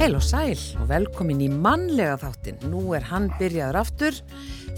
Heil 0.00 0.14
og 0.16 0.22
sæl 0.24 0.56
og 0.80 0.86
velkomin 0.88 1.42
í 1.44 1.46
mannlega 1.52 2.14
þáttin. 2.22 2.56
Nú 2.72 2.94
er 2.96 3.04
hann 3.10 3.26
byrjaður 3.36 3.78
aftur. 3.82 4.16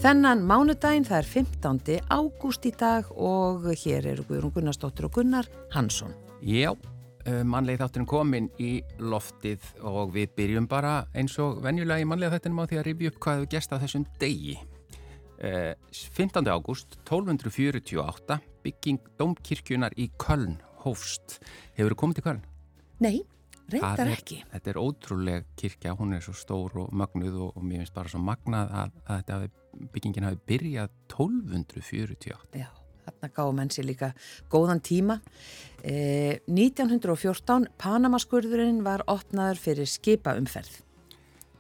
Þennan 0.03 0.43
mánudaginn 0.45 1.07
það 1.07 1.21
er 1.21 1.29
15. 1.31 1.79
ágúst 2.11 2.67
í 2.67 2.73
dag 2.75 3.07
og 3.15 3.69
hér 3.85 4.11
eru 4.11 4.27
Guðrún 4.27 4.53
Gunnarsdóttir 4.57 5.07
og 5.07 5.15
Gunnar 5.15 5.47
Hansson. 5.71 6.11
Já, 6.43 6.75
eh, 7.27 7.43
mannlega 7.45 7.87
þáttin 7.87 8.07
komin 8.09 8.49
í 8.63 8.73
loftið 8.99 9.65
og 9.89 10.13
við 10.15 10.35
byrjum 10.37 10.69
bara 10.71 11.03
eins 11.15 11.39
og 11.43 11.63
venjulega 11.65 12.03
í 12.03 12.09
mannlega 12.09 12.37
þáttinum 12.37 12.63
á 12.63 12.69
því 12.71 12.81
að 12.81 12.87
rifja 12.89 13.13
upp 13.13 13.21
hvað 13.27 13.43
við 13.43 13.51
gesta 13.57 13.81
þessum 13.83 14.07
degi. 14.23 14.57
15. 15.43 16.47
Eh, 16.47 16.53
ágúst 16.53 16.99
1248 17.03 18.39
bygging 18.63 19.01
Dómkirkjunar 19.19 19.97
í 19.99 20.09
Köln 20.19 20.61
hófst. 20.85 21.41
Hefur 21.77 21.95
þú 21.95 22.01
komið 22.03 22.21
til 22.21 22.27
Köln? 22.29 22.43
Nei. 23.03 23.17
Reyndar 23.73 24.11
ekki. 24.13 24.43
Þetta 24.53 24.73
er 24.73 24.79
ótrúlega 24.81 25.45
kirkja, 25.57 25.95
hún 25.97 26.17
er 26.17 26.23
svo 26.25 26.35
stór 26.37 26.75
og 26.83 26.93
magnuð 26.93 27.39
og, 27.39 27.57
og 27.57 27.65
mér 27.65 27.83
finnst 27.83 27.97
bara 27.97 28.11
svo 28.13 28.21
magnað 28.21 28.73
að, 28.83 28.97
að 29.09 29.47
byggingin 29.95 30.27
hafi 30.27 30.41
byrjað 30.51 30.93
1248. 31.09 32.61
Já, 32.61 32.69
þarna 33.07 33.33
gáðu 33.37 33.57
menn 33.59 33.73
sér 33.75 33.89
líka 33.89 34.13
góðan 34.53 34.83
tíma. 34.85 35.19
Eh, 35.83 36.39
1914, 36.47 37.69
Panamaskurðurinn 37.79 38.83
var 38.87 39.05
opnaður 39.11 39.61
fyrir 39.63 39.91
skipaumferð. 39.91 40.81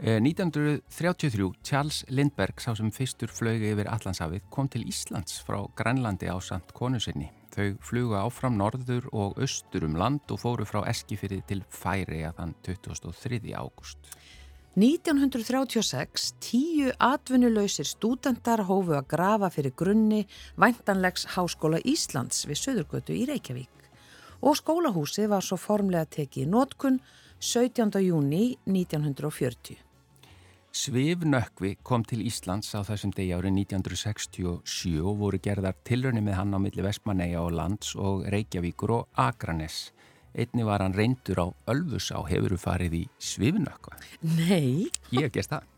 Eh, 0.03 0.19
1933, 0.19 1.53
Charles 1.63 2.05
Lindbergh, 2.09 2.59
sá 2.59 2.73
sem 2.75 2.91
fyrstur 2.91 3.31
flög 3.31 3.63
yfir 3.63 3.87
Allandshafið, 3.87 4.49
kom 4.51 4.67
til 4.67 4.83
Íslands 4.91 5.37
frá 5.47 5.61
Grænlandi 5.79 6.27
á 6.27 6.35
samt 6.43 6.73
konusinni. 6.75 7.31
Þau 7.53 7.77
fluga 7.85 8.25
áfram 8.25 8.57
norður 8.57 9.07
og 9.13 9.37
austur 9.39 9.85
um 9.85 9.95
land 10.01 10.25
og 10.33 10.41
fóru 10.41 10.67
frá 10.67 10.81
Eskifyrði 10.89 11.43
til 11.47 11.63
Færi 11.69 12.25
að 12.25 12.41
þann 12.41 12.55
23. 12.65 13.53
ágúst. 13.53 14.11
1936 14.73 16.31
tíu 16.41 16.93
atvinnulausir 16.97 17.85
stúdendar 17.85 18.63
hófu 18.65 18.95
að 18.97 19.11
grafa 19.11 19.51
fyrir 19.53 19.75
grunni 19.77 20.23
Væntanlegs 20.57 21.27
Háskóla 21.35 21.83
Íslands 21.85 22.47
við 22.49 22.61
Söðurgötu 22.63 23.13
í 23.13 23.27
Reykjavík 23.29 23.91
og 24.41 24.57
skólahúsi 24.57 25.29
var 25.29 25.45
svo 25.45 25.59
formlega 25.61 26.09
tekið 26.17 26.47
í 26.47 26.49
nótkun 26.49 26.97
17. 27.37 28.01
júni 28.01 28.57
1940. 28.65 29.77
Svifnökvi 30.73 31.75
kom 31.85 32.01
til 32.09 32.25
Íslands 32.25 32.73
á 32.73 32.81
þessum 32.81 33.13
degi 33.13 33.37
árið 33.37 33.59
1967 33.69 35.03
og 35.05 35.19
voru 35.21 35.37
gerðar 35.43 35.77
tilrönni 35.85 36.25
með 36.25 36.39
hann 36.41 36.57
á 36.57 36.59
milli 36.65 36.81
Vestmanneia 36.81 37.45
og 37.45 37.53
Lands 37.59 37.93
og 37.93 38.25
Reykjavíkur 38.25 38.97
og 38.97 39.21
Akranes. 39.21 39.91
Einni 40.33 40.65
var 40.65 40.85
hann 40.85 40.97
reyndur 40.97 41.43
á 41.45 41.47
Ölfusá, 41.73 42.23
hefur 42.29 42.55
þú 42.55 42.61
farið 42.63 42.99
í 43.03 43.03
Svifnökva? 43.21 43.99
Nei. 44.25 44.89
Ég 45.13 45.33
gæst 45.35 45.53
það. 45.53 45.69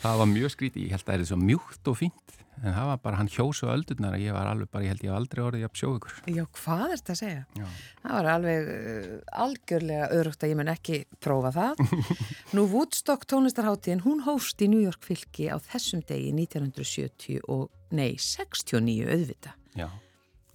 Það 0.00 0.18
var 0.22 0.28
mjög 0.32 0.54
skrítið, 0.56 0.84
ég 0.84 0.96
held 0.96 1.04
að 1.04 1.12
það 1.12 1.22
er 1.22 1.30
svo 1.30 1.38
mjúkt 1.40 1.90
og 1.92 1.98
fínt 2.00 2.38
en 2.58 2.74
það 2.74 2.88
var 2.90 3.00
bara, 3.02 3.18
hann 3.20 3.30
hjósu 3.30 3.68
öldurnar 3.70 4.16
og 4.16 4.22
ég 4.22 4.34
var 4.34 4.48
alveg 4.50 4.70
bara, 4.72 4.84
ég 4.86 4.94
held 4.94 5.04
ég 5.06 5.14
aldrei 5.14 5.42
orðið 5.44 5.66
að 5.68 5.78
sjóða 5.78 6.00
ykkur. 6.00 6.16
Já, 6.34 6.44
hvað 6.58 6.82
er 6.84 7.00
þetta 7.00 7.14
að 7.14 7.20
segja? 7.20 7.44
Já. 7.58 7.66
Það 8.02 8.16
var 8.16 8.30
alveg 8.32 8.70
uh, 8.72 9.12
algjörlega 9.44 10.08
öðrugt 10.16 10.42
að 10.42 10.52
ég 10.52 10.58
mun 10.58 10.72
ekki 10.72 10.98
prófa 11.24 11.54
það. 11.54 11.82
Nú 12.56 12.66
Woodstock 12.72 13.28
tónlistarháttíðin, 13.30 14.04
hún 14.06 14.24
hóst 14.26 14.64
í 14.64 14.70
New 14.72 14.82
York 14.82 15.06
fylki 15.06 15.48
á 15.52 15.56
þessum 15.70 16.02
degi 16.08 16.34
1970 16.34 17.46
og, 17.46 17.68
nei, 17.94 18.10
69 18.18 19.06
auðvita. 19.06 19.54
Já. 19.78 19.88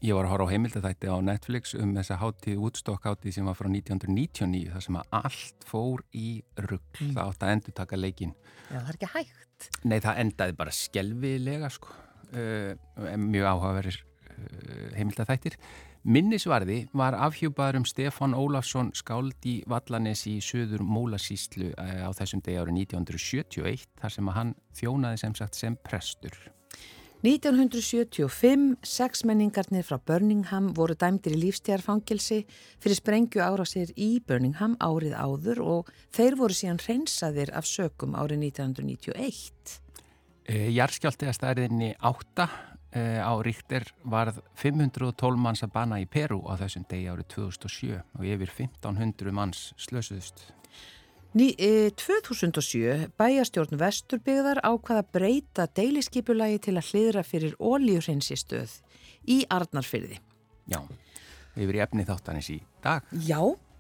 Ég 0.03 0.11
var 0.17 0.27
að 0.27 0.33
horfa 0.33 0.45
á 0.51 0.51
heimildætti 0.51 1.07
á 1.07 1.15
Netflix 1.23 1.71
um 1.79 1.93
þessa 1.95 2.17
háttíð, 2.19 2.57
Woodstock 2.59 3.05
háttíð 3.07 3.37
sem 3.37 3.45
var 3.47 3.55
frá 3.55 3.69
1999, 3.69 4.73
þar 4.73 4.83
sem 4.83 4.97
að 4.99 5.13
allt 5.15 5.67
fór 5.69 6.01
í 6.11 6.31
rugg. 6.59 6.97
Mm. 6.99 7.13
Það 7.15 7.29
átt 7.29 7.45
að 7.45 7.51
endur 7.53 7.75
taka 7.77 7.99
leikin. 8.01 8.33
Já, 8.67 8.73
það 8.73 8.89
er 8.89 8.97
ekki 8.97 9.09
hægt. 9.13 9.67
Nei, 9.87 9.95
það 10.03 10.19
endaði 10.25 10.55
bara 10.59 10.73
skjelvilega 10.75 11.69
sko, 11.71 11.95
uh, 12.35 12.73
mjög 13.15 13.47
áhugaverir 13.47 13.99
uh, 14.03 14.89
heimildættir. 14.97 15.55
Minnisvarði 16.03 16.81
var 16.91 17.15
afhjúpaður 17.15 17.79
um 17.79 17.85
Stefan 17.87 18.35
Ólafsson 18.35 18.89
skáld 18.99 19.47
í 19.47 19.61
Vallanes 19.71 20.25
í 20.27 20.33
söður 20.43 20.83
Mólasíslu 20.83 21.69
uh, 21.77 22.03
á 22.03 22.11
þessum 22.11 22.43
degi 22.43 22.59
árið 22.59 22.81
1971 22.89 23.87
þar 24.03 24.17
sem 24.17 24.33
að 24.33 24.37
hann 24.41 24.53
þjónaði 24.75 25.23
sem 25.23 25.39
sagt 25.39 25.61
sem 25.63 25.79
prestur. 25.87 26.35
1975, 27.23 28.75
sexmenningarnir 28.83 29.85
frá 29.87 29.95
Birmingham 29.95 30.65
voru 30.75 30.91
dæmdir 30.99 31.37
í 31.37 31.39
lífstjárfangilsi 31.45 32.41
fyrir 32.83 32.97
sprengju 32.99 33.39
ára 33.39 33.63
sér 33.63 33.93
í 33.95 34.17
Birmingham 34.27 34.73
árið 34.83 35.15
áður 35.15 35.61
og 35.63 35.91
þeir 36.11 36.35
voru 36.41 36.57
síðan 36.57 36.81
hreinsaðir 36.83 37.53
af 37.55 37.69
sökum 37.69 38.17
árið 38.19 38.43
1991. 38.49 39.77
E, 40.51 40.67
Járskjálti 40.75 41.29
að 41.31 41.37
staðriðinni 41.37 41.93
8 42.11 42.49
e, 42.91 43.05
á 43.23 43.31
ríkter 43.39 43.87
varð 44.03 44.41
512 44.59 45.39
manns 45.39 45.63
að 45.63 45.71
bana 45.77 46.01
í 46.03 46.09
Peru 46.11 46.41
á 46.43 46.59
þessum 46.59 46.83
degi 46.91 47.07
árið 47.07 47.29
2007 47.37 48.01
og 48.19 48.27
yfir 48.27 48.51
1500 48.51 49.31
manns 49.31 49.69
slösuðust. 49.79 50.49
Ný, 51.33 51.55
e, 51.57 51.89
2007 51.89 53.09
bæjastjórn 53.17 53.79
Vesturbyggðar 53.81 54.59
ákvaða 54.61 55.01
breyta 55.15 55.63
deiliskipulagi 55.65 56.59
til 56.61 56.75
að 56.77 56.91
hliðra 56.91 57.23
fyrir 57.25 57.55
ólíurreinsi-stöð 57.57 58.75
í 59.25 59.39
Arnarfyrði. 59.49 60.19
Já, 60.69 60.77
við 61.55 61.63
erum 61.63 61.79
í 61.79 61.81
efni 61.87 62.05
þáttanis 62.05 62.51
í 62.53 62.59
dag. 62.85 63.07
Já, 63.25 63.39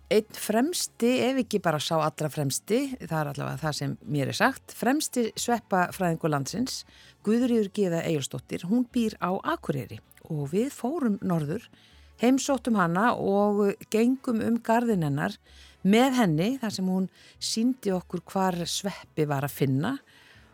einn 0.09 0.33
fremsti, 0.33 1.11
ef 1.27 1.43
ekki 1.43 1.61
bara 1.61 1.77
sá 1.77 1.93
allra 1.99 2.31
fremsti, 2.33 2.79
það 3.03 3.19
er 3.19 3.29
allavega 3.35 3.61
það 3.61 3.77
sem 3.83 3.93
mér 4.01 4.31
er 4.33 4.39
sagt, 4.39 4.73
fremsti 4.73 5.27
sveppafræðingu 5.37 6.31
landsins, 6.33 6.79
Guðrýður 7.21 7.69
Gíða 7.69 7.99
Egilstóttir, 8.07 8.65
hún 8.65 8.87
býr 8.89 9.13
á 9.21 9.29
Akureyri 9.53 9.99
og 10.25 10.49
við 10.55 10.73
fórum 10.73 11.19
norður, 11.21 11.69
heimsóttum 12.17 12.81
hana 12.81 13.11
og 13.13 13.75
gengum 13.93 14.41
um 14.41 14.57
gardinennar 14.57 15.37
með 15.83 16.19
henni 16.21 16.49
þar 16.61 16.75
sem 16.77 16.91
hún 16.91 17.07
síndi 17.39 17.93
okkur 17.95 18.23
hvar 18.31 18.59
sveppi 18.69 19.27
var 19.29 19.47
að 19.47 19.57
finna 19.57 19.93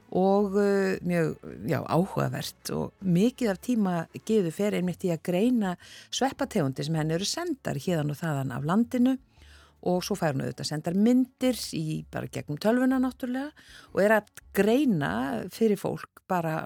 og 0.10 0.56
uh, 0.58 0.98
mjög 1.06 1.36
já, 1.70 1.80
áhugavert 1.86 2.72
og 2.74 2.94
mikið 3.06 3.52
af 3.52 3.60
tíma 3.62 3.96
geðu 4.26 4.54
fyrir 4.54 4.80
einmitt 4.80 5.06
í 5.06 5.12
að 5.14 5.26
greina 5.30 5.76
sveppategundi 6.10 6.86
sem 6.86 6.98
henni 6.98 7.18
eru 7.18 7.28
sendar 7.30 7.78
hérðan 7.78 8.14
og 8.16 8.18
þaðan 8.18 8.56
af 8.56 8.66
landinu 8.66 9.16
og 9.90 10.02
svo 10.04 10.18
fær 10.20 10.34
hún 10.34 10.44
auðvitað 10.44 10.72
sendar 10.72 10.98
myndir 10.98 11.60
í 11.78 12.02
bara 12.12 12.32
gegnum 12.32 12.60
tölvuna 12.62 13.00
náttúrulega 13.00 13.54
og 13.94 14.02
er 14.04 14.18
að 14.18 14.34
greina 14.58 15.12
fyrir 15.54 15.80
fólk 15.80 16.24
bara 16.30 16.66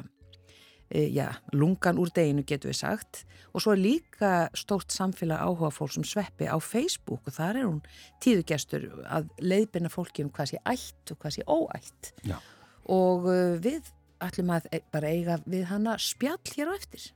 já, 0.93 1.27
lungan 1.53 1.97
úr 1.97 2.11
deginu 2.13 2.43
getur 2.45 2.69
við 2.69 2.79
sagt 2.83 3.23
og 3.53 3.63
svo 3.63 3.73
er 3.73 3.81
líka 3.81 4.31
stórt 4.57 4.93
samfélag 4.93 5.41
áhuga 5.41 5.71
fólk 5.73 5.95
sem 5.95 6.05
sveppi 6.05 6.45
á 6.45 6.57
Facebook 6.61 7.25
og 7.29 7.37
þar 7.37 7.59
er 7.59 7.67
hún 7.67 7.81
tíðugestur 8.21 8.85
að 9.05 9.31
leiðbyrna 9.41 9.89
fólki 9.93 10.25
um 10.25 10.31
hvað 10.33 10.53
sé 10.53 10.61
ætt 10.69 11.13
og 11.13 11.19
hvað 11.21 11.35
sé 11.37 11.45
óætt 11.49 12.13
já. 12.29 12.37
og 12.85 13.25
uh, 13.25 13.57
við 13.61 13.89
ætlum 14.23 14.53
að 14.55 14.69
e, 14.71 14.81
bara 14.93 15.09
eiga 15.09 15.39
við 15.45 15.65
hana 15.71 15.97
spjall 15.99 16.39
hér 16.53 16.71
á 16.71 16.73
eftir. 16.77 17.09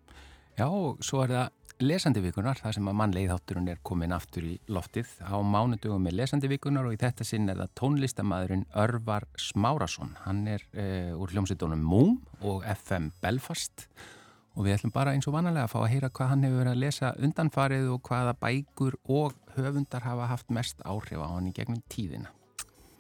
Já 0.58 0.68
svo 1.06 1.22
er 1.24 1.34
það 1.36 1.54
lesandi 1.84 2.22
vikunar, 2.24 2.58
það 2.58 2.74
sem 2.78 2.88
að 2.90 2.96
mannleið 2.98 3.32
þátturinn 3.32 3.70
er 3.72 3.80
komin 3.86 4.14
aftur 4.16 4.46
í 4.48 4.56
loftið 4.74 5.10
á 5.22 5.38
mánudugum 5.46 6.04
með 6.08 6.18
lesandi 6.20 6.50
vikunar 6.50 6.88
og 6.90 6.96
í 6.96 7.00
þetta 7.02 7.26
sinn 7.28 7.50
er 7.52 7.60
það 7.62 7.74
tónlistamæðurinn 7.80 8.66
Örvar 8.84 9.28
Smárasson. 9.38 10.16
Hann 10.26 10.46
er 10.50 10.66
uh, 10.74 11.14
úr 11.22 11.34
hljómsveitunum 11.36 11.84
Múm 11.86 12.18
og 12.42 12.66
FM 12.66 13.12
Belfast 13.22 13.88
og 14.58 14.66
við 14.66 14.78
ætlum 14.78 14.94
bara 14.96 15.14
eins 15.14 15.30
og 15.30 15.36
vanalega 15.38 15.68
að 15.68 15.74
fá 15.76 15.80
að 15.84 15.92
heyra 15.94 16.10
hvað 16.10 16.32
hann 16.34 16.46
hefur 16.48 16.62
verið 16.64 16.74
að 16.74 16.82
lesa 16.82 17.14
undanfarið 17.28 17.90
og 17.94 18.02
hvaða 18.10 18.38
bækur 18.42 18.98
og 19.06 19.36
höfundar 19.58 20.08
hafa 20.08 20.32
haft 20.34 20.54
mest 20.54 20.82
áhrif 20.82 21.22
á 21.22 21.30
hann 21.30 21.52
í 21.52 21.54
gegnum 21.54 21.84
tíðina. 21.94 22.34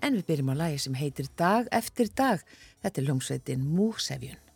En 0.05 0.19
við 0.19 0.27
byrjum 0.27 0.53
á 0.53 0.55
lagi 0.61 0.83
sem 0.83 0.97
heitir 0.99 1.31
Dag 1.37 1.65
eftir 1.73 2.13
dag. 2.13 2.45
Þetta 2.85 3.01
er 3.01 3.09
hljómsveitin 3.09 3.65
Músefjun. 3.65 4.46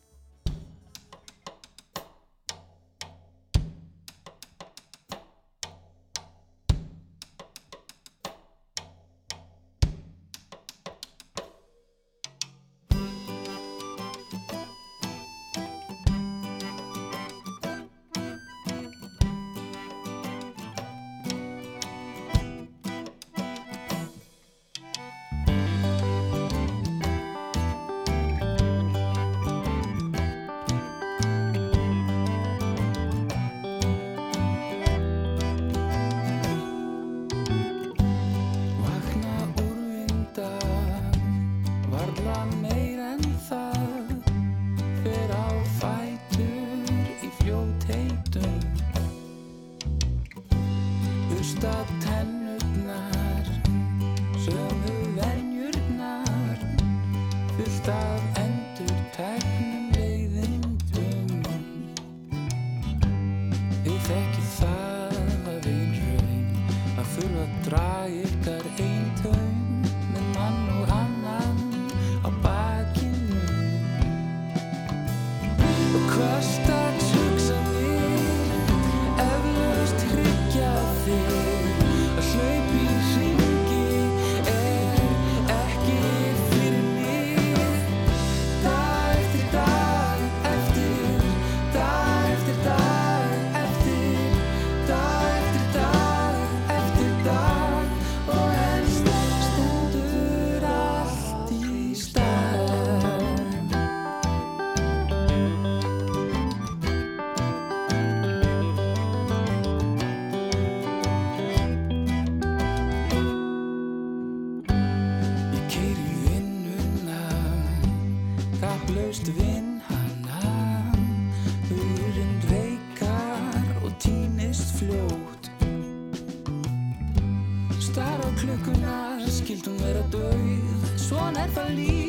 Svona 131.50 131.70
er 131.70 132.01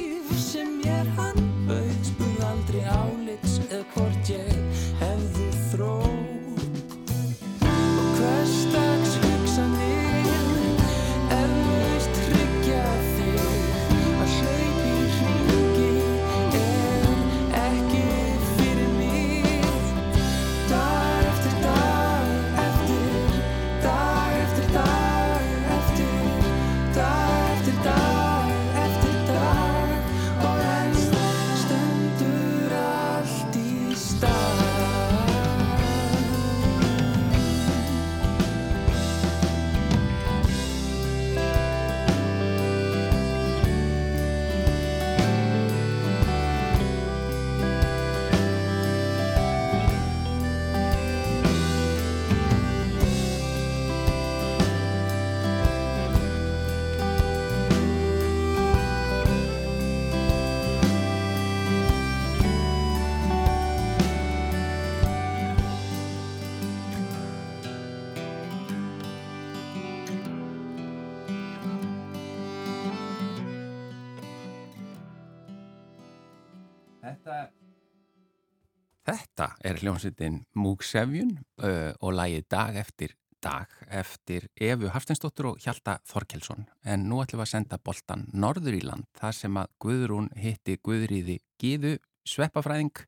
er 79.64 79.80
hljómsveitin 79.80 80.42
Múksefjun 80.58 81.36
uh, 81.62 81.92
og 82.00 82.16
lagið 82.18 82.48
Dag 82.52 82.78
eftir 82.82 83.16
dag 83.42 83.66
eftir 83.90 84.46
Efu 84.54 84.90
Hafsteinsdóttur 84.92 85.52
og 85.52 85.62
Hjalta 85.62 85.98
Þorkelsson. 86.06 86.66
En 86.86 87.08
nú 87.10 87.20
ætlum 87.22 87.42
við 87.42 87.48
að 87.48 87.52
senda 87.56 87.78
boltan 87.82 88.26
Norður 88.32 88.78
í 88.78 88.82
land 88.86 89.08
þar 89.18 89.36
sem 89.36 89.58
að 89.58 89.72
Guðrún 89.82 90.30
hitti 90.38 90.78
Guðriði 90.78 91.40
Gíðu 91.60 91.96
sveppafræðing 92.28 93.04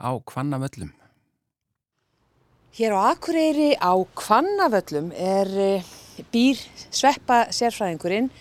á 0.00 0.10
Kvannavöllum. 0.24 0.92
Hér 2.74 2.96
á 2.96 3.12
Akureyri 3.12 3.74
á 3.78 3.92
Kvannavöllum 4.18 5.12
er 5.14 5.50
eh, 5.62 5.92
býr 6.32 6.58
sveppa 6.90 7.44
sérfræðingurinn, 7.54 8.32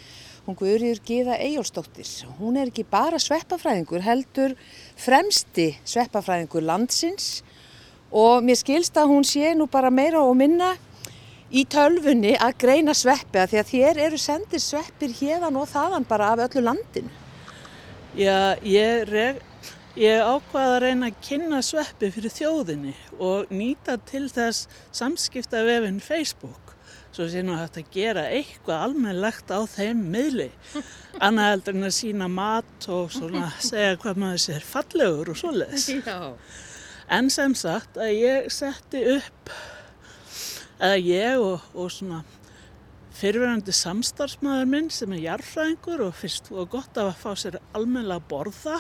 hún 0.48 0.58
Guðriður 0.58 1.04
Gíða 1.06 1.38
Eyjólfsdóttir. 1.44 2.08
Hún 2.40 2.58
er 2.58 2.72
ekki 2.72 2.88
bara 2.88 3.20
sveppafræðingur, 3.22 4.02
heldur 4.08 4.56
fremsti 4.98 5.74
sveppafræðingur 5.86 6.66
landsins 6.66 7.44
og 8.14 8.44
mér 8.46 8.60
skilst 8.60 8.98
að 9.00 9.10
hún 9.10 9.26
sé 9.26 9.54
nú 9.58 9.68
bara 9.72 9.90
meira 9.90 10.22
og 10.22 10.36
minna 10.38 10.76
í 11.54 11.66
tölfunni 11.70 12.36
að 12.38 12.58
greina 12.64 12.94
sveppi 12.98 13.42
að 13.42 13.52
því 13.52 13.62
að 13.62 13.72
þér 13.72 14.02
eru 14.08 14.22
sendir 14.22 14.62
sveppir 14.62 15.16
hérðan 15.20 15.58
og 15.58 15.70
þaðan 15.74 16.08
bara 16.10 16.32
af 16.34 16.46
öllu 16.48 16.64
landinu. 16.66 17.14
Já, 18.14 18.54
ég, 18.62 19.10
ég 19.98 20.22
ákvaða 20.22 20.76
að 20.76 20.82
reyna 20.86 21.10
að 21.10 21.22
kynna 21.26 21.62
sveppi 21.66 22.12
fyrir 22.14 22.34
þjóðinni 22.34 22.94
og 23.18 23.50
nýta 23.54 23.98
til 24.06 24.28
þess 24.30 24.68
samskipta 24.94 25.66
vefinn 25.66 26.02
Facebook 26.02 26.64
svo 27.14 27.28
sé 27.30 27.44
nú 27.46 27.54
hægt 27.58 27.78
að 27.78 27.90
gera 27.94 28.24
eitthvað 28.34 28.88
almennlegt 28.88 29.52
á 29.54 29.62
þeim 29.70 30.02
miðli 30.14 30.50
annað 31.26 31.50
heldur 31.52 31.78
en 31.78 31.88
að 31.90 31.96
sína 32.00 32.30
mat 32.32 32.88
og 32.90 33.12
svona 33.14 33.52
segja 33.62 33.98
hvað 34.02 34.22
maður 34.24 34.46
sér 34.48 34.66
fallegur 34.66 35.34
og 35.34 35.42
svoleiðis. 35.42 35.90
Já. 36.02 36.34
En 37.12 37.30
sem 37.34 37.56
sagt 37.56 37.98
að 38.00 38.14
ég 38.16 38.52
setti 38.54 39.04
upp, 39.18 39.52
eða 40.80 41.00
ég 41.00 41.42
og, 41.44 41.66
og 41.76 41.92
svona 41.92 42.22
fyrirverandi 43.14 43.74
samstarfsmaður 43.76 44.70
minn 44.72 44.90
sem 44.92 45.12
er 45.16 45.26
jarfræðingur 45.28 46.08
og 46.08 46.16
fyrst 46.18 46.50
og 46.52 46.72
gott 46.74 46.98
að 46.98 47.14
fá 47.20 47.32
sér 47.38 47.60
almennilega 47.76 48.20
að 48.20 48.30
borða 48.32 48.80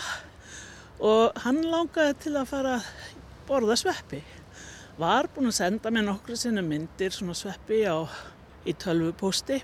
og 1.04 1.44
hann 1.44 1.62
langaði 1.68 2.16
til 2.26 2.34
að 2.40 2.50
fara 2.50 2.78
að 2.80 2.88
borða 3.48 3.78
sveppi. 3.80 4.24
Var 4.98 5.30
búinn 5.34 5.52
að 5.52 5.60
senda 5.60 5.92
mér 5.94 6.08
nokkru 6.08 6.38
sinni 6.38 6.64
myndir 6.66 7.14
svona 7.14 7.36
sveppi 7.38 7.84
á, 7.86 8.06
í 8.64 8.74
tölvupósti 8.80 9.60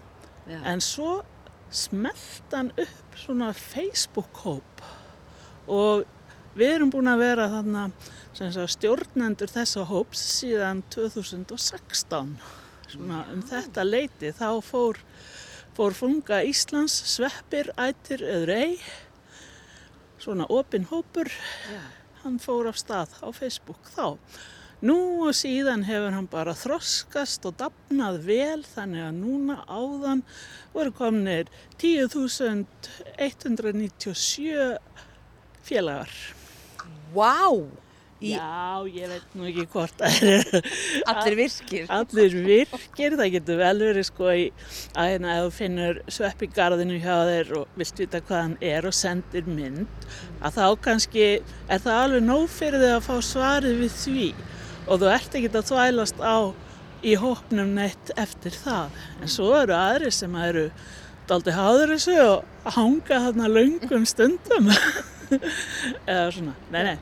Já. 0.49 0.59
en 0.65 0.81
svo 0.83 1.21
smelt 1.71 2.53
hann 2.53 2.71
upp 2.75 3.19
svona 3.19 3.51
Facebook-hóp 3.53 4.81
og 5.69 6.03
við 6.57 6.73
erum 6.75 6.91
búin 6.91 7.11
að 7.11 7.21
vera 7.23 7.47
sagt, 7.51 8.09
stjórnendur 8.39 9.51
þessa 9.51 9.83
hóps 9.89 10.21
síðan 10.39 10.79
2016 10.93 12.37
svona 12.87 13.25
um 13.33 13.41
þetta 13.43 13.83
leiti 13.83 14.31
þá 14.31 14.61
fór, 14.63 14.95
fór 15.75 15.93
funga 15.97 16.39
Íslands 16.47 16.95
sveppir, 17.11 17.73
ætir 17.75 18.23
eður 18.23 18.49
ei 18.55 18.79
svona 20.19 20.45
opin 20.47 20.87
hópur 20.87 21.27
Já. 21.27 21.81
hann 22.23 22.39
fór 22.39 22.67
af 22.71 22.79
stað 22.79 23.11
á 23.19 23.27
Facebook 23.35 23.91
þá 23.91 24.15
Nú 24.79 25.27
og 25.27 25.35
síðan 25.35 25.83
hefur 25.83 26.15
hann 26.15 26.31
bara 26.31 26.55
þroskast 26.55 27.43
og 27.49 27.57
dapnað 27.59 28.23
vel 28.23 28.63
þannig 28.63 29.03
að 29.09 29.17
núna 29.17 29.59
áðan 29.67 30.23
voru 30.71 30.95
komnir 30.95 31.51
10.197 31.83 34.79
félagar. 35.67 36.07
Vá! 37.11 37.51
Í 38.19 38.33
Já, 38.33 38.83
ég 38.91 39.07
veit 39.07 39.35
nú 39.39 39.45
ekki 39.47 39.63
hvort 39.71 40.01
það 40.01 40.25
er 40.27 40.65
allir 41.07 41.35
virkir. 41.39 41.85
allir 41.87 42.33
virkir. 42.43 43.13
Það 43.15 43.29
getur 43.37 43.59
vel 43.61 43.77
verið 43.79 44.07
sko 44.09 44.33
í 44.35 44.41
að 44.91 45.11
hérna 45.13 45.35
ef 45.37 45.45
þú 45.45 45.53
finnur 45.55 46.01
svepp 46.11 46.43
í 46.43 46.49
garðinu 46.57 46.97
hjá 46.99 47.15
þér 47.29 47.53
og 47.61 47.77
vilt 47.79 48.01
vita 48.03 48.19
hvað 48.27 48.41
hann 48.43 48.57
er 48.73 48.87
og 48.89 48.97
sendir 48.97 49.47
mynd 49.47 50.09
að 50.43 50.57
þá 50.57 50.65
kannski 50.89 51.27
er 51.39 51.85
það 51.85 52.01
alveg 52.01 52.25
nóg 52.27 52.49
fyrir 52.51 52.83
þig 52.83 52.95
að 52.97 53.07
fá 53.07 53.15
svarið 53.29 53.79
við 53.85 53.95
því 54.01 54.27
og 54.89 54.99
þú 54.99 55.13
ert 55.15 55.39
ekki 55.39 55.53
að 55.53 55.69
þvælast 55.71 56.19
á 56.19 56.37
í 56.99 57.15
hópnum 57.15 57.71
neitt 57.77 58.11
eftir 58.19 58.51
það. 58.65 58.99
En 59.23 59.31
svo 59.31 59.53
eru 59.61 59.77
aðri 59.77 60.11
sem 60.11 60.35
eru 60.43 60.67
daldi 61.29 61.55
háður 61.55 61.95
þessu 61.95 62.19
og 62.25 62.69
hanga 62.75 63.23
þarna 63.29 63.47
löngum 63.47 64.03
stundum. 64.09 64.67
Eða 66.09 66.29
svona, 66.35 66.55
nei, 66.73 66.81
nei. 66.89 66.95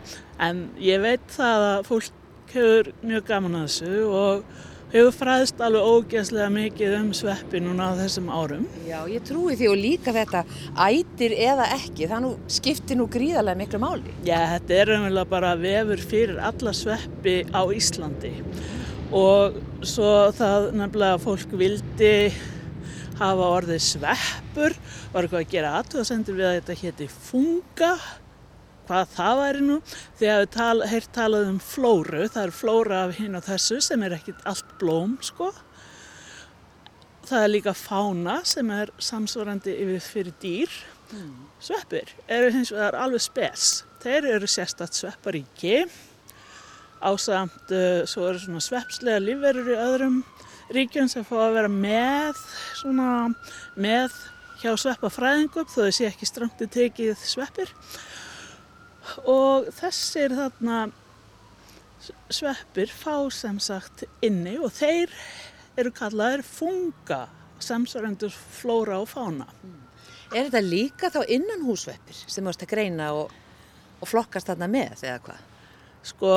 En 0.44 0.68
ég 0.82 1.02
veit 1.02 1.28
það 1.34 1.68
að 1.72 1.84
fólk 1.88 2.16
hefur 2.54 2.90
mjög 3.04 3.28
gaman 3.28 3.60
að 3.60 3.68
þessu 3.68 4.02
og 4.08 4.44
hefur 4.92 5.16
fræðst 5.18 5.62
alveg 5.64 5.88
ógeðslega 5.92 6.48
mikið 6.54 6.94
um 7.02 7.08
sveppi 7.18 7.60
núna 7.64 7.90
á 7.92 8.00
þessum 8.00 8.30
árum. 8.32 8.68
Já, 8.88 9.00
ég 9.12 9.26
trúi 9.28 9.58
því 9.60 9.70
og 9.72 9.80
líka 9.82 10.14
þetta 10.16 10.44
ætir 10.88 11.36
eða 11.36 11.68
ekki, 11.76 12.08
það 12.08 12.24
nú 12.24 12.34
skiptir 12.58 13.00
nú 13.00 13.08
gríðarlega 13.12 13.60
miklu 13.60 13.82
máli. 13.84 14.16
Já, 14.28 14.40
þetta 14.54 14.78
er 14.78 14.92
raunverulega 14.94 15.32
bara 15.34 15.56
vefur 15.60 16.04
fyrir 16.14 16.44
alla 16.52 16.76
sveppi 16.76 17.40
á 17.52 17.62
Íslandi 17.76 18.34
og 19.16 19.58
svo 19.88 20.12
það 20.36 20.72
nefnilega 20.76 21.20
fólk 21.24 21.54
vildi 21.56 22.14
hafa 23.18 23.50
orðið 23.58 23.82
sveppur, 23.82 24.76
var 25.14 25.26
eitthvað 25.26 25.44
að 25.44 25.52
gera 25.54 25.76
aðtöðasendur 25.80 26.38
við 26.38 26.48
að 26.50 26.58
þetta 26.60 26.80
héti 26.82 27.08
funga, 27.12 27.92
hvað 28.88 29.14
það 29.14 29.40
væri 29.42 29.64
nú, 29.68 29.78
að 30.18 30.42
við 30.42 30.50
tal, 30.56 30.76
heyrt 30.92 31.14
talað 31.16 31.50
um 31.52 31.62
flóru, 31.64 32.26
það 32.32 32.44
er 32.44 32.54
flóra 32.56 33.00
af 33.06 33.16
hinn 33.20 33.38
og 33.38 33.46
þessu 33.48 33.80
sem 33.84 34.04
er 34.08 34.18
ekkit 34.18 34.44
allt 34.50 34.76
blóm, 34.82 35.18
sko. 35.26 35.52
Það 37.28 37.44
er 37.44 37.52
líka 37.52 37.74
fána 37.76 38.38
sem 38.48 38.70
er 38.72 38.94
samsvarandi 39.04 39.74
yfir 39.76 40.06
fyrir 40.06 40.38
dýr. 40.42 40.78
Sveppir 41.64 42.14
eru 42.32 42.52
hins 42.56 42.72
vegar 42.72 42.96
alveg 43.00 43.24
spes. 43.24 43.68
Þeir 44.04 44.30
eru 44.38 44.48
sérstatt 44.48 44.96
svepparíki 44.96 45.82
ásamt, 47.04 47.72
uh, 47.72 48.06
svo 48.10 48.30
eru 48.30 48.40
svona 48.42 48.64
sveppslega 48.64 49.22
lífverur 49.22 49.70
í 49.74 49.78
öðrum 49.78 50.18
ríkjum 50.74 51.10
sem 51.12 51.26
fá 51.28 51.36
að 51.46 51.58
vera 51.60 51.72
með, 51.72 52.40
svona, 52.80 53.10
með 53.78 54.16
hjá 54.62 54.74
sveppafræðingum 54.82 55.68
þó 55.70 55.80
þau 55.86 55.96
sé 55.96 56.08
ekki 56.10 56.28
ströngti 56.28 56.68
tekið 56.74 57.20
sveppir. 57.22 57.72
Og 59.26 59.68
þessir 59.78 60.36
þarna 60.36 60.88
sveppir 62.32 62.92
fá 62.94 63.28
sem 63.34 63.58
sagt 63.64 64.06
inni 64.24 64.58
og 64.62 64.72
þeir 64.76 65.14
eru 65.78 65.92
kallaðir 65.94 66.44
funga, 66.46 67.26
samsvarendur 67.64 68.34
flóra 68.34 69.00
og 69.02 69.10
fána. 69.12 69.48
Er 70.34 70.48
þetta 70.50 70.62
líka 70.64 71.12
þá 71.14 71.22
innan 71.32 71.64
húsveppir 71.66 72.18
sem 72.26 72.44
þú 72.44 72.52
ert 72.52 72.66
að 72.66 72.74
greina 72.74 73.12
og, 73.16 73.32
og 74.02 74.10
flokkast 74.10 74.50
þarna 74.52 74.68
með 74.72 75.06
eða 75.08 75.22
hvað? 75.28 75.46
Sko, 76.08 76.34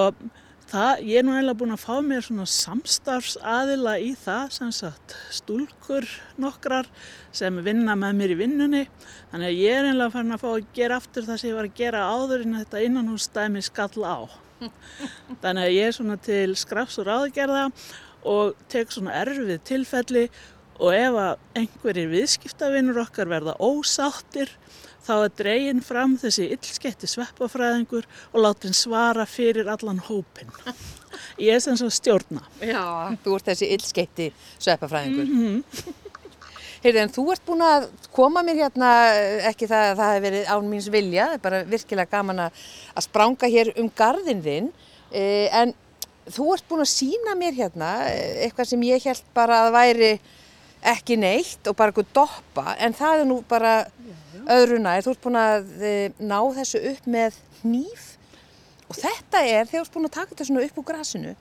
það, 0.70 1.00
ég 1.06 1.20
er 1.20 1.26
nú 1.26 1.34
eiginlega 1.34 1.58
búin 1.60 1.74
að 1.74 1.82
fá 1.82 1.94
mér 2.04 2.24
svona 2.24 2.46
samstarfsaðila 2.50 3.94
í 4.02 4.10
það, 4.18 4.52
sem 4.56 4.70
sagt, 4.74 5.16
stúlkur 5.34 6.06
nokkrar 6.40 6.88
sem 7.36 7.58
vinna 7.64 7.96
með 7.98 8.20
mér 8.20 8.34
í 8.34 8.38
vinnunni. 8.40 8.84
Þannig 9.32 9.50
að 9.50 9.58
ég 9.58 9.78
er 9.78 9.88
eiginlega 9.88 10.14
farin 10.14 10.36
að 10.36 10.44
fá 10.44 10.48
að 10.52 10.70
gera 10.76 11.00
aftur 11.00 11.26
það 11.26 11.42
sem 11.42 11.50
ég 11.50 11.58
var 11.58 11.70
að 11.70 11.80
gera 11.80 12.06
áður 12.10 12.46
en 12.46 12.56
þetta 12.60 12.84
innanhúsdæmi 12.86 13.64
skall 13.66 14.06
á. 14.06 14.18
Þannig 15.42 15.66
að 15.66 15.74
ég 15.74 15.90
er 15.90 15.96
svona 15.96 16.20
til 16.30 16.54
skrafs 16.60 17.00
og 17.00 17.08
ráðgerða 17.08 17.66
og 18.30 18.56
tek 18.72 18.92
svona 18.92 19.16
erfið 19.22 19.60
tilfelli 19.68 20.26
og 20.80 20.96
ef 20.96 21.16
að 21.20 21.60
einhverjir 21.60 22.12
viðskiptavinnur 22.14 23.02
okkar 23.02 23.28
verða 23.28 23.56
ósáttir 23.60 24.52
þá 25.06 25.14
er 25.16 25.34
dregin 25.40 25.82
fram 25.84 26.16
þessi 26.20 26.50
illsketti 26.54 27.08
sveppafræðingur 27.10 28.08
og 28.32 28.44
látin 28.44 28.76
svara 28.76 29.26
fyrir 29.28 29.70
allan 29.72 30.02
hópin. 30.08 30.52
Ég 31.40 31.56
er 31.56 31.64
sem 31.64 31.78
svo 31.78 31.88
stjórna. 31.92 32.44
Já, 32.62 33.16
þú 33.24 33.36
ert 33.38 33.50
þessi 33.50 33.70
illskeitti 33.74 34.30
sveppafræðingur. 34.58 35.98
Heyrðu, 36.80 37.00
en 37.02 37.12
þú 37.12 37.24
ert 37.34 37.42
búin 37.44 37.62
að 37.64 37.86
koma 38.14 38.40
mér 38.44 38.62
hérna, 38.62 38.90
ekki 39.50 39.68
það 39.68 39.86
að 39.90 39.98
það 39.98 40.12
hefur 40.14 40.24
verið 40.24 40.52
án 40.54 40.68
míns 40.70 40.88
vilja, 40.92 41.26
það 41.28 41.36
er 41.36 41.42
bara 41.44 41.58
virkilega 41.68 42.12
gaman 42.14 42.42
að 42.46 42.62
að 42.94 43.04
spranga 43.04 43.50
hér 43.52 43.72
um 43.82 43.90
garðin 44.00 44.40
þinn, 44.46 44.70
eh, 45.12 45.48
en 45.60 45.74
þú 46.32 46.46
ert 46.54 46.68
búin 46.70 46.84
að 46.86 46.92
sína 46.94 47.36
mér 47.36 47.58
hérna 47.58 47.90
eh, 48.08 48.46
eitthvað 48.46 48.70
sem 48.72 48.86
ég 48.88 49.04
held 49.10 49.28
bara 49.36 49.66
að 49.66 49.74
væri 49.76 50.10
ekki 50.94 51.18
neitt 51.20 51.68
og 51.68 51.76
bara 51.76 51.92
eitthvað 51.92 52.14
doppa, 52.16 52.76
en 52.80 52.96
það 52.96 53.26
er 53.26 53.28
nú 53.28 53.40
bara 53.48 53.74
öðru 54.48 54.78
nær. 54.82 55.04
Þú 55.04 55.10
ert 55.14 55.24
búin 55.24 55.40
að 55.40 55.84
eh, 55.84 56.16
ná 56.18 56.40
þessu 56.56 56.78
upp 56.92 57.04
með 57.10 57.32
hníf 57.60 58.02
og 58.90 58.98
þetta 58.98 59.38
er, 59.46 59.68
þegar 59.68 59.70
þú 59.70 59.84
ert 59.84 59.94
búin 59.96 60.08
að 60.08 60.16
taka 60.16 60.30
þetta 60.32 60.48
svona 60.48 60.64
upp 60.66 60.80
úr 60.80 60.88
grasinu, 60.88 61.32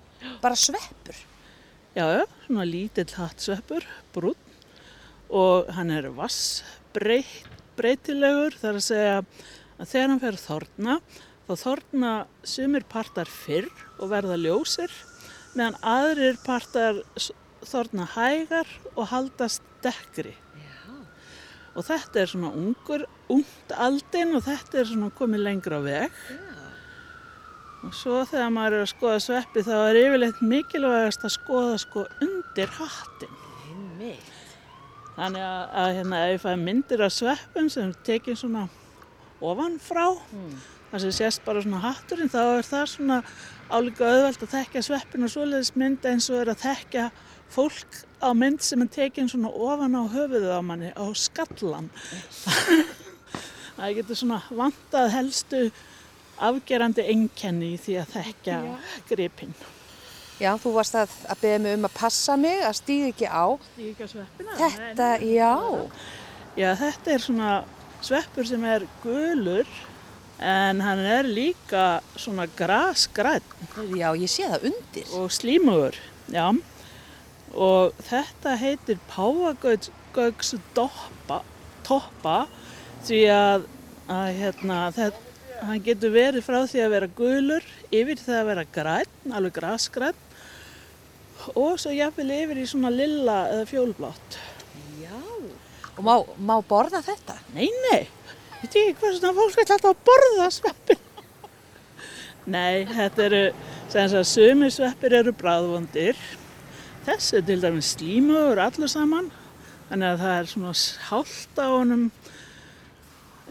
bara 0.43 0.59
sveppur. 0.59 1.17
Já, 1.97 2.05
svona 2.45 2.65
lítill 2.69 3.11
hattsveppur, 3.17 3.83
brún 4.13 4.37
og 5.29 5.69
hann 5.75 5.91
er 5.93 6.07
vassbreytilegur 6.17 8.53
þar 8.57 8.75
að 8.79 8.85
segja 8.85 9.17
að 9.21 9.25
þegar 9.91 10.09
hann 10.09 10.23
fer 10.23 10.35
að 10.35 10.45
þorna 10.45 10.93
þá 11.49 11.55
þorna 11.63 12.11
sumir 12.45 12.83
partar 12.89 13.29
fyrr 13.29 13.69
og 13.99 14.09
verða 14.13 14.37
ljósir 14.41 14.91
meðan 15.55 15.77
aðrir 15.85 16.37
partar 16.45 16.95
þorna 17.65 18.05
hægar 18.15 18.67
og 18.95 19.07
haldast 19.11 19.61
dekkri. 19.83 20.33
Og 21.77 21.85
þetta 21.85 22.21
er 22.21 22.31
svona 22.31 22.53
ungur, 22.57 23.05
ungt 23.31 23.73
aldin 23.75 24.33
og 24.37 24.45
þetta 24.47 24.81
er 24.81 24.89
svona 24.89 25.11
komið 25.17 25.45
lengra 25.45 25.79
á 25.79 25.81
veg. 25.85 26.23
Og 27.87 27.93
svo 27.95 28.23
þegar 28.27 28.49
maður 28.51 28.79
er 28.79 28.85
að 28.85 28.91
skoða 28.91 29.19
sveppi 29.23 29.63
þá 29.63 29.75
er 29.77 30.01
yfirleitt 30.01 30.41
mikilvægast 30.43 31.23
að 31.23 31.35
skoða 31.37 31.77
sko 31.79 32.03
undir 32.25 32.73
hattin. 32.75 33.37
Einmitt. 33.69 34.35
Þannig 35.19 35.43
að, 35.43 35.63
að 35.83 35.93
hérna, 35.97 36.19
ef 36.25 36.33
ég 36.33 36.43
fæ 36.43 36.51
myndir 36.59 37.01
af 37.03 37.15
sveppum 37.15 37.69
sem 37.71 37.89
er 37.89 38.03
tekin 38.07 38.37
svona 38.39 38.67
ofanfrá, 39.43 40.05
þar 40.91 41.03
sem 41.03 41.15
sést 41.15 41.43
bara 41.45 41.63
svona 41.63 41.81
hatturinn, 41.83 42.31
þá 42.31 42.39
er 42.43 42.67
það 42.67 42.85
svona 42.93 43.17
álíka 43.69 44.07
auðvelt 44.07 44.45
að 44.45 44.53
þekka 44.53 44.83
sveppin 44.87 45.27
og 45.27 45.33
svoleiðis 45.33 45.73
mynd 45.79 46.07
eins 46.07 46.29
og 46.31 46.41
er 46.41 46.53
að 46.53 46.63
þekka 46.63 47.09
fólk 47.51 47.99
á 48.19 48.29
mynd 48.35 48.61
sem 48.63 48.81
er 48.83 48.91
tekin 48.93 49.29
svona 49.31 49.51
ofan 49.51 49.95
á 49.95 50.03
höfuðið 50.11 50.51
á 50.51 50.61
manni, 50.65 50.91
á 50.93 51.05
skallan. 51.15 51.89
það 53.77 53.97
getur 53.99 54.19
svona 54.19 54.41
vantað 54.51 55.11
helstu 55.15 55.65
afgerandi 56.39 57.03
einkenni 57.11 57.73
í 57.75 57.81
því 57.81 57.99
að 58.03 58.15
þekka 58.15 58.61
gripinn. 59.09 59.53
Já, 60.39 60.53
þú 60.55 60.71
varst 60.77 60.95
að, 60.95 61.11
að 61.27 61.41
beða 61.41 61.59
mig 61.65 61.75
um 61.75 61.87
að 61.89 61.95
passa 61.99 62.37
mig, 62.39 62.61
að 62.63 62.77
stíða 62.79 63.11
ekki 63.11 63.27
á. 63.27 63.45
Líka 63.75 64.07
sveppina? 64.07 64.55
Þetta, 64.55 65.09
já. 65.27 65.51
Já, 66.59 66.69
þetta 66.79 67.11
er 67.11 67.23
svona 67.25 67.51
sveppur 68.03 68.47
sem 68.47 68.63
er 68.67 68.85
gulur 69.03 69.67
en 70.39 70.79
hann 70.79 71.01
er 71.03 71.27
líka 71.27 71.99
svona 72.15 72.45
grasgræn 72.55 73.43
Já, 73.99 74.13
ég 74.15 74.31
sé 74.31 74.47
það 74.47 74.69
undir. 74.71 75.09
og 75.19 75.31
slímugur, 75.35 75.97
já. 76.31 76.45
Og 77.57 77.95
þetta 78.05 78.53
heitir 78.59 78.99
páfagauks 79.09 80.53
doppa, 80.77 81.41
toppa 81.87 82.43
því 83.07 83.23
að, 83.33 83.65
að 84.11 84.29
hérna, 84.37 84.79
þetta, 84.93 85.29
hann 85.65 85.83
getur 85.83 86.13
verið 86.13 86.45
frá 86.45 86.59
því 86.69 86.83
að 86.83 86.93
vera 86.95 87.11
gulur 87.17 87.69
yfir 87.89 88.21
því 88.21 88.35
að 88.37 88.49
vera 88.51 88.65
græn, 88.75 89.15
alveg 89.33 89.55
grasgræn 89.57 90.25
og 91.55 91.79
svo 91.79 91.91
jafnvel 91.95 92.29
yfir 92.35 92.61
í 92.61 92.67
svona 92.69 92.91
lilla 92.93 93.39
eða 93.53 93.67
fjólblátt. 93.69 94.39
Já. 94.99 95.15
Og 95.95 96.01
má, 96.05 96.13
má 96.37 96.55
borða 96.67 97.01
þetta? 97.03 97.37
Nei, 97.55 97.69
nei, 97.89 98.03
veit 98.59 98.75
ég 98.75 98.91
ekki 98.91 98.99
hvað 99.01 99.17
svona 99.17 99.35
fólk 99.37 99.61
ætla 99.63 99.77
alltaf 99.77 99.95
að 99.95 100.03
borða 100.09 100.49
sveppin. 100.53 101.05
nei, 102.55 102.85
þetta 102.91 103.25
eru, 103.25 103.41
sem 103.91 104.19
að 104.19 104.27
sumir 104.29 104.75
sveppir 104.75 105.17
eru 105.21 105.33
bráðvondir. 105.39 106.19
Þessi 107.09 107.39
er 107.39 107.45
til 107.47 107.61
dæmis 107.63 107.87
slímugur 107.95 108.59
allur 108.61 108.89
saman, 108.91 109.31
þannig 109.89 110.11
að 110.11 110.19
það 110.21 110.35
er 110.35 110.49
svona 110.51 110.73
hált 111.07 111.57
á 111.57 111.67
honum 111.71 112.03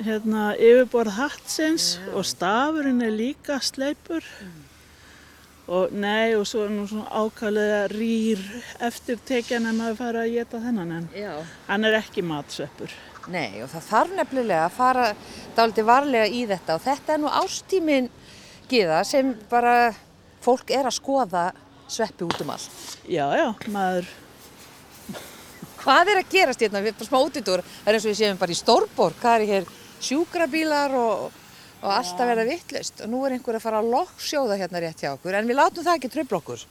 hérna 0.06 0.44
yfirborð 0.54 1.16
hattsins 1.16 1.88
og 2.12 2.22
stafurinn 2.28 3.02
er 3.02 3.16
líka 3.16 3.58
sleipur. 3.58 4.22
Og 5.68 5.90
nei, 5.90 6.36
og 6.38 6.46
svo 6.46 6.68
er 6.68 6.72
nú 6.72 6.86
svona 6.86 7.10
ákvæðlega 7.10 7.82
rýr 7.90 8.46
eftirtekjan 8.88 9.66
en 9.68 9.82
maður 9.82 10.00
fara 10.04 10.22
að 10.22 10.38
geta 10.38 10.62
þennan 10.62 10.94
en 11.00 11.12
Já. 11.18 11.34
hann 11.66 11.90
er 11.90 11.98
ekki 11.98 12.22
matsveppur. 12.24 12.94
Nei, 13.28 13.58
og 13.60 13.72
það 13.74 13.88
þarf 13.90 14.18
nefnilega 14.22 14.64
að 14.68 14.76
fara 14.78 15.08
dálítið 15.58 15.90
varlega 15.90 16.30
í 16.30 16.46
þetta 16.48 16.78
og 16.78 16.86
þetta 16.86 17.16
er 17.16 17.24
nú 17.26 17.38
ástímin 17.42 18.12
giða 18.70 19.02
sem 19.04 19.34
bara 19.50 19.80
fólk 20.46 20.70
er 20.70 20.86
að 20.86 21.00
skoða 21.02 21.48
sveppi 21.88 22.24
út 22.28 22.40
um 22.44 22.50
allt. 22.54 22.70
Já, 23.08 23.26
já, 23.38 23.48
maður, 23.74 24.08
Hvað 25.78 26.10
er 26.12 26.18
að 26.20 26.30
gerast 26.32 26.60
hérna? 26.64 26.80
Við 26.82 26.90
erum 26.90 26.98
bara 26.98 27.08
smá 27.08 27.18
útitúr. 27.24 27.60
Það 27.64 27.90
er 27.90 27.96
eins 27.96 28.06
og 28.06 28.10
við 28.10 28.18
séum 28.18 28.40
bara 28.40 28.52
í 28.54 28.56
Stórborg. 28.58 29.20
Það 29.22 29.36
er 29.36 29.44
hér 29.52 29.68
sjúkrabílar 30.04 30.96
og, 30.98 31.36
og 31.80 31.92
allt 31.94 32.18
að 32.20 32.30
verða 32.32 32.46
vittlaust. 32.48 33.02
Og 33.06 33.12
nú 33.12 33.20
er 33.24 33.36
einhver 33.36 33.56
að 33.58 33.64
fara 33.64 33.78
að 33.80 33.92
lokksjóða 33.94 34.58
hérna 34.60 34.82
rétt 34.84 35.04
hjá 35.04 35.12
okkur. 35.14 35.38
En 35.38 35.48
við 35.48 35.58
látum 35.60 35.86
það 35.86 36.00
ekki 36.00 36.10
tröfla 36.16 36.40
okkur. 36.42 36.64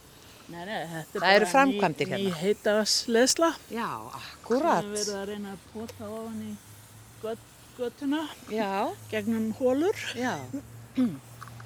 Nei, 0.48 0.60
nei, 0.64 0.76
þetta 0.92 1.18
er 1.18 1.24
Það 1.24 1.34
eru 1.38 1.46
bara 1.48 1.52
framkvæmdir 1.54 2.08
ný, 2.08 2.12
hérna. 2.12 2.28
Ný 2.28 2.42
heitavasleðsla. 2.44 3.50
Já, 3.74 3.88
Við 3.88 4.20
akkurat. 4.20 4.78
erum 4.84 4.94
verið 4.94 5.16
að 5.18 5.26
reyna 5.32 5.54
að 5.56 5.64
pota 5.72 6.10
ofan 6.18 6.38
í 6.44 6.52
göt, 7.24 7.42
götuna 7.80 8.22
Já, 8.52 8.70
gegnum 9.10 9.48
hólur. 9.58 10.04
já. 10.16 10.36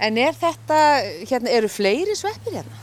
En 0.02 0.18
er 0.18 0.35
þetta, 0.35 0.78
hérna, 1.30 1.52
eru 1.59 1.68
fleiri 1.71 2.16
sveppir 2.18 2.56
hérna? 2.59 2.80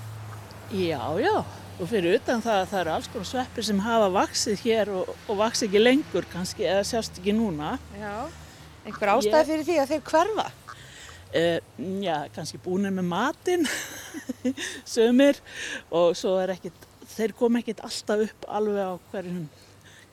Já, 0.71 1.01
já. 1.21 1.35
Og 1.79 1.87
fyrir 1.87 2.17
utan 2.19 2.41
það, 2.43 2.65
það 2.69 2.79
eru 2.81 2.91
alls 2.91 3.07
konar 3.13 3.27
sveppir 3.29 3.63
sem 3.65 3.79
hafa 3.79 4.09
vaksið 4.11 4.63
hér 4.65 4.89
og, 4.99 5.11
og 5.31 5.37
vaksið 5.39 5.69
ekki 5.69 5.81
lengur 5.81 6.25
kannski, 6.33 6.65
eða 6.67 6.83
sjást 6.89 7.19
ekki 7.21 7.33
núna. 7.37 7.77
Já. 7.95 8.15
Einhver 8.85 9.13
ástæði 9.15 9.39
Ég- 9.39 9.47
fyrir 9.53 9.63
því 9.69 9.77
að 9.83 9.93
þeir 9.93 10.03
hverfa? 10.11 10.47
Uh, 11.29 11.57
já, 12.03 12.15
kannski 12.35 12.57
búinir 12.65 12.91
með 12.97 13.05
matinn, 13.05 13.65
sömur, 14.93 15.37
og 15.93 16.15
svo 16.17 16.35
er 16.41 16.55
ekkit, 16.55 16.87
þeir 17.15 17.33
kom 17.37 17.59
ekkit 17.59 17.83
alltaf 17.85 18.23
upp 18.25 18.47
alveg 18.59 18.79
á 18.81 18.93
hverjum, 19.13 19.43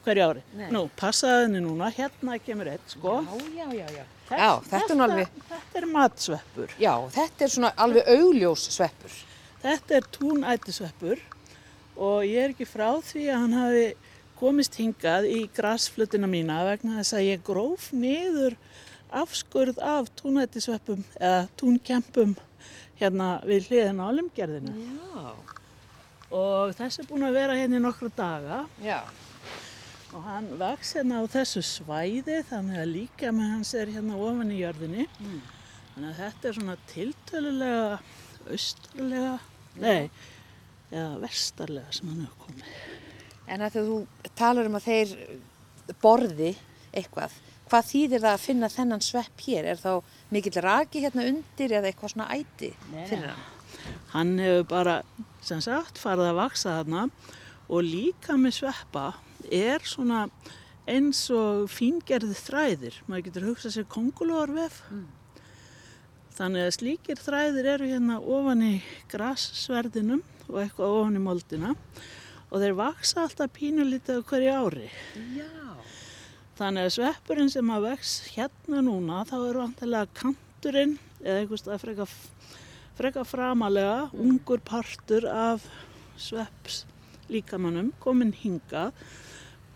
hverju 0.07 0.27
ári. 0.31 0.43
Nei. 0.61 0.67
Nú, 0.77 0.83
passaðu 1.01 1.47
henni 1.47 1.63
núna, 1.65 1.89
hérna 1.97 2.37
kemur 2.45 2.69
eitt, 2.75 2.85
sko. 2.95 3.19
já, 3.57 3.67
já, 3.75 3.87
já. 3.97 4.05
Já, 4.27 4.51
þetta 4.67 4.91
er 4.93 4.99
nú 4.99 5.05
alveg, 5.07 5.35
Þetta 5.49 5.81
er 5.81 5.87
matsveppur. 5.95 6.77
já, 6.83 6.93
þetta 7.15 7.45
er 7.49 7.53
svona 7.57 7.73
alveg 7.87 8.09
augljós 8.17 8.69
sveppur. 8.77 9.19
Þetta 9.67 9.97
er 9.97 10.05
túnætisveppur 10.15 11.23
og 11.99 12.21
ég 12.23 12.37
er 12.39 12.53
ekki 12.53 12.67
frá 12.69 13.01
því 13.03 13.23
að 13.33 13.41
hann 13.43 13.55
hafi 13.57 13.87
komist 14.39 14.77
hingað 14.79 15.25
í 15.27 15.41
grasflutina 15.57 16.29
mína 16.31 16.61
vegna 16.69 17.01
þess 17.01 17.17
að 17.17 17.25
ég 17.27 17.41
gróf 17.43 17.89
niður 17.91 18.55
afskurð 19.11 19.81
af 19.83 20.13
túnætisveppum 20.21 21.03
eða 21.19 21.41
túnkempum 21.59 22.37
hérna 23.01 23.31
við 23.49 23.67
hliðina 23.71 24.07
á 24.07 24.11
limgerðinu. 24.15 24.75
Já. 24.77 25.33
Og 26.37 26.75
þessi 26.79 27.03
er 27.03 27.09
búin 27.11 27.27
að 27.27 27.39
vera 27.41 27.57
hérna 27.59 27.81
í 27.81 27.83
nokkru 27.83 28.11
daga 28.15 28.61
Já. 28.85 29.01
og 30.13 30.23
hann 30.29 30.47
vex 30.61 30.93
hérna 31.01 31.23
á 31.23 31.33
þessu 31.33 31.65
svæði 31.67 32.39
þannig 32.53 32.85
að 32.85 32.93
líka 32.93 33.35
með 33.35 33.51
hans 33.57 33.75
er 33.75 33.91
hérna 33.97 34.21
ofan 34.29 34.55
í 34.55 34.61
jörðinni. 34.63 35.09
Þannig 35.97 36.13
að 36.13 36.23
þetta 36.23 36.49
er 36.49 36.57
svona 36.61 36.79
tiltölulega 36.93 37.91
austarlega, 38.53 39.37
nei, 39.83 40.11
eða 40.93 41.19
vestarlega 41.23 41.93
sem 41.95 42.13
hann 42.13 42.25
hefur 42.27 42.47
komið. 42.47 42.71
En 43.47 43.63
að 43.63 43.79
þú 43.79 43.99
talar 44.39 44.71
um 44.71 44.79
að 44.79 44.89
þeir 44.89 45.17
borði 46.03 46.53
eitthvað, 46.97 47.35
hvað 47.71 47.91
þýðir 47.91 48.25
það 48.25 48.33
að 48.33 48.45
finna 48.47 48.71
þennan 48.73 49.05
svepp 49.05 49.45
hér? 49.47 49.71
Er 49.73 49.83
þá 49.83 49.93
mikill 50.35 50.63
raki 50.65 51.03
hérna 51.05 51.27
undir 51.31 51.77
eða 51.79 51.91
eitthvað 51.91 52.15
svona 52.15 52.31
æti 52.35 52.73
fyrir 52.95 53.29
hann? 53.31 53.45
Hann 54.15 54.39
hefur 54.43 54.69
bara, 54.71 55.01
sem 55.45 55.61
sagt, 55.63 56.01
farið 56.03 56.33
að 56.33 56.39
vaksa 56.41 56.79
þarna 56.81 57.07
og 57.67 57.87
líka 57.87 58.39
með 58.39 58.61
sveppa 58.61 59.07
er 59.53 59.85
svona 59.87 60.27
eins 60.87 61.25
og 61.35 61.67
fíngerði 61.71 62.35
þræðir. 62.39 62.99
Maður 63.07 63.27
getur 63.29 63.47
hugsað 63.51 63.75
sér 63.75 63.87
kongulóarvef. 63.91 64.81
Þannig 66.37 66.67
að 66.67 66.75
slíkir 66.77 67.21
þræðir 67.25 67.67
eru 67.73 67.87
hérna 67.89 68.17
ofan 68.21 68.65
í 68.67 68.73
grassverðinum 69.09 70.21
og 70.51 70.59
eitthvað 70.61 70.97
ofan 70.99 71.17
í 71.17 71.23
moldina 71.25 71.71
og 72.51 72.61
þeir 72.61 72.75
vaksa 72.77 73.23
alltaf 73.23 73.55
pínulítið 73.57 74.21
hverju 74.29 74.53
ári. 74.53 74.91
Já. 75.33 75.49
Þannig 76.59 76.89
að 76.89 76.95
sveppurinn 76.99 77.53
sem 77.53 77.73
að 77.73 77.89
vex 77.89 78.13
hérna 78.35 78.83
núna 78.85 79.23
þá 79.29 79.37
er 79.39 79.61
vantilega 79.63 80.13
kanturinn 80.21 80.95
eða 81.23 81.41
einhvers 81.41 81.65
stað 81.65 81.83
freka, 81.87 82.07
freka 83.01 83.25
framalega 83.29 83.99
ungur 84.13 84.61
partur 84.65 85.25
af 85.33 85.65
svepps 86.21 86.85
líkamannum 87.33 87.95
komin 88.05 88.37
hingað 88.37 88.93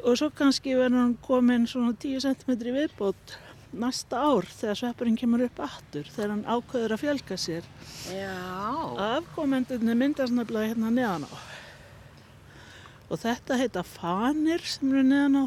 og 0.04 0.16
svo 0.16 0.28
kannski 0.32 0.76
verður 0.76 1.06
hann 1.06 1.16
komin 1.24 1.64
svona 1.68 1.96
10 1.96 2.20
cm 2.24 2.60
viðbót 2.68 3.40
næsta 3.76 4.18
ár 4.18 4.48
þegar 4.50 4.78
sveppurinn 4.80 5.18
kemur 5.18 5.44
upp 5.46 5.60
aftur 5.62 6.08
þegar 6.10 6.32
hann 6.34 6.44
ákveður 6.48 6.94
að 6.96 7.02
fjölga 7.04 7.36
sér. 7.38 7.68
Afkomendunni 9.20 9.94
myndast 9.98 10.34
nefnilega 10.34 10.72
hérna 10.72 10.90
neðan 10.94 11.26
á. 11.30 11.34
Og 13.10 13.18
þetta 13.22 13.58
heita 13.58 13.82
fanir 13.86 14.62
sem 14.66 14.90
eru 14.90 15.04
neðan 15.06 15.42
á 15.42 15.44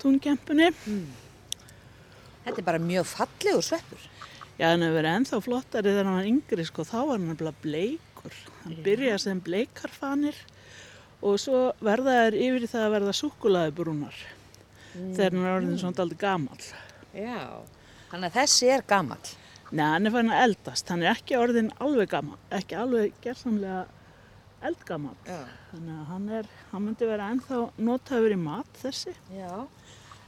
túnkempunni. 0.00 0.70
Þetta 2.44 2.56
er 2.60 2.66
bara 2.66 2.80
mjög 2.80 3.08
fallegur 3.08 3.64
sveppur. 3.64 4.06
Já, 4.60 4.70
hann 4.74 4.84
hefur 4.84 4.98
verið 4.98 5.16
ennþá 5.16 5.40
flottari 5.44 5.92
þegar 5.92 6.08
hann 6.08 6.18
var 6.18 6.28
yngri, 6.28 6.64
sko, 6.68 6.84
þá 6.84 6.98
var 6.98 7.14
hann 7.16 7.28
nefnilega 7.30 7.64
bleikur. 7.64 8.36
Hann 8.64 8.76
byrjaði 8.84 9.22
sem 9.24 9.40
bleikarfanir 9.44 10.36
og 11.24 11.40
svo 11.40 11.64
verða 11.84 12.18
þær 12.18 12.36
yfir 12.36 12.68
það 12.68 12.84
að 12.84 12.94
verða 12.96 13.16
súkulaði 13.16 13.74
brúnar 13.76 14.20
þegar 14.92 15.34
hann 15.34 15.44
er 15.44 15.56
orðin 15.58 15.80
svona 15.80 16.04
aldrei 16.04 16.20
gamall. 16.20 16.64
Já. 17.14 17.44
Þannig 18.10 18.30
að 18.30 18.36
þessi 18.40 18.68
er 18.74 18.82
gamall. 18.90 19.30
Nei, 19.70 19.84
hann 19.86 20.06
er 20.08 20.14
fann 20.16 20.30
að 20.34 20.42
eldast, 20.48 20.88
hann 20.90 21.02
er 21.04 21.12
ekki 21.14 21.36
orðin 21.38 21.68
alveg 21.78 22.08
gamall, 22.10 22.38
ekki 22.58 22.74
alveg 22.78 23.12
gerðsamlega 23.22 23.84
eldgamall. 24.66 25.14
Já. 25.28 25.38
Þannig 25.70 25.94
að 26.00 26.08
hann, 26.10 26.24
er, 26.40 26.48
hann 26.72 26.84
myndi 26.88 27.06
vera 27.08 27.28
ennþá 27.34 27.60
notaður 27.86 28.34
í 28.34 28.38
mat 28.42 28.80
þessi, 28.82 29.14
Já. 29.36 29.52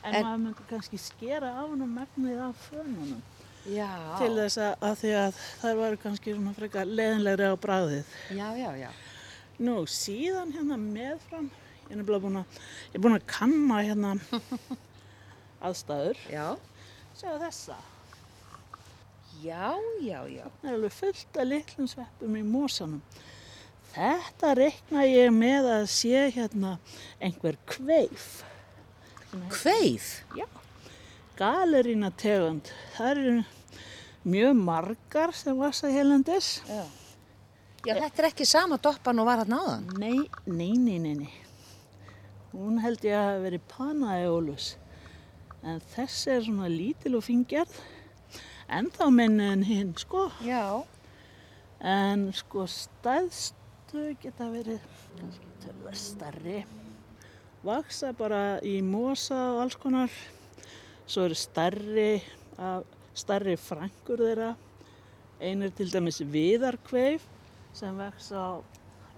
en, 0.04 0.14
En- 0.14 0.24
maður 0.28 0.42
myndi 0.44 0.68
kannski 0.70 1.00
skera 1.02 1.50
á 1.58 1.62
hann 1.66 1.82
megnið 1.96 2.38
af 2.46 2.62
fönunum 2.70 3.18
Já. 3.66 3.90
til 4.18 4.30
þess 4.38 4.58
að, 4.62 4.72
að 4.88 4.94
því 5.02 5.10
að 5.24 5.42
þær 5.62 5.76
varu 5.82 5.98
kannski 6.06 6.36
svona 6.36 6.54
frekar 6.56 6.86
leðinlegri 6.90 7.50
á 7.50 7.54
bræðið. 7.66 8.14
Já, 8.38 8.46
já, 8.62 8.70
já. 8.86 8.90
Nú, 9.62 9.74
síðan 9.90 10.54
hérna 10.54 10.78
meðfram, 10.80 11.50
ég 11.90 11.98
er 11.98 12.06
búin 12.06 12.40
að, 12.40 12.62
ég 12.90 12.98
er 12.98 13.04
búin 13.04 13.18
að 13.18 13.26
kanna 13.30 13.82
hérna 13.82 14.14
aðstæður. 15.66 16.18
Já. 16.32 16.46
Sjáu 17.22 17.36
þessa, 17.38 17.76
Já, 19.42 19.74
já, 20.02 20.18
já. 20.26 20.44
það 20.60 20.68
er 20.68 20.74
alveg 20.76 20.94
fullt 20.94 21.36
af 21.38 21.46
litlum 21.46 21.86
sveppum 21.90 22.34
í 22.38 22.42
mósanum. 22.46 23.00
Þetta 23.92 24.50
reikna 24.58 25.04
ég 25.06 25.30
með 25.34 25.68
að 25.70 25.84
sé 25.92 26.24
hérna 26.34 26.72
einhver 27.22 27.58
kveif. 27.70 28.26
Kveif. 29.54 30.08
Já, 30.38 30.46
galerína 31.38 32.10
tegund. 32.18 32.70
Það 32.96 33.10
eru 33.12 33.36
mjög 34.34 34.58
margar 34.66 35.34
sem 35.38 35.58
vassa 35.62 35.90
helendis. 35.94 36.56
Já. 36.66 36.82
Já, 37.86 37.94
þetta 38.02 38.22
er 38.22 38.30
ekki 38.32 38.46
sama 38.46 38.78
doppan 38.82 39.22
og 39.22 39.30
var 39.30 39.44
hann 39.44 39.58
áðan. 39.58 39.88
Nei, 39.98 40.18
nei, 40.46 40.72
nei, 40.74 40.98
nei, 41.02 41.14
nei. 41.22 41.32
Hún 42.52 42.82
held 42.82 43.06
ég 43.06 43.14
að 43.14 43.28
hafa 43.30 43.42
verið 43.46 43.68
panaeolus. 43.70 44.72
En 45.62 45.78
þessi 45.94 46.32
er 46.36 46.42
svona 46.46 46.68
lítil 46.72 47.14
og 47.18 47.24
fingerð. 47.26 47.74
En 48.72 48.88
þá 48.90 49.04
minni 49.12 49.44
en 49.52 49.62
hinn, 49.66 49.92
sko. 50.00 50.26
Já. 50.42 50.82
En 51.82 52.28
sko 52.34 52.64
stæðstu 52.70 54.04
geta 54.22 54.48
verið 54.50 54.82
kannski 55.18 55.50
tölver 55.62 55.98
starri. 55.98 56.60
Vaksa 57.62 58.10
bara 58.18 58.58
í 58.66 58.80
mosa 58.82 59.38
og 59.52 59.60
alls 59.66 59.76
konar. 59.78 60.10
Svo 61.06 61.26
eru 61.28 61.36
starri, 61.38 62.22
starri 63.14 63.54
frængur 63.60 64.22
þeirra. 64.24 64.52
Ein 65.42 65.62
er 65.66 65.70
til 65.74 65.90
dæmis 65.90 66.20
viðarkveif 66.22 67.22
sem 67.74 67.96
vex 67.98 68.30
á, 68.34 68.62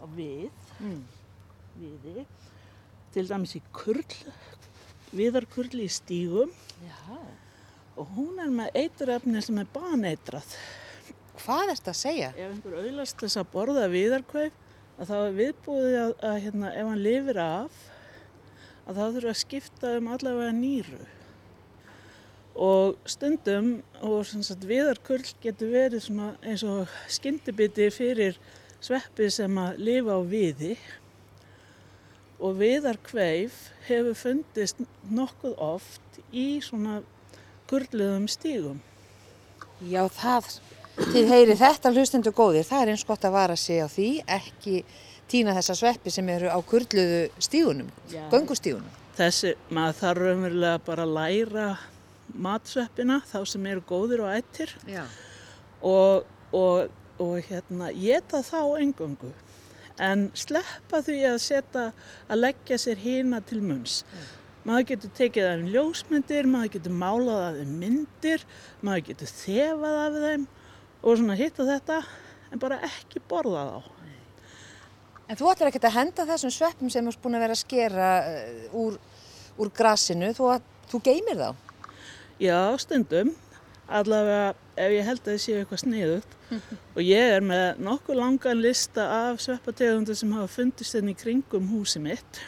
á 0.01 0.05
við, 0.17 0.51
Mm. 0.81 1.05
viði. 1.79 2.25
Til 3.13 3.29
dæmis 3.29 3.55
í 3.57 3.63
kurl, 3.73 4.05
viðarkurl 5.19 5.83
í 5.85 5.89
stígum. 5.93 6.53
Já. 6.85 7.19
Og 7.95 8.11
hún 8.17 8.41
er 8.43 8.51
með 8.51 8.79
eiturefni 8.83 9.43
sem 9.45 9.59
er 9.63 9.71
baneitrað. 9.75 10.57
Hvað 11.45 11.75
ert 11.75 11.91
að 11.91 11.99
segja? 11.99 12.31
Ef 12.35 12.53
einhver 12.53 12.79
auðlast 12.81 13.19
þess 13.21 13.41
að 13.41 13.51
borða 13.53 13.89
viðarkveif, 13.93 14.55
að 14.95 15.11
þá 15.11 15.17
er 15.19 15.37
viðbúið 15.39 15.99
að, 15.99 16.15
að 16.31 16.39
hérna, 16.47 16.71
ef 16.71 16.89
hann 16.91 17.05
lifir 17.05 17.41
af, 17.43 17.83
að 18.85 18.99
þá 18.99 19.05
þurfa 19.05 19.33
að 19.33 19.41
skipta 19.43 19.93
um 19.99 20.11
allavega 20.15 20.57
nýru. 20.57 21.01
Og 22.65 23.09
stundum, 23.11 23.71
og 24.07 24.29
viðarkurl 24.71 25.33
getur 25.43 25.73
verið 25.75 26.07
eins 26.47 26.63
og 26.67 26.93
skyndibiti 27.11 27.89
fyrir 27.91 28.39
sveppi 28.85 29.31
sem 29.33 29.59
að 29.59 29.81
lifa 29.83 30.19
á 30.19 30.21
viði. 30.23 30.77
Og 32.43 32.57
viðarkveif 32.59 33.59
hefur 33.87 34.17
fundist 34.19 34.81
nokkuð 35.11 35.55
oft 35.63 36.19
í 36.35 36.59
svona 36.65 37.01
kurluðum 37.71 38.27
stígum. 38.31 38.81
Já, 39.85 40.05
það, 40.13 40.51
þið 40.99 41.31
heyri 41.31 41.57
þetta 41.59 41.93
hlustendur 41.95 42.35
góðir, 42.37 42.67
það 42.67 42.83
er 42.83 42.93
eins 42.95 43.07
gott 43.07 43.25
að 43.27 43.37
vara 43.37 43.57
sig 43.59 43.81
á 43.83 43.89
því, 43.91 44.09
ekki 44.27 44.83
týna 45.31 45.55
þessa 45.57 45.77
sveppi 45.79 46.13
sem 46.13 46.29
eru 46.31 46.51
á 46.53 46.59
kurluðu 46.65 47.25
stígunum, 47.43 47.89
Já. 48.13 48.23
göngustígunum. 48.33 49.01
Þessi, 49.15 49.55
maður 49.71 49.99
þarf 50.01 50.23
raunverulega 50.25 50.83
bara 50.87 51.07
að 51.07 51.15
læra 51.15 51.67
matsveppina, 52.35 53.21
þá 53.31 53.39
sem 53.47 53.67
eru 53.71 53.85
góðir 53.89 54.25
og 54.25 54.33
ættir 54.35 54.75
og, 55.83 56.25
og, 56.51 56.91
og 57.23 57.35
hérna, 57.49 57.93
geta 57.95 58.43
þá 58.47 58.61
engöngu. 58.83 59.31
En 60.03 60.29
sleppa 60.35 61.01
því 61.05 61.19
að 61.29 61.41
setja, 61.45 61.85
að 62.29 62.41
leggja 62.41 62.79
sér 62.81 63.01
hina 63.03 63.41
til 63.47 63.61
munns. 63.63 64.03
Maður 64.65 64.87
getur 64.95 65.13
tekið 65.19 65.47
af 65.47 65.57
þeim 65.59 65.73
ljósmyndir, 65.75 66.47
maður 66.49 66.71
getur 66.79 66.95
málað 66.97 67.43
af 67.45 67.59
þeim 67.59 67.75
myndir, 67.83 68.47
maður 68.81 69.03
getur 69.11 69.33
þefað 69.33 69.99
af 70.01 70.21
þeim 70.23 70.47
og 71.05 71.19
svona 71.21 71.37
hitt 71.37 71.61
og 71.61 71.69
þetta, 71.69 71.99
en 72.51 72.63
bara 72.63 72.81
ekki 72.89 73.21
borða 73.29 73.67
þá. 73.69 73.91
En 75.25 75.39
þú 75.41 75.51
ætlar 75.53 75.71
ekkert 75.71 75.89
að 75.89 75.97
henda 75.99 76.27
þessum 76.29 76.53
sveppum 76.53 76.91
sem 76.93 77.07
ert 77.09 77.21
búin 77.23 77.37
að 77.37 77.45
vera 77.47 77.57
að 77.57 77.63
skera 77.63 78.09
uh, 78.29 78.81
úr, 78.81 78.99
úr 79.61 79.71
grasinu, 79.77 80.33
þú, 80.37 80.51
þú 80.91 81.01
geymir 81.07 81.41
þá? 81.41 81.51
Já, 82.43 82.59
stundum, 82.83 83.31
allavega 83.89 84.55
ef 84.81 84.97
ég 84.97 85.07
held 85.07 85.23
að 85.23 85.31
það 85.31 85.41
séu 85.45 85.61
eitthvað 85.61 85.85
sniðugt 85.85 86.37
og 86.95 87.01
ég 87.03 87.37
er 87.37 87.45
með 87.45 87.81
nokkuð 87.85 88.19
langan 88.21 88.61
lista 88.63 89.07
af 89.29 89.41
sveppategundur 89.45 90.19
sem 90.19 90.33
hafa 90.37 90.51
fundist 90.53 90.97
henni 90.97 91.15
í 91.15 91.19
kringum 91.19 91.71
húsi 91.73 92.03
mitt. 92.03 92.43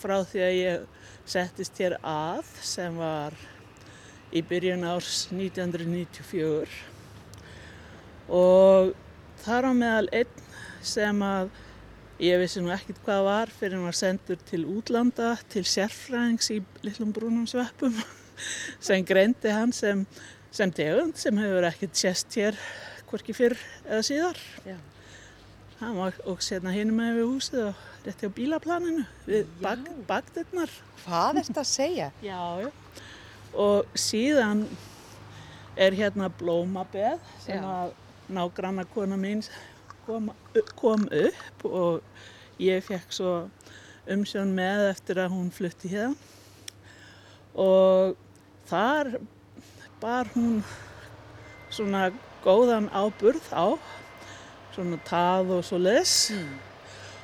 Frá 0.00 0.20
því 0.24 0.44
að 0.46 0.56
ég 0.56 0.86
settist 1.28 1.78
hér 1.82 1.98
að 2.06 2.46
sem 2.64 2.96
var 2.96 3.34
í 4.34 4.42
byrjun 4.46 4.86
árs 4.86 5.26
1994 5.32 6.70
og 8.32 8.92
þar 9.44 9.70
á 9.70 9.72
meðal 9.76 10.08
einn 10.16 10.44
sem 10.86 11.22
að 11.22 11.50
ég 12.22 12.40
vissi 12.40 12.62
nú 12.62 12.72
ekkit 12.74 13.02
hvað 13.04 13.26
var 13.26 13.52
fyrir 13.52 13.76
hann 13.76 13.88
var 13.88 13.98
sendur 13.98 14.38
til 14.48 14.64
útlanda 14.70 15.34
til 15.52 15.64
sérfræðings 15.68 16.50
í 16.54 16.60
litlum 16.86 17.12
brúnum 17.16 17.46
sveppum 17.50 17.94
sem 18.86 19.04
greindi 19.06 19.52
hann 19.52 19.74
sem, 19.76 20.06
sem 20.56 20.72
tegund 20.72 21.18
sem 21.20 21.36
hefur 21.40 21.66
ekkert 21.68 21.98
sést 21.98 22.36
hér 22.38 22.56
hvorki 23.10 23.34
fyrr 23.36 23.56
eða 23.84 24.02
síðar. 24.06 24.40
Já. 24.66 24.76
Hann 25.76 25.98
var 25.98 26.16
og 26.24 26.40
setna 26.44 26.72
hinn 26.72 26.94
með 26.96 27.18
við 27.18 27.28
húsið 27.28 27.62
og 27.66 27.84
rétti 28.06 28.28
á 28.28 28.36
bílaplaninu 28.36 29.04
við 29.28 29.50
bak, 29.60 29.82
bakdurnar. 30.08 30.72
Hvað 31.04 31.40
er 31.42 31.48
þetta 31.50 31.62
að 31.62 31.70
segja? 31.72 32.10
Já, 32.24 32.40
já. 32.64 32.70
Og 33.56 33.96
síðan 33.96 34.64
er 35.80 35.94
hérna 35.96 36.30
blómabeð 36.40 37.20
sem 37.44 37.60
Já. 37.60 37.68
að 37.84 37.92
nágranna 38.32 38.84
kona 38.92 39.16
mín 39.20 39.44
kom, 40.06 40.30
kom 40.76 41.04
upp 41.08 41.64
og 41.68 42.60
ég 42.60 42.84
fekk 42.84 43.12
svo 43.12 43.34
umsjón 44.12 44.52
með 44.56 44.88
eftir 44.90 45.20
að 45.20 45.32
hún 45.36 45.52
flutti 45.52 45.92
hérna. 45.92 46.16
Og 47.56 48.16
þar 48.68 49.16
bar 50.00 50.28
hún 50.34 50.60
svona 51.72 52.10
góðan 52.44 52.88
áburð 52.92 53.48
á, 53.50 53.76
svona 54.74 54.98
tað 55.08 55.56
og 55.56 55.64
svo 55.64 55.80
les. 55.80 56.14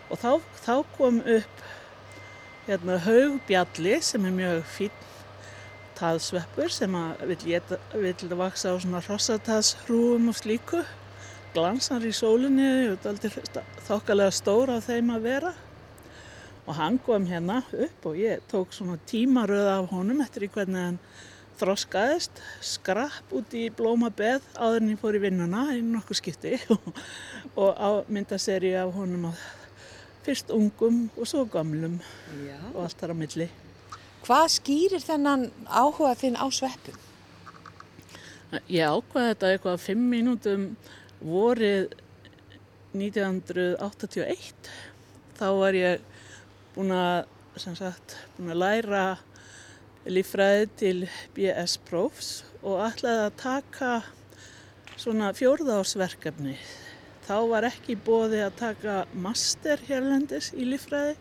Og 0.08 0.18
þá, 0.20 0.30
þá 0.64 0.74
kom 0.96 1.20
upp 1.20 1.62
hérna 2.66 2.98
haugbjalli 3.04 3.98
sem 4.04 4.24
er 4.28 4.36
mjög 4.36 4.62
fín 4.72 4.98
taðsveppur 5.98 6.72
sem 6.72 6.94
að 6.98 7.26
vill, 7.30 7.42
geta, 7.52 7.78
vill 7.92 8.36
vaksa 8.38 8.72
á 8.72 8.76
svona 8.80 9.02
hrossataðshrúum 9.04 10.30
og 10.32 10.38
slíku. 10.38 10.80
Glansar 11.52 12.04
í 12.08 12.14
sólinni 12.16 12.96
þokkalega 13.84 14.32
stóra 14.32 14.80
á 14.80 14.84
þeim 14.84 15.12
að 15.12 15.28
vera. 15.28 15.52
Og 16.62 16.76
hann 16.78 16.96
kom 17.02 17.26
hérna 17.28 17.60
upp 17.74 18.08
og 18.08 18.16
ég 18.16 18.40
tók 18.50 18.72
svona 18.72 18.96
tímaröð 19.10 19.68
af 19.74 19.90
honum 19.92 20.22
eftir 20.24 20.46
í 20.46 20.50
hvernig 20.54 20.86
hann 20.86 20.98
þroskaðist, 21.60 22.40
skrapp 22.64 23.32
út 23.34 23.54
í 23.56 23.66
blómabeð 23.74 24.44
áður 24.56 24.80
en 24.80 24.92
ég 24.94 25.00
fór 25.02 25.18
í 25.18 25.22
vinnuna 25.22 25.66
í 25.76 25.82
nokkuð 25.84 26.18
skipti 26.20 26.54
og, 27.60 27.70
á 27.76 27.90
myndaseri 28.08 28.72
af 28.78 28.94
honum 28.96 29.28
að 29.30 29.42
fyrst 30.22 30.52
ungum 30.54 31.04
og 31.16 31.28
svo 31.28 31.44
gamlum 31.50 31.98
Já. 32.46 32.58
og 32.74 32.84
allt 32.84 33.00
þar 33.00 33.14
á 33.14 33.16
milli. 33.18 33.48
Hvað 34.22 34.44
skýrir 34.54 35.02
þennan 35.02 35.48
áhuga 35.66 36.14
þinn 36.18 36.38
á 36.38 36.46
sveppum? 36.54 36.98
Ég 38.68 38.86
ákvaði 38.86 39.32
þetta 39.32 39.50
eitthvað 39.50 39.82
fimm 39.82 40.04
mínútum 40.12 40.66
vorið 41.24 41.94
1981. 42.94 44.72
Þá 45.38 45.46
var 45.58 45.78
ég 45.78 46.04
búin 46.76 46.92
að, 46.94 47.24
sem 47.56 47.74
sagt, 47.78 48.16
búin 48.36 48.52
að 48.52 48.60
læra 48.62 49.04
líffræði 50.06 50.68
til 50.80 50.96
BS 51.36 51.76
prófs 51.86 52.30
og 52.62 52.80
ætlaði 52.86 53.26
að 53.26 53.36
taka 53.42 53.90
svona 54.98 55.32
fjórðársverkefni. 55.36 56.56
Þá 57.22 57.36
var 57.50 57.66
ekki 57.68 57.98
bóði 57.98 58.40
að 58.44 58.56
taka 58.58 58.96
master 59.14 59.82
hérlendis 59.86 60.50
í 60.54 60.66
líffræði 60.66 61.14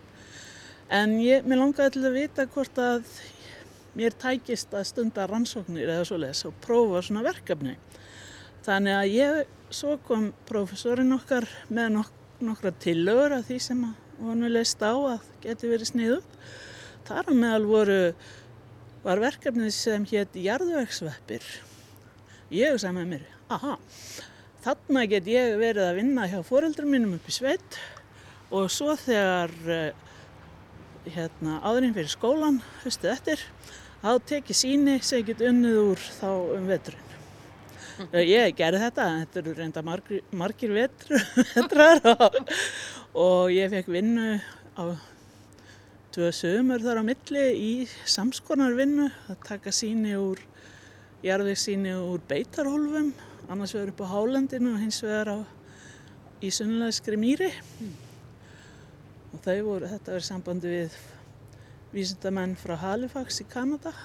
en 0.92 1.18
ég, 1.22 1.46
mér 1.46 1.62
langaði 1.62 1.96
til 1.96 2.06
að 2.10 2.18
vita 2.18 2.48
hvort 2.52 2.82
að 2.82 3.06
mér 3.98 4.16
tækist 4.18 4.74
að 4.74 4.88
stunda 4.90 5.28
rannsóknir 5.30 5.90
eða 5.90 6.08
svoleiðis 6.08 6.46
og 6.50 6.58
prófa 6.64 7.04
svona 7.06 7.26
verkefni. 7.28 7.76
Þannig 8.66 8.98
að 8.98 9.14
ég, 9.16 9.54
svo 9.74 9.98
kom 10.08 10.32
prófessorinn 10.50 11.16
okkar 11.16 11.48
með 11.70 11.96
nok 11.98 12.18
nokkra 12.42 12.72
tillögur 12.82 13.36
af 13.38 13.46
því 13.48 13.58
sem 13.62 13.82
hann 13.86 14.46
við 14.46 14.56
leist 14.56 14.82
á 14.82 14.94
að 14.94 15.26
geti 15.44 15.70
verið 15.70 15.92
sniðugt. 15.92 16.38
Þar 17.06 17.32
meðal 17.36 17.66
voru, 17.70 18.00
var 19.06 19.22
verkefnið 19.22 19.72
sem 19.76 20.06
hétt 20.12 20.38
jarðvegsveppir. 20.38 21.46
Ég 22.54 22.78
sagði 22.82 22.98
með 23.00 23.10
mér, 23.14 23.26
aha, 23.54 23.78
þarna 24.66 25.06
get 25.10 25.30
ég 25.32 25.56
verið 25.62 25.88
að 25.88 26.00
vinna 26.02 26.28
hjá 26.30 26.40
foreldrum 26.46 26.92
mínum 26.94 27.16
upp 27.18 27.30
í 27.30 27.36
sveit 27.36 27.78
og 28.52 28.68
svo 28.74 28.94
þegar 29.00 29.54
eh, 29.72 30.10
hérna, 31.16 31.62
áðurinn 31.66 31.96
fyrir 31.96 32.12
skólan, 32.12 32.60
höstuð 32.84 33.14
eftir, 33.16 33.46
þá 34.04 34.12
tekið 34.34 34.60
síni 34.60 34.98
sem 35.06 35.24
get 35.26 35.42
unnið 35.48 35.80
úr 35.86 36.04
þá 36.20 36.28
um 36.58 36.68
veturinn. 36.70 37.08
Mm. 38.02 38.20
Ég 38.26 38.58
gerði 38.58 38.84
þetta, 38.86 39.08
þetta 39.22 39.42
eru 39.42 39.56
reynda 39.58 39.86
margir, 39.86 40.26
margir 40.36 40.76
vetr, 40.76 41.16
vetrar 41.56 42.04
og, 42.14 42.38
og 43.14 43.56
ég 43.56 43.72
fekk 43.74 43.90
vinnu 43.94 44.36
á 44.78 44.84
tvö 46.12 46.28
sömur 46.36 46.84
þar 46.84 47.00
á 47.00 47.04
milli 47.08 47.44
í 47.56 47.72
samskonar 47.88 48.74
vinnu 48.76 49.06
að 49.32 49.38
taka 49.48 49.72
síni 49.72 50.12
úr, 50.20 50.42
jarðveg 51.24 51.60
síni 51.60 51.94
úr 51.96 52.20
beitarhólfum, 52.28 53.14
annars 53.48 53.72
vegar 53.78 53.94
upp 53.94 54.04
á 54.04 54.12
hálendinu 54.12 54.74
og 54.74 54.82
hins 54.84 55.00
vegar 55.06 55.32
á 55.32 55.40
í 56.44 56.52
sunnlæskri 56.52 57.20
mýri. 57.22 57.48
Og 59.32 59.40
þau 59.46 59.58
voru, 59.70 59.88
þetta 59.88 60.16
verið 60.18 60.28
sambandi 60.28 60.74
við 60.74 61.00
vísindamenn 61.96 62.58
frá 62.60 62.76
Halifax 62.82 63.40
í 63.44 63.48
Kanada. 63.48 63.96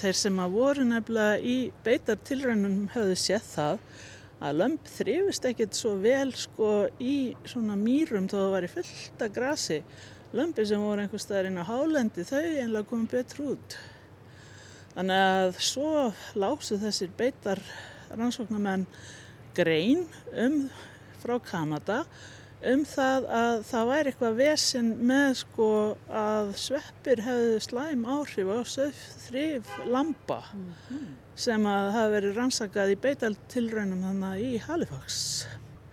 Þeir 0.00 0.18
sem 0.18 0.42
að 0.42 0.58
voru 0.58 0.90
nefnilega 0.90 1.38
í 1.38 1.56
beitartilraunum 1.86 2.88
höfðu 2.96 3.18
séð 3.18 3.50
það 3.52 3.82
að 4.42 4.58
lömp 4.58 4.90
þrifist 4.90 5.46
ekkert 5.50 5.78
svo 5.78 5.96
vel 6.02 6.30
sko 6.34 6.72
í 6.98 7.34
svona 7.46 7.78
mýrum 7.78 8.26
þó 8.30 8.40
það 8.40 8.54
var 8.56 8.66
í 8.66 8.70
fullta 8.74 9.30
grasi. 9.34 9.82
Lömpi 10.36 10.66
sem 10.68 10.82
voru 10.82 11.00
einhver 11.00 11.22
staðar 11.22 11.48
inn 11.48 11.60
á 11.60 11.64
hálendi 11.64 12.24
þau 12.28 12.42
einlega 12.44 12.88
komið 12.90 13.12
betur 13.14 13.44
út. 13.54 13.76
Þannig 14.92 15.22
að 15.28 15.60
svo 15.62 15.92
lásu 16.36 16.76
þessir 16.82 17.14
beitar 17.16 17.62
rannsóknarmenn 18.10 18.84
grein 19.56 20.04
um 20.36 20.66
frá 21.22 21.38
Kanada 21.44 22.02
um 22.66 22.82
það 22.88 23.28
að 23.38 23.60
það 23.68 23.90
væri 23.92 24.10
eitthvað 24.12 24.38
vesen 24.40 24.88
með 25.06 25.28
sko 25.42 25.70
að 26.10 26.50
sveppir 26.58 27.22
hefðu 27.22 27.60
slæm 27.62 28.04
áhrif 28.04 28.50
á 28.50 28.58
þrif 29.28 29.72
lampa 29.86 30.40
sem 31.38 31.68
að 31.70 31.92
hafa 31.94 32.12
verið 32.16 32.40
rannsakað 32.40 32.92
í 32.92 33.00
beitaltilraunum 33.04 34.02
þannig 34.08 34.42
í 34.42 34.52
Halifax. 34.64 35.20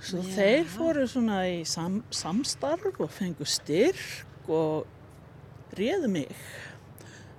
Svo 0.06 0.22
Já. 0.22 0.32
þeir 0.36 0.68
fóru 0.70 1.06
svona 1.10 1.38
í 1.50 1.62
sam, 1.70 2.02
samstarf 2.14 3.00
og 3.02 3.14
fengu 3.14 3.46
styrk 3.50 4.25
og 4.52 5.76
réðu 5.78 6.10
mig. 6.12 6.32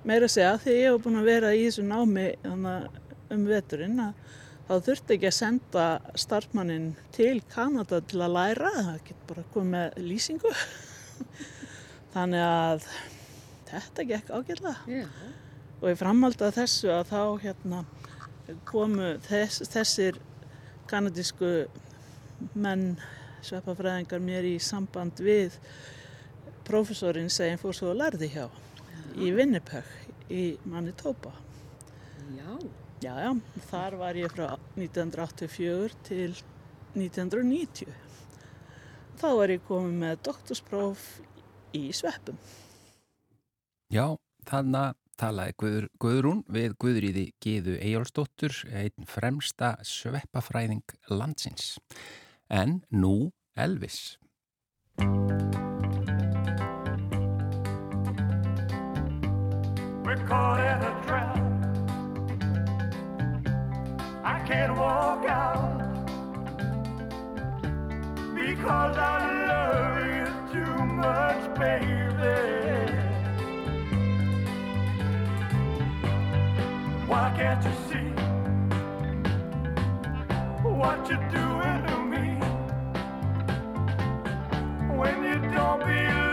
Meira 0.06 0.28
að 0.28 0.34
segja 0.36 0.54
því 0.62 0.76
ég 0.76 0.92
hef 0.92 1.02
búin 1.04 1.20
að 1.20 1.30
vera 1.30 1.54
í 1.54 1.64
þessu 1.66 1.84
námi 1.86 2.26
um 2.46 3.46
veturinn 3.48 3.98
að 4.04 4.22
þá 4.66 4.74
þurfti 4.88 5.16
ekki 5.16 5.28
að 5.30 5.36
senda 5.36 5.86
starfmannin 6.18 6.86
til 7.14 7.40
Kanada 7.52 8.00
til 8.02 8.22
að 8.22 8.36
læra, 8.36 8.70
það 8.76 9.02
getur 9.08 9.28
bara 9.30 9.44
komið 9.54 9.72
með 9.74 9.98
lýsingu. 10.10 10.54
Þannig 12.14 12.46
að 12.46 12.86
þetta 13.70 14.06
gekk 14.10 14.30
ágætlega 14.32 15.00
Já. 15.02 15.06
og 15.80 15.88
í 15.90 15.98
framhaldi 15.98 16.46
af 16.46 16.56
þessu 16.56 16.92
að 16.94 17.10
þá 17.10 17.22
hérna 17.42 17.82
komu 18.68 19.16
þess, 19.26 19.66
þessir 19.72 20.18
kanadísku 20.90 21.66
menn 22.54 22.94
sveppafræðingar 23.46 24.22
mér 24.22 24.46
í 24.46 24.56
samband 24.62 25.20
við 25.22 25.56
prófessorinn 26.66 27.30
sem 27.32 27.58
fór 27.60 27.76
svo 27.76 27.92
að 27.92 28.02
lærði 28.02 28.32
hjá 28.34 28.46
í 29.16 29.30
Winnipeg 29.36 29.86
í 30.32 30.44
Manitoba. 30.68 31.32
Já. 32.36 32.58
Já, 33.04 33.12
já, 33.20 33.32
þar 33.68 33.98
var 34.00 34.16
ég 34.16 34.32
frá 34.32 34.54
1984 34.74 35.96
til 36.08 36.30
1990. 36.96 37.92
þá 39.20 39.28
er 39.44 39.52
ég 39.56 39.66
komið 39.68 39.98
með 40.00 40.22
doktorspróf 40.24 41.02
í 41.76 41.90
sveppum. 41.96 42.38
Já, 43.92 44.16
þannig 44.48 44.80
að 44.80 44.98
talaði 45.20 45.56
Guður, 45.60 45.88
Guðrún 46.00 46.42
við 46.52 46.76
Guðriði 46.82 47.26
Gíðu 47.40 47.78
Eyjólfsdóttur, 47.80 48.56
einn 48.72 49.08
fremsta 49.08 49.76
sveppafræðing 49.84 50.96
landsins. 51.12 51.76
En 52.48 52.80
nú 52.90 53.32
Elvis. 53.56 54.16
We're 60.06 60.14
caught 60.18 60.60
in 60.60 60.82
a 60.84 61.02
trap. 61.04 61.36
I 64.22 64.38
can't 64.46 64.76
walk 64.76 65.24
out 65.26 65.78
because 68.32 68.96
I 68.96 69.18
love 69.48 69.98
you 70.14 70.26
too 70.52 70.76
much, 70.94 71.42
baby. 71.58 72.38
Why 77.08 77.34
can't 77.36 77.64
you 77.64 77.74
see 77.88 78.08
what 80.62 80.98
you're 81.10 81.28
doing 81.30 81.80
to 81.88 81.96
me 82.12 82.26
when 84.96 85.16
you 85.24 85.36
don't 85.52 85.80
believe 85.80 86.25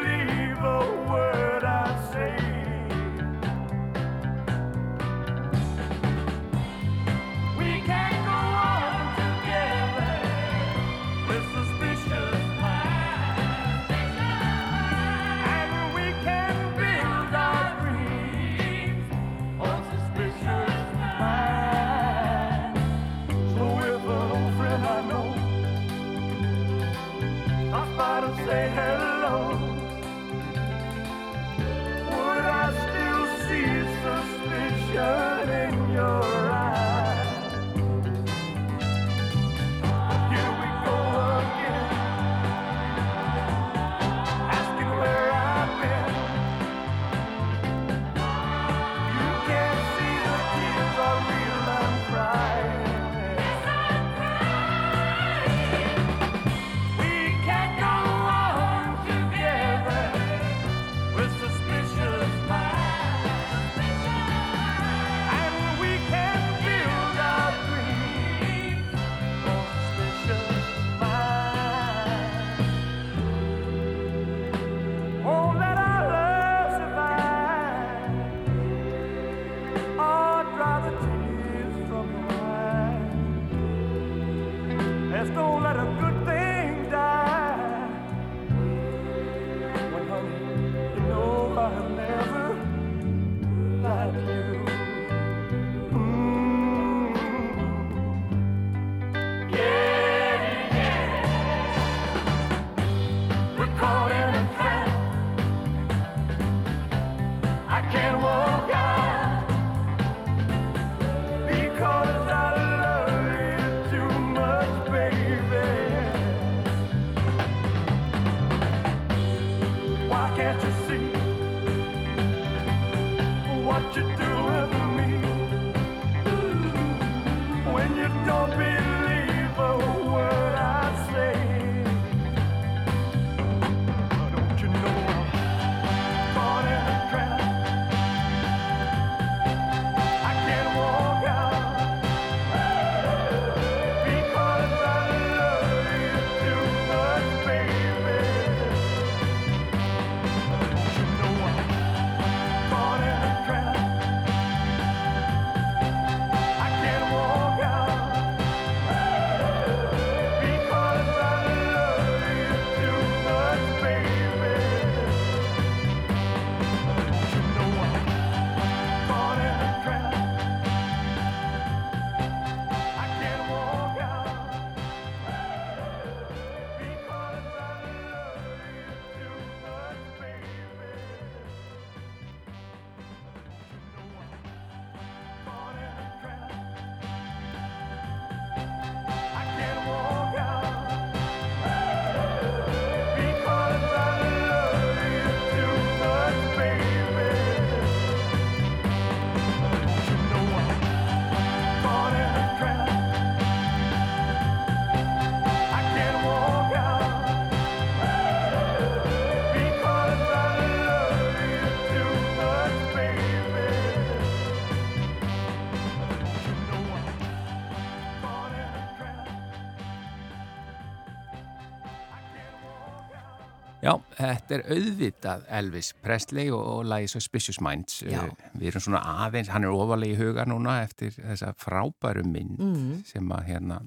þetta 224.24 224.56
er 224.58 224.64
auðvitað 224.76 225.44
Elvis 225.60 225.94
Presley 226.04 226.50
og, 226.52 226.62
og 226.78 226.86
lagi 226.90 227.08
Suspicious 227.12 227.60
Minds. 227.64 228.02
Já. 228.08 228.24
Uh, 228.26 228.52
Við 228.60 228.72
erum 228.74 228.86
svona 228.88 229.02
aðeins, 229.26 229.50
hann 229.54 229.64
er 229.68 229.74
ofalega 229.76 230.14
í 230.16 230.20
huga 230.22 230.46
núna 230.50 230.80
eftir 230.84 231.12
þessa 231.18 231.54
frábæru 231.60 232.24
mynd 232.28 232.60
Mm. 232.64 233.04
sem 233.06 233.30
að 233.36 233.44
hérna, 233.50 233.82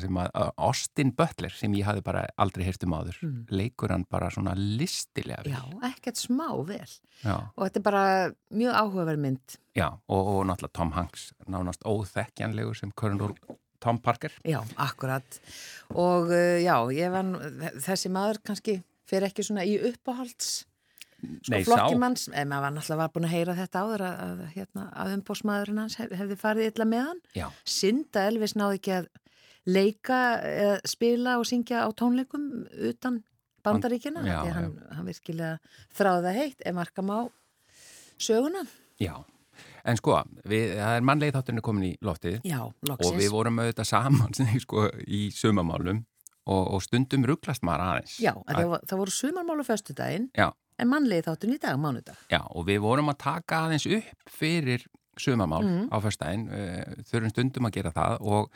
sem 0.00 0.16
að 0.18 0.30
Austin 0.56 1.10
Butler 1.14 1.52
sem 1.54 1.72
ég 1.78 1.84
hafði 1.86 2.02
bara 2.02 2.24
aldrei 2.42 2.64
heyrt 2.66 2.82
um 2.86 2.94
áður, 2.96 3.18
leikur 3.52 3.92
hann 3.92 4.06
bara 4.10 4.30
svona 4.34 4.54
listilega 4.56 5.44
vel. 5.44 5.52
Já, 5.52 5.90
ekkert 5.92 6.16
smá 6.18 6.48
vel. 6.66 6.88
Já, 7.22 7.36
Og 7.56 7.66
þetta 7.68 7.76
er 7.82 7.84
bara 7.86 8.04
mjög 8.50 8.74
áhugaverð 8.80 9.20
mynd. 9.26 9.58
já 9.76 9.88
og, 10.08 10.26
og 10.32 10.42
náttúrulega 10.48 10.72
Tom 10.80 10.92
Hanks, 10.96 11.28
nánast 11.46 11.84
óþekkjanlegur 11.86 12.74
sem 12.76 12.90
Colonel, 12.96 13.34
Tom 13.80 13.98
Parker. 14.00 14.32
Já, 14.48 14.62
akkurat. 14.80 15.38
Og 15.94 16.30
uh, 16.32 16.56
já, 16.64 16.76
ég 16.96 17.12
var, 17.12 17.28
þessi 17.84 18.10
maður 18.10 18.40
kannski 18.42 18.78
fer 19.06 19.26
ekki 19.28 19.44
svona 19.46 19.66
í 19.66 19.76
uppáhalds 19.90 20.64
sko, 21.42 21.60
flokkimanns, 21.66 22.26
en 22.32 22.50
maður 22.50 22.66
var 22.66 22.74
náttúrulega 22.76 23.12
búin 23.14 23.28
að 23.28 23.34
heyra 23.34 23.54
þetta 23.58 23.84
áður 23.84 24.04
að, 24.06 24.18
að, 24.24 24.42
hérna, 24.54 24.88
að 25.02 25.12
umbósmaðurinn 25.16 25.80
hans 25.82 26.00
hef, 26.00 26.16
hefði 26.20 26.40
farið 26.40 26.70
illa 26.70 26.88
með 26.88 27.06
hann. 27.10 27.22
Já, 27.36 27.46
Synda 27.76 28.26
Elvis 28.30 28.56
náði 28.58 28.80
ekki 28.80 28.96
að 28.98 29.08
leika, 29.66 30.18
eða 30.46 30.74
spila 30.86 31.38
og 31.40 31.46
syngja 31.48 31.86
á 31.86 31.88
tónleikum 31.98 32.50
utan 32.90 33.22
bandaríkina, 33.66 34.22
því 34.22 34.34
að 34.36 34.52
hann, 34.54 34.74
hann 34.94 35.08
virkilega 35.08 35.54
þráði 35.96 36.28
það 36.28 36.38
heitt 36.42 36.60
ef 36.62 36.76
marka 36.76 37.06
má 37.06 37.16
söguna. 38.18 38.66
já. 39.02 39.16
En 39.86 39.96
sko, 39.96 40.16
við, 40.50 40.74
það 40.76 40.96
er 40.98 41.04
mannlegið 41.06 41.36
þátturinn 41.38 41.64
komin 41.64 41.84
í 41.86 41.90
loftið. 42.04 42.40
Já, 42.44 42.58
og 42.66 43.12
við 43.16 43.28
vorum 43.32 43.60
auðvitað 43.62 43.86
saman 43.88 44.34
sko, 44.64 44.88
í 45.06 45.28
sumamálum 45.32 46.02
og, 46.46 46.74
og 46.74 46.82
stundum 46.82 47.24
rugglast 47.26 47.62
maður 47.66 47.84
aðeins. 47.90 48.16
Já, 48.22 48.32
að 48.46 48.68
var- 48.70 48.84
það 48.86 48.98
voru 49.02 49.10
sumarmálu 49.16 49.64
föstudaginn, 49.66 50.28
Já, 50.36 50.50
en 50.78 50.88
mannlegi 50.88 51.26
þáttun 51.26 51.54
í 51.54 51.58
dag, 51.60 51.78
mánudag. 51.78 52.16
já, 52.30 52.40
og 52.50 52.66
við 52.66 52.80
vorum 52.80 53.08
að 53.10 53.18
taka 53.18 53.62
aðeins 53.66 53.86
upp 53.98 54.30
fyrir 54.30 54.84
sumamál 55.18 55.64
Mhm. 55.64 55.88
á 55.90 55.96
föstudaginn, 56.04 56.46
uh, 56.52 57.02
þurfum 57.10 57.30
stundum 57.30 57.66
að 57.66 57.72
gera 57.72 57.90
það 57.92 58.20
og 58.20 58.50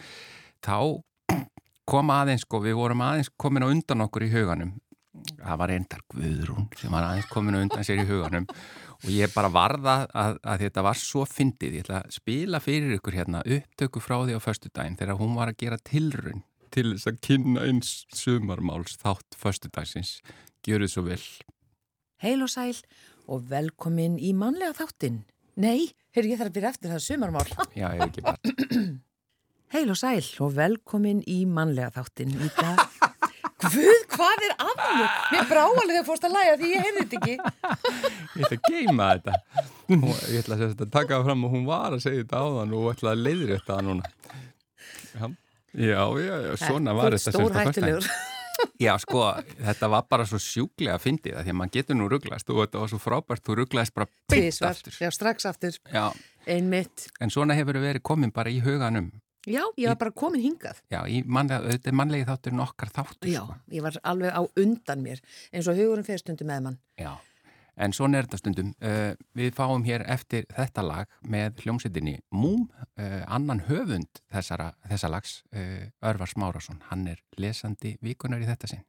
þá 0.63 1.03
kom 1.91 2.11
aðeins, 2.15 2.45
sko, 2.47 2.61
við 2.63 2.75
vorum 2.79 3.01
aðeins 3.03 3.31
komin 3.41 3.65
á 3.65 3.69
undan 3.73 4.07
okkur 4.07 4.23
í 4.29 4.31
huganum. 4.31 4.77
Það 5.41 5.57
var 5.59 5.69
reyndar 5.69 6.01
Guðrún 6.15 6.69
sem 6.79 6.91
var 6.95 7.03
aðeins 7.09 7.27
komin 7.29 7.57
á 7.59 7.61
undan 7.65 7.83
sér 7.85 7.99
í 7.99 8.07
huganum 8.07 8.47
og 8.49 9.09
ég 9.11 9.33
bara 9.35 9.49
varða 9.51 10.07
að, 10.15 10.39
að 10.45 10.61
þetta 10.63 10.83
var 10.87 10.95
svo 10.95 11.25
fyndið. 11.27 11.75
Ég 11.75 11.83
ætla 11.85 11.99
að 12.05 12.13
spila 12.15 12.61
fyrir 12.63 12.95
ykkur 13.01 13.17
hérna 13.19 13.43
upptöku 13.43 14.01
frá 14.01 14.21
því 14.23 14.37
á 14.39 14.41
föstudaginn 14.41 14.97
þegar 15.01 15.19
hún 15.19 15.35
var 15.35 15.49
að 15.51 15.57
gera 15.65 15.79
tilrun 15.83 16.43
til 16.75 16.89
þess 16.93 17.11
að 17.11 17.21
kynna 17.27 17.67
eins 17.67 17.93
sumarmáls 18.17 18.97
þátt 19.01 19.37
föstudagsins. 19.41 20.19
Gjöru 20.67 20.89
svo 20.91 21.07
vel. 21.09 21.21
Heil 22.21 22.45
og 22.45 22.51
sæl 22.53 22.77
og 23.31 23.47
velkomin 23.51 24.19
í 24.21 24.33
mannlega 24.37 24.77
þáttin. 24.83 25.23
Nei, 25.61 25.91
heyrðu 26.15 26.35
ég 26.35 26.41
þarf 26.41 26.51
að 26.51 26.57
byrja 26.59 26.73
eftir 26.75 26.93
það 26.95 27.07
sumarmál. 27.07 27.47
Já, 27.77 27.89
ég 27.97 28.05
ekki 28.09 28.27
bara. 28.27 28.81
Heil 29.75 29.87
og 29.93 29.99
sæl 30.01 30.27
og 30.43 30.55
velkomin 30.57 31.23
í 31.31 31.45
mannlega 31.47 31.93
þáttin 31.95 32.35
í 32.35 32.51
dag. 32.57 32.87
Guð, 33.61 34.05
hvað 34.15 34.45
er 34.47 34.55
að 34.65 34.71
mér? 34.81 35.11
Mér 35.35 35.49
brá 35.51 35.61
alveg 35.67 35.91
þegar 35.91 36.07
fórst 36.09 36.25
að 36.27 36.33
læga 36.37 36.55
því 36.61 36.71
ég 36.71 36.87
heyrði 36.87 37.03
þetta 37.03 37.19
ekki. 37.19 37.35
Ég 38.41 38.47
ætla 38.47 38.57
að 38.57 38.71
geima 38.71 39.09
þetta. 39.11 39.65
Og 39.97 40.21
ég 40.31 40.39
ætla 40.41 40.57
að, 40.57 40.83
taka 40.87 41.19
það 41.19 41.27
fram 41.27 41.45
og 41.45 41.55
hún 41.55 41.67
var 41.69 41.97
að 41.97 42.03
segja 42.07 42.23
þetta 42.23 42.41
áðan 42.41 42.75
og 42.79 42.87
ætla 42.95 43.13
að 43.13 43.25
leiðri 43.27 43.57
þetta 43.59 43.79
núna. 43.85 44.11
Já, 45.11 45.25
já, 45.75 46.03
já, 46.21 46.37
já 46.49 46.57
svona 46.57 46.93
var 46.97 47.13
þetta. 47.13 47.19
sem 47.25 47.33
Stór 47.33 47.53
sagt 47.53 47.57
á 47.57 47.65
föstudaginn. 47.71 47.97
hættilegur. 48.01 48.11
Já, 48.81 48.93
sko, 49.01 49.21
þetta 49.57 49.89
var 49.89 50.03
bara 50.11 50.25
svo 50.29 50.37
sjúklega 50.37 50.99
að 50.99 51.05
fyndið 51.07 51.33
það 51.37 51.45
því 51.47 51.53
að 51.53 51.57
maður 51.57 51.71
getur 51.79 51.97
nú 51.97 52.09
rugglast 52.13 52.51
og 52.53 52.59
þetta 52.61 52.81
var 52.83 52.91
svo 52.93 52.99
frábært, 53.01 53.43
þú 53.47 53.55
rugglaðist 53.57 53.95
bara 53.97 54.07
Tvisvar. 54.29 54.75
aftur. 54.77 54.97
Já, 55.01 55.09
strax 55.17 55.47
aftur. 55.49 55.79
Já, 55.95 56.03
Einmitt. 56.47 57.07
en 57.25 57.31
svona 57.33 57.57
hefur 57.57 57.79
verið 57.81 58.03
komin 58.05 58.33
bara 58.37 58.51
í 58.53 58.59
huganum. 58.61 59.07
Já, 59.49 59.63
ég 59.81 59.89
var 59.89 59.97
bara 60.03 60.11
komin 60.13 60.43
hingað. 60.45 60.83
Já, 60.93 61.01
í 61.09 61.23
mannlega, 61.25 61.73
þetta 61.73 61.89
er 61.89 61.97
mannlegi 62.03 62.27
þáttur 62.29 62.53
nokkar 62.59 62.93
þáttur, 62.93 63.31
Já, 63.33 63.41
sko. 63.47 63.57
ég 63.73 63.83
var 63.87 63.97
alveg 64.05 64.37
á 64.37 64.43
undan 64.61 65.03
mér. 65.09 65.21
eins 65.55 65.69
og 65.73 65.77
hugurinn 65.81 66.05
fyrir 66.05 66.21
stundum 66.21 66.47
með 66.53 66.63
mann. 66.69 66.79
Já, 67.01 67.15
en 67.81 67.95
svona 67.97 68.21
er 68.21 68.29
þetta 68.29 68.41
stundum. 68.43 68.73
Uh, 68.85 69.13
við 69.37 69.55
fáum 69.57 69.85
hér 69.87 70.05
eftir 70.11 70.47
þetta 70.53 70.85
lag 70.85 71.19
með 71.25 71.65
hljómsveitinni 71.65 72.19
Múm, 72.37 72.69
uh, 73.01 73.23
annan 73.27 73.65
höfund 73.69 74.23
þessara, 74.33 74.73
þessa 74.91 75.13
lags, 75.13 75.41
uh, 75.57 75.89
Örvar 76.07 76.31
Smárasson. 76.31 76.83
Hann 76.91 77.09
er 77.11 77.23
lesandi 77.41 77.97
vikunar 78.05 78.43
í 78.43 78.49
þetta 78.49 78.71
sinn. 78.75 78.87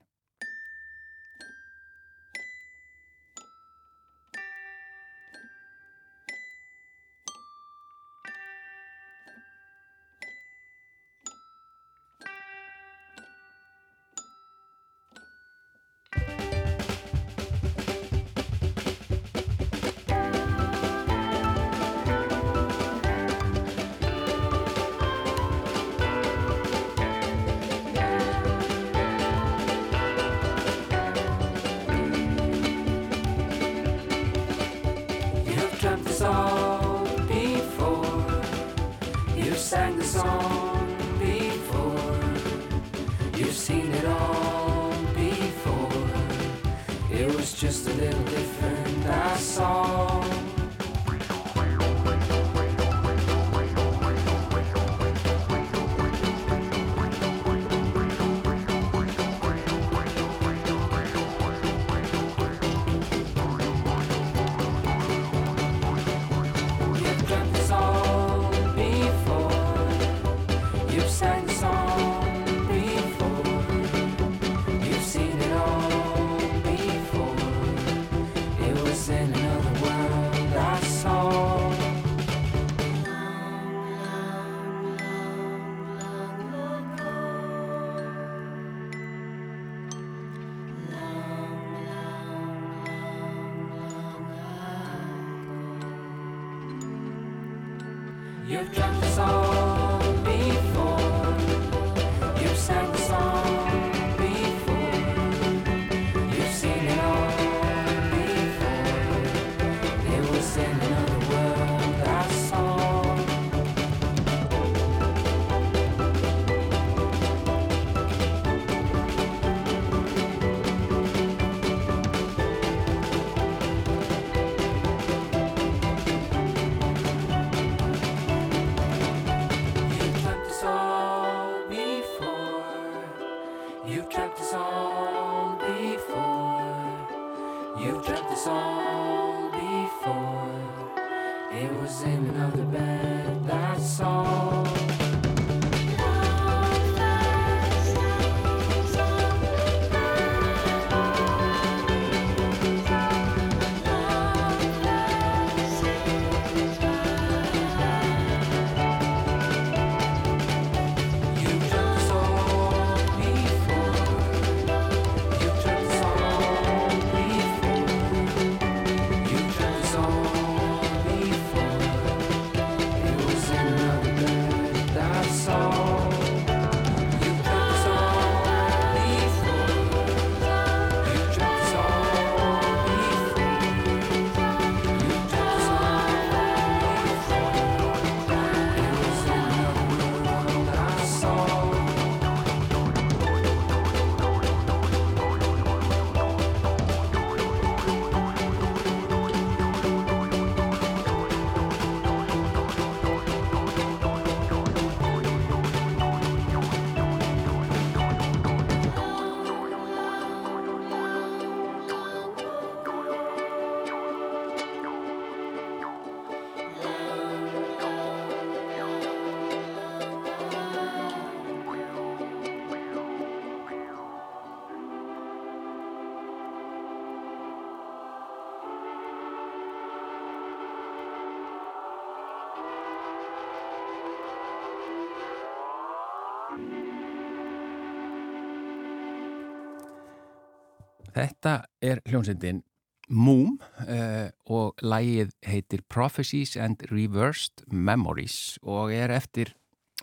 Þetta 241.22 241.56
er 241.84 242.02
hljómsendin 242.10 242.64
Moom 243.12 243.58
uh, 243.60 244.30
og 244.48 244.80
lægið 244.80 245.34
heitir 245.44 245.82
Prophecies 245.92 246.54
and 246.56 246.80
Reversed 246.94 247.66
Memories 247.68 248.56
og 248.64 248.94
er 248.96 249.12
eftir 249.12 249.52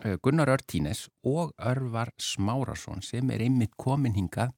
uh, 0.05 0.13
Gunnar 0.21 0.51
Örtínes 0.53 1.07
og 1.25 1.55
Örvar 1.57 2.11
Smárasson 2.21 3.01
sem 3.05 3.31
er 3.33 3.41
einmitt 3.47 3.73
komin 3.81 4.13
hingað 4.13 4.53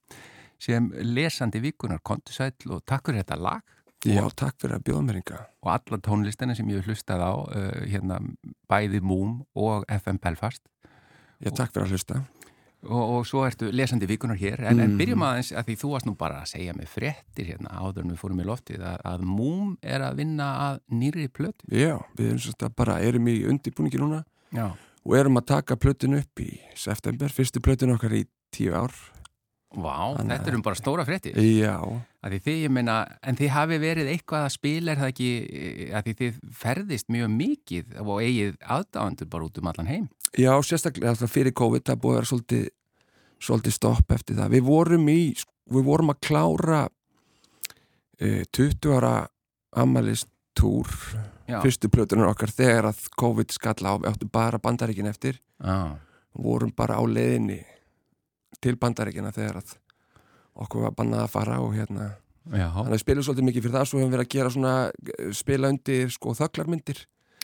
sem 0.61 0.89
lesandi 1.05 1.61
vikunar 1.63 2.03
kontusæll 2.03 2.75
og 2.75 2.83
takk 2.85 3.07
fyrir 3.07 3.23
þetta 3.23 3.39
lag 3.39 3.77
Já, 4.01 4.25
takk 4.33 4.57
fyrir 4.57 4.79
að 4.79 4.85
bjóða 4.89 5.05
mér 5.05 5.21
ynga. 5.21 5.39
og 5.61 5.71
alla 5.75 6.01
tónlistina 6.01 6.55
sem 6.57 6.69
ég 6.73 6.83
hlustað 6.89 7.23
á 7.23 7.33
uh, 7.37 7.71
hérna 7.87 8.19
bæði 8.67 8.99
Moom 8.99 9.45
og 9.55 9.87
FM 9.87 10.19
Belfast 10.19 10.65
Já, 11.41 11.49
takk 11.55 11.71
fyrir 11.71 11.87
að 11.87 11.95
hlusta. 11.95 12.21
Og, 12.83 13.01
og 13.17 13.25
svo 13.29 13.43
ertu 13.45 13.69
lesandi 13.71 14.07
vikunar 14.09 14.37
hér. 14.39 14.59
En, 14.65 14.79
en 14.79 14.89
Mhm. 14.91 14.97
byrjum 14.97 15.25
aðeins 15.27 15.51
að 15.53 15.65
því 15.69 15.75
þú 15.81 15.91
varst 15.93 16.05
nú 16.09 16.15
bara 16.17 16.41
að 16.41 16.51
segja 16.55 16.73
mig 16.75 16.87
fréttir 16.89 17.45
hérna 17.51 17.69
áður 17.77 18.03
en 18.05 18.11
við 18.15 18.21
fórum 18.23 18.41
í 18.41 18.47
loftið 18.47 18.81
að, 18.81 18.97
að 19.05 19.21
Moom 19.21 19.77
er 19.83 20.01
að 20.01 20.15
vinna 20.21 20.47
að 20.71 20.79
nýri 20.91 21.27
plötu. 21.29 21.65
Já, 21.69 21.97
við 22.17 22.27
erum 22.31 22.39
svolítið 22.45 22.69
að 22.69 22.75
bara 22.75 22.99
erum 23.01 23.27
í 23.27 23.37
undirbúningi 23.45 23.99
núna 24.01 24.23
Já, 24.51 24.71
og 25.05 25.15
erum 25.17 25.37
að 25.37 25.45
taka 25.45 25.75
plötun 25.77 26.17
upp 26.19 26.39
í 26.43 26.51
september, 26.75 27.29
fyrstu 27.29 27.61
plötun 27.61 27.93
okkar 27.95 28.11
í 28.13 28.25
tíu 28.51 28.73
ár. 28.75 28.91
Vá, 29.71 30.17
Þannig 30.17 30.35
þetta 30.35 30.49
er 30.51 30.55
um 30.57 30.61
bara 30.65 30.75
stóra 30.75 31.05
fréttir. 31.07 31.37
Já, 31.39 31.77
að 32.21 32.33
því 32.33 32.39
þið, 32.43 32.57
ég 32.65 32.71
meina, 32.75 32.95
en 33.23 33.37
þið 33.39 33.49
hafi 33.55 33.77
verið 33.79 34.09
eitthvað 34.11 34.43
að 34.43 34.51
spila 34.57 34.91
er 34.91 34.99
það 34.99 35.11
ekki 35.13 35.29
að 35.95 36.03
því 36.09 36.13
þið 36.19 36.39
ferðist 36.59 37.07
mjög 37.07 37.29
mikið 37.37 37.93
og 38.03 38.17
eigið 38.19 38.57
aðdáðandur 38.67 39.29
bara 39.31 39.47
út 39.47 39.61
um 39.61 39.69
allan 39.71 39.87
heim 39.87 40.09
já, 40.37 40.51
sérstaklega 40.63 41.27
fyrir 41.29 41.55
COVID, 41.57 41.85
það 41.87 42.01
búið 42.03 42.13
að 42.13 42.19
vera 42.19 42.29
svolítið, 42.31 42.63
svolítið 43.41 43.75
stopp 43.75 44.15
eftir 44.15 44.39
það. 44.39 44.53
Við 44.55 44.63
vorum 44.67 45.09
í, 45.11 45.19
við 45.75 45.85
vorum 45.87 46.13
að 46.13 46.21
klára 46.27 46.81
uh, 46.87 48.41
20 48.53 48.95
ára 48.97 49.13
amalistúr, 49.81 50.89
fyrstu 51.51 51.89
plötunar 51.91 52.31
okkar 52.31 52.51
þegar 52.53 52.91
að 52.91 53.05
COVID 53.19 53.53
skalla 53.55 53.95
á, 53.95 53.99
við 53.99 54.09
áttum 54.13 54.31
bara 54.31 54.61
bandaríkin 54.61 55.09
eftir. 55.11 55.41
Já. 55.61 55.97
vorum 56.31 56.71
bara 56.71 56.95
á 56.95 57.03
leiðinni 57.03 57.59
til 58.63 58.77
bandaríkina 58.79 59.33
þegar 59.35 59.59
að 59.59 59.73
okkur 60.63 60.85
var 60.85 60.93
bannað 60.95 61.25
að 61.25 61.33
fara 61.33 61.57
og 61.59 61.73
hérna. 61.75 62.13
Já, 62.49 62.71
þannig 62.73 62.95
að 62.95 63.01
spilum 63.03 63.25
svolítið 63.25 63.47
mikið 63.47 63.65
fyrir 63.65 63.75
það 63.75 63.89
svo 63.89 63.99
hefum 63.99 64.13
við 64.15 64.21
að 64.23 64.31
gera 64.33 64.51
svona 64.53 64.75
spila 65.37 65.69
undir 65.69 66.09
sko 66.09 66.31
þögglarmyndir 66.39 67.01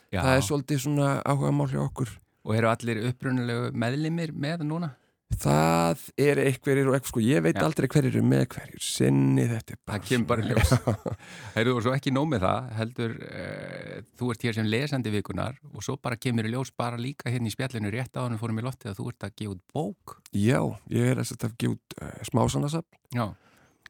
það 0.09 0.31
er 0.31 0.45
svolítið 0.47 0.79
svona 0.81 1.09
áhuga 1.21 1.51
mál 1.53 1.67
hjá 1.69 1.81
okkur 1.83 2.13
og 2.47 2.55
eru 2.55 2.71
allir 2.71 3.03
upprunalegu 3.11 3.73
meðlimir 3.75 4.31
með 4.33 4.63
núna? 4.69 4.93
það 5.35 6.03
er 6.23 6.39
einhverjir 6.39 6.87
og 6.87 6.95
eitthvað 6.95 7.11
sko 7.11 7.21
ég 7.21 7.41
veit 7.43 7.57
Já. 7.57 7.63
aldrei 7.67 7.87
hverjir 7.91 8.15
eru 8.15 8.23
með 8.25 8.43
hverjir 8.53 8.83
sinni 8.83 9.43
þetta 9.49 9.73
er 9.75 9.79
bara 9.83 9.97
Það 9.97 10.05
kemur 10.07 10.27
bara 10.29 10.45
ljós. 10.47 10.71
Heyrðu 11.57 11.73
og 11.75 11.83
svo 11.83 11.95
ekki 11.97 12.13
nóg 12.15 12.29
með 12.31 12.45
það, 12.45 12.69
heldur 12.77 13.15
uh, 13.27 13.97
þú 14.17 14.29
ert 14.33 14.45
hér 14.47 14.57
sem 14.57 14.69
lesandi 14.71 15.13
vikunar 15.13 15.59
og 15.73 15.83
svo 15.85 15.97
bara 16.01 16.19
kemur 16.21 16.47
ljós 16.49 16.71
bara 16.79 16.99
líka 17.01 17.33
hérna 17.33 17.51
í 17.51 17.53
spjallinu 17.53 17.91
rétt 17.93 18.15
á 18.15 18.23
hann 18.23 18.39
fórum 18.39 18.61
í 18.61 18.65
loftið 18.65 18.93
að 18.93 19.01
þú 19.01 19.09
ert 19.11 19.27
að 19.27 19.35
gefa 19.41 19.53
út 19.57 19.63
bók. 19.75 20.15
já, 20.31 20.61
ég 20.95 21.11
er 21.11 21.21
að 21.21 21.45
gefa 21.59 21.75
út 21.75 21.99
uh, 21.99 22.15
smásanasafn, 22.31 23.01
Já, 23.13 23.25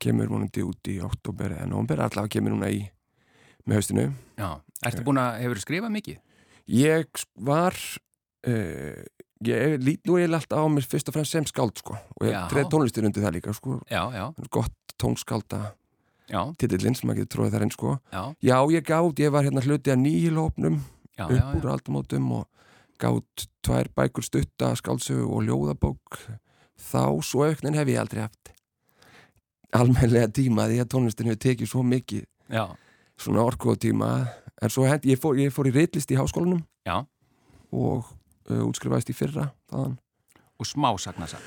kemur 0.01 0.33
vonandi 0.33 0.65
út 0.65 0.89
í 0.89 0.97
oktober 1.05 1.53
eða 1.53 1.69
nómber, 1.69 2.01
allavega 2.01 2.33
kemur 2.37 2.57
núna 2.57 2.73
í 2.73 2.81
með 3.67 3.79
haustinu 3.79 4.09
já. 4.37 4.49
Ertu 4.85 5.05
búin 5.05 5.21
að, 5.21 5.39
hefur 5.45 5.61
skrifað 5.61 5.93
mikið? 5.95 6.19
Ég 6.67 7.23
var 7.47 7.77
uh, 8.47 9.01
ég 9.47 9.77
lít 9.83 10.07
nú 10.07 10.17
eiginlega 10.17 10.41
alltaf 10.41 10.63
á 10.63 10.67
mér 10.71 10.87
fyrst 10.87 11.11
og 11.11 11.17
fremst 11.17 11.35
sem 11.35 11.47
skáld 11.49 11.77
sko. 11.79 11.97
Og 12.17 12.27
ég 12.29 12.37
treð 12.51 12.71
tónlistir 12.73 13.07
undir 13.07 13.25
það 13.25 13.37
líka 13.37 13.55
sko. 13.55 13.79
Já, 13.91 14.03
já, 14.15 14.25
gott 14.53 14.95
tónskálda 14.97 15.61
titillinn 16.59 16.97
sem 16.97 17.07
maður 17.07 17.23
getur 17.23 17.33
tróðið 17.35 17.55
þar 17.55 17.65
inn 17.67 17.75
sko. 17.75 17.93
Já, 18.11 18.23
Já, 18.43 18.57
ég 18.73 18.87
gátt, 18.87 19.21
ég 19.23 19.33
var 19.35 19.47
hérna 19.47 19.63
hluti 19.63 19.93
að 19.93 20.01
nýjilópnum 20.03 20.81
upp 21.27 21.53
úr 21.57 21.69
aldamótum 21.71 22.33
og 22.41 22.47
gátt 23.01 23.47
tvær 23.65 23.91
bækur 23.95 24.25
stutta 24.25 24.73
skáldsögu 24.79 25.29
og 25.29 25.45
ljóðabók. 25.47 26.19
Þá 26.77 27.21
svo 27.25 27.45
auknin 27.47 27.77
hef 27.77 27.89
ég 27.89 28.01
aldrei 28.01 28.25
haft 28.25 28.51
almennlega 29.77 30.31
tíma 30.33 30.67
því 30.69 30.81
að 30.81 30.91
tónlistin 30.93 31.29
hefur 31.29 31.43
tekið 31.45 31.71
svo 31.71 31.85
mikið. 31.85 32.25
Já, 32.51 32.65
svona 33.17 33.45
orku 33.45 33.73
og 33.73 33.79
tíma 33.81 34.11
en 34.61 34.73
svo 34.73 34.85
hendi, 34.87 35.13
ég 35.13 35.21
fór, 35.21 35.37
ég 35.39 35.53
fór 35.53 35.69
í 35.69 35.73
reitlist 35.75 36.11
í 36.13 36.17
háskólanum 36.17 36.63
já. 36.87 37.01
og 37.73 38.07
uh, 38.51 38.63
útskrifaðist 38.67 39.11
í 39.13 39.15
fyrra 39.17 39.49
þaðan, 39.71 39.97
Og 40.57 40.65
smásagnarsal. 40.65 41.39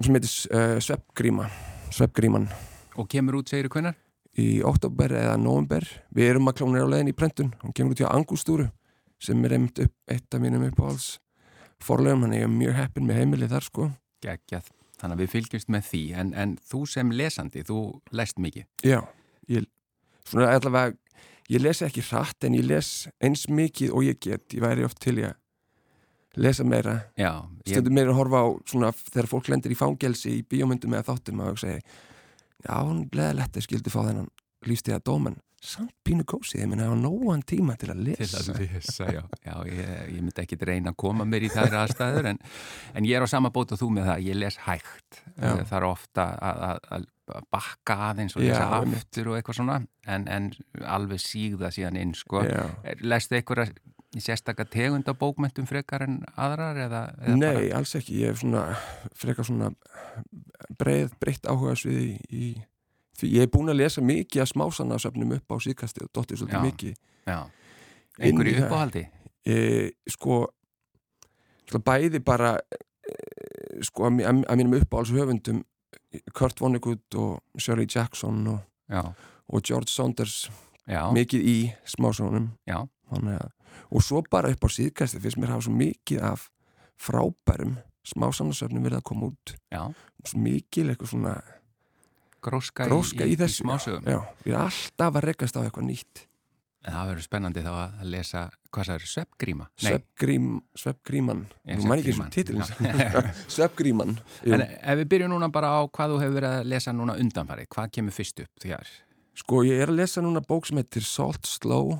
sem 0.00 0.14
heitir 0.16 0.30
uh, 0.54 0.78
Sveppgríma 0.80 1.48
Sveppgríman 1.92 2.46
Og 2.96 3.08
kemur 3.10 3.40
út, 3.40 3.50
segir 3.50 3.68
þú 3.68 3.74
hvernar? 3.78 3.96
í 4.38 4.60
oktober 4.62 5.10
eða 5.10 5.34
november 5.42 5.84
við 6.14 6.28
erum 6.30 6.46
að 6.48 6.60
klóna 6.60 6.84
á 6.86 6.90
leiðin 6.92 7.10
í 7.10 7.16
prentun 7.18 7.50
hún 7.64 7.74
kemur 7.74 7.96
út 7.96 8.00
hjá 8.00 8.08
Angústúru 8.14 8.68
sem 9.20 9.42
er 9.44 9.56
einmitt 9.56 9.80
upp, 9.82 9.92
eitt 10.08 10.32
af 10.34 10.40
mínum 10.40 10.62
uppáhalds 10.68 11.18
forlegum, 11.82 12.22
hann 12.24 12.36
er 12.38 12.46
mjög 12.48 12.76
heppin 12.78 13.08
með 13.08 13.18
heimilið 13.20 13.50
þar 13.56 13.66
sko 13.66 13.88
Geggjað. 14.22 14.70
Þannig 15.00 15.16
að 15.16 15.20
við 15.22 15.30
fylgjumst 15.32 15.70
með 15.72 15.84
því, 15.88 16.00
en, 16.20 16.30
en 16.36 16.50
þú 16.70 16.80
sem 16.92 17.10
lesandi, 17.16 17.62
þú 17.64 17.76
lest 18.12 18.36
mikið. 18.38 18.66
já, 18.84 18.98
ég 19.48 19.64
svona 20.28 20.50
allavega, 20.54 20.94
ég 21.48 21.62
les 21.64 21.80
ekki 21.86 22.04
hratt 22.10 22.44
en 22.44 22.54
ég 22.58 22.66
les 22.68 22.90
eins 23.24 23.46
mikið 23.48 23.94
og 23.96 24.04
ég 24.04 24.20
get 24.20 24.54
ég 24.54 24.60
væri 24.62 24.84
oft 24.84 25.00
til 25.00 25.16
ég 25.24 25.34
lesa 26.40 26.64
meira 26.66 26.96
Já, 27.18 27.32
ég, 27.66 27.74
stundum 27.74 27.96
meira 27.98 28.14
að 28.14 28.20
horfa 28.22 28.42
á 28.42 28.48
svona 28.72 28.92
þegar 28.96 29.30
fólk 29.34 29.52
lendir 29.52 29.74
í 29.74 29.78
fangelsi 29.78 30.38
í 30.38 30.46
bíómyndum 30.48 30.96
eða 30.96 31.12
þáttum 31.12 31.44
að 31.44 31.60
segja 31.64 31.80
já, 31.80 32.74
hún 32.80 33.06
leðilegt 33.16 33.56
að 33.60 33.66
skildi 33.68 33.92
fá 33.92 34.00
þennan 34.02 34.28
lífstíða 34.68 35.00
dómen 35.04 35.38
samt 35.60 35.92
pínu 36.08 36.24
kósið, 36.24 36.62
ég 36.62 36.68
minna 36.70 36.86
að 36.86 36.94
hafa 36.94 37.00
nógan 37.02 37.42
tíma 37.44 37.74
til 37.76 37.90
að 37.92 37.98
til 38.00 38.14
lesa 38.16 38.38
að 38.40 38.60
lesa, 38.62 39.08
já. 39.12 39.20
Já, 39.44 39.54
ég, 39.68 39.90
ég 40.14 40.22
myndi 40.24 40.40
ekki 40.40 40.56
reyna 40.64 40.94
að 40.94 40.98
koma 41.02 41.26
mér 41.28 41.44
í 41.44 41.50
þær 41.52 41.76
aðstæður, 41.82 42.28
en, 42.32 42.40
en 42.96 43.08
ég 43.08 43.18
er 43.18 43.26
á 43.26 43.28
sama 43.28 43.50
bót 43.52 43.74
og 43.76 43.80
þú 43.82 43.90
með 43.92 44.08
það, 44.08 44.22
ég 44.24 44.38
les 44.40 44.56
hægt. 44.64 45.20
Já. 45.36 45.50
Það 45.68 45.76
er 45.82 45.86
ofta 45.90 46.26
að, 46.48 46.62
að, 46.96 47.04
að 47.36 47.46
bakka 47.52 47.98
aðeins 48.08 48.38
og 48.38 48.44
lesa 48.46 48.70
aftur 48.80 49.30
og 49.34 49.36
eitthvað 49.36 49.60
svona, 49.60 49.76
en, 50.16 50.26
en 50.32 50.48
alveg 50.96 51.20
sígða 51.26 51.72
síðan 51.76 52.00
inn, 52.00 52.16
sko. 52.16 52.40
Já. 52.48 52.64
Er- 52.80 53.04
Einhverja 54.10 54.34
sérstakka 54.34 54.64
tegund 54.66 55.08
af 55.08 55.18
bókmentum 55.18 55.66
frekar 55.66 56.02
en 56.02 56.16
aðrar 56.34 56.78
eða, 56.82 57.02
eða 57.22 57.36
Nei, 57.36 57.54
bara, 57.54 57.76
alls 57.78 57.94
ekki, 57.94 58.16
ég 58.24 58.32
er 58.32 58.38
svona 58.40 58.64
frekar 59.14 59.46
svona 59.46 59.70
breið, 60.80 61.14
breytt 61.22 61.46
áhuga 61.46 61.76
sviði 61.78 62.16
í, 62.26 62.50
því. 63.20 63.30
Ég 63.36 63.46
er 63.46 63.52
búin 63.54 63.70
að 63.70 63.78
lesa 63.78 64.02
mikið 64.02 64.42
að 64.42 64.50
smásana 64.50 64.98
söfnum 64.98 65.36
upp 65.36 65.54
á 65.54 65.56
síðkasti 65.62 66.02
og 66.02 66.10
dottið 66.16 66.42
svolítið 66.42 66.58
Já. 66.58 66.66
mikið 66.66 66.94
já, 67.30 67.38
í 68.18 68.26
einhverju 68.26 68.64
uppáhaldi? 68.64 69.04
E, 69.46 69.56
sko, 70.10 70.42
sko 71.70 71.82
bæði 71.86 72.22
bara 72.26 72.56
e, 72.58 73.16
sko 73.86 74.10
að, 74.10 74.24
að, 74.26 74.42
að 74.42 74.62
mínum 74.62 74.78
uppáhalds 74.80 75.14
höfundum 75.14 75.62
Kurt 76.34 76.58
Vonnegut 76.58 77.14
og 77.14 77.38
Shirley 77.62 77.86
Jackson 77.86 78.42
og, 78.50 79.14
og 79.46 79.62
George 79.62 79.92
Saunders. 79.92 80.48
Já, 80.90 81.04
mikið 81.14 81.44
í 81.46 81.58
smásanunum 81.86 82.48
já, 82.66 82.80
Þannig 83.10 83.36
að, 83.38 83.50
og 83.90 84.04
svo 84.04 84.22
bara 84.30 84.50
upp 84.52 84.66
á 84.66 84.68
síðkasti 84.70 85.20
finnst 85.22 85.40
mér 85.40 85.54
hafa 85.54 85.66
svo 85.66 85.74
mikið 85.76 86.24
af 86.30 86.48
frábærum 87.00 87.78
smásanasöfnum 88.10 88.84
verið 88.86 89.00
að 89.00 89.06
koma 89.10 89.30
út. 89.30 89.54
Já. 89.72 89.82
Svo 90.24 90.40
mikil 90.40 90.88
eitthvað 90.90 91.12
svona 91.12 91.34
gróska, 92.42 92.86
gróska 92.88 93.28
í, 93.28 93.36
þessu. 93.40 93.64
smásögum. 93.64 94.08
Já, 94.08 94.20
við 94.44 94.54
erum 94.54 94.66
alltaf 94.66 95.20
að 95.20 95.26
rekast 95.28 95.56
á 95.56 95.64
eitthvað 95.64 95.88
nýtt. 95.90 96.26
En 96.80 96.94
það 96.96 97.10
verður 97.10 97.24
spennandi 97.26 97.60
þá 97.60 97.72
að 97.76 98.04
lesa, 98.08 98.42
hvað 98.72 98.86
það 98.88 98.94
er, 98.94 99.02
sveppgríma? 99.10 99.66
Sveppgrím, 99.84 100.46
Sveppgríman. 100.80 101.42
Nú 101.68 101.90
man 101.90 102.00
ekki 102.00 102.14
og 102.14 102.22
Svefngríman. 102.22 102.30
titilin 102.32 103.44
Sveppgríman. 103.52 104.14
En 104.56 104.64
ef 104.64 105.00
við 105.02 105.10
byrjum 105.12 105.34
núna 105.34 105.50
bara 105.52 105.74
á 105.76 105.80
hvað 105.84 106.14
þú 106.14 106.22
hefur 106.22 106.38
verið 106.38 106.56
að 106.62 106.70
lesa 106.72 106.96
núna 106.96 107.18
undanfarið, 107.20 107.68
hvað 107.76 107.92
kemur 107.98 108.16
fyrst 108.16 108.40
upp 108.46 108.64
þér? 108.64 108.94
sko 109.40 109.62
ég 109.64 109.80
er 109.80 109.90
að 109.92 110.00
lesa 110.02 110.22
núna 110.24 110.42
bók 110.44 110.66
sem 110.68 110.80
heitir 110.80 111.04
Salt 111.06 111.48
Slow 111.48 111.94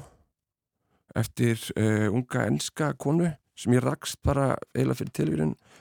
eftir 1.19 1.59
uh, 1.77 2.09
unga 2.13 2.47
enska 2.47 2.93
konu 2.99 3.31
sem 3.59 3.75
ég 3.77 3.83
rakst 3.85 4.21
bara 4.25 4.55
eiginlega 4.75 5.01
fyrir 5.01 5.13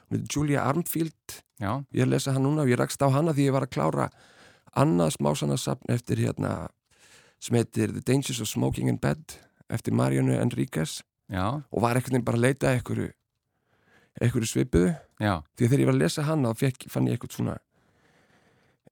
heitir 0.09 0.25
Julia 0.27 0.65
Armfield. 0.67 1.39
Já, 1.59 1.83
ég 1.93 2.01
er 2.01 2.07
að 2.07 2.13
lesa 2.15 2.33
hann 2.35 2.43
núna 2.47 2.65
og 2.65 2.71
ég 2.71 2.79
rakst 2.79 3.01
á 3.03 3.07
hana 3.11 3.33
því 3.35 3.49
ég 3.49 3.55
var 3.55 3.67
að 3.67 3.73
klára 3.75 4.09
annað 4.79 5.15
smásanarsapn 5.17 5.91
eftir 5.93 6.19
hérna 6.23 6.69
sem 7.39 7.55
heitir 7.55 7.93
The 7.93 8.03
Dangers 8.05 8.41
of 8.43 8.49
Smoking 8.51 8.89
in 8.91 8.99
Bed 8.99 9.37
eftir 9.69 9.93
Marianu 9.95 10.35
Enríquez. 10.39 10.99
Og 11.71 11.83
var 11.83 11.95
einhvern 11.95 12.17
veginn 12.17 12.25
bara 12.27 12.39
að 12.39 12.45
leita 12.47 12.73
einhverju 12.73 13.11
einhverju 14.19 14.49
svipuðu. 14.49 14.93
Því 15.55 15.67
þegar 15.67 15.83
ég 15.83 15.89
var 15.89 15.95
að 15.95 16.03
lesa 16.03 16.25
hana 16.27 16.53
þá 16.57 16.87
fann 16.91 17.07
ég 17.07 17.15
eitthvað 17.17 17.35
svona 17.37 17.57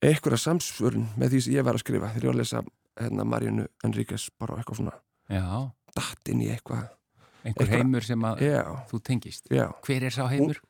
einhverja 0.06 0.38
samsvörun 0.44 1.08
með 1.18 1.34
því 1.34 1.42
sem 1.44 1.56
ég 1.58 1.66
var 1.66 1.76
að 1.76 1.84
skrifa 1.84 2.12
þegar 2.14 2.28
ég 2.28 2.32
var 2.32 2.38
að 2.38 2.44
lesa 2.44 2.62
hérna, 3.02 3.26
Marianu 3.26 3.68
Enríquez 3.84 4.30
bara 4.40 4.60
eitthvað 4.62 4.82
svona. 4.84 4.96
Já, 5.28 5.72
datt 5.98 6.32
inn 6.34 6.42
í 6.46 6.52
eitthvað 6.54 6.86
einhver 6.88 7.66
Eitthvað- 7.66 7.74
heimur 7.78 8.04
sem 8.06 8.26
að 8.28 8.42
já, 8.46 8.62
þú 8.92 9.02
tengist. 9.10 9.50
já 9.52 9.66
Hver 9.86 10.04
er 10.04 10.14
sá 10.16 10.26
heimur? 10.32 10.62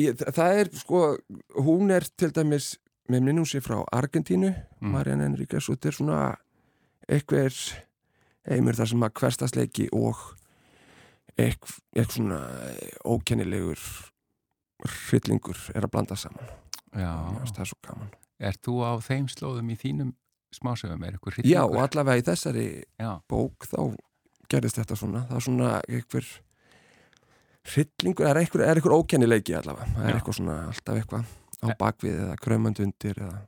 Ég, 0.00 0.16
það, 0.16 0.30
það 0.38 0.60
er 0.62 0.70
sko 0.80 1.00
hún 1.60 1.90
er 1.92 2.06
til 2.16 2.30
dæmis 2.32 2.70
með 3.12 3.20
minnum 3.26 3.44
sér 3.44 3.60
frá 3.64 3.82
Argentínu 3.92 4.54
Mm. 4.80 4.90
Marian 4.94 5.20
Enríquez 5.20 5.68
og 5.68 5.76
þetta 5.76 5.90
er 5.90 5.96
svona 5.98 6.20
eitthvað 7.08 7.58
heimur 8.48 8.74
þar 8.78 8.88
sem 8.88 9.00
að 9.04 9.12
hverstasleiki 9.20 9.88
og 9.92 10.16
eitthvað, 11.36 11.78
eitthvað 11.96 12.16
svona 12.16 12.40
ókennilegur 13.04 13.80
hryllingur 15.08 15.60
er 15.74 15.86
að 15.86 15.90
blanda 15.94 16.16
saman 16.18 16.48
Já. 16.94 17.10
Það 17.50 17.60
er 17.64 17.70
svo 17.70 17.78
gaman 17.86 18.10
Er 18.44 18.56
þú 18.64 18.74
á 18.82 18.92
þeim 19.04 19.28
slóðum 19.30 19.70
í 19.70 19.76
þínum 19.78 20.10
smásögum? 20.54 21.04
Já, 21.46 21.62
allavega 21.64 22.18
í 22.20 22.24
þessari 22.26 22.66
Já. 23.00 23.20
bók 23.30 23.66
þá 23.70 23.94
gerðist 24.54 24.80
þetta 24.80 24.98
svona? 24.98 25.24
Það 25.28 25.40
er 25.40 25.46
svona 25.48 25.70
eitthvað 25.88 26.34
hryllingur, 27.64 28.28
er 28.28 28.40
eitthvað, 28.42 28.66
er 28.66 28.78
eitthvað 28.80 28.98
ókennileiki 29.00 29.56
allavega, 29.56 29.88
það 29.96 30.06
er 30.10 30.18
eitthvað 30.18 30.38
svona 30.38 30.60
alltaf 30.68 31.00
eitthvað 31.00 31.32
á 31.64 31.66
E- 31.72 31.76
bakvið 31.80 32.16
eða 32.26 32.38
krömmand 32.44 32.80
undir 32.84 33.20
eða 33.24 33.42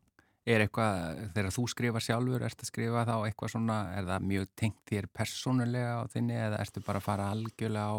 Er 0.47 0.63
eitthvað, 0.63 1.17
þegar 1.35 1.55
þú 1.57 1.63
skrifa 1.73 2.01
sjálfur, 2.05 2.43
ertu 2.47 2.63
að 2.63 2.69
skrifa 2.69 3.01
þá 3.03 3.15
eitthvað 3.27 3.51
svona, 3.51 3.79
er 3.99 4.05
það 4.07 4.27
mjög 4.31 4.45
tengt 4.55 4.77
þér 4.87 5.09
persónulega 5.19 5.97
á 5.99 6.03
þinni 6.13 6.37
eða 6.39 6.61
ertu 6.63 6.83
bara 6.87 7.01
að 7.01 7.07
fara 7.09 7.25
algjörlega 7.35 7.87
á, 7.91 7.97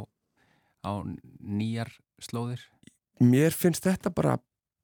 á 0.88 0.92
nýjar 1.44 1.92
slóðir? 2.24 2.64
mér 3.20 3.52
finnst 3.52 3.84
þetta 3.84 4.14
bara 4.16 4.38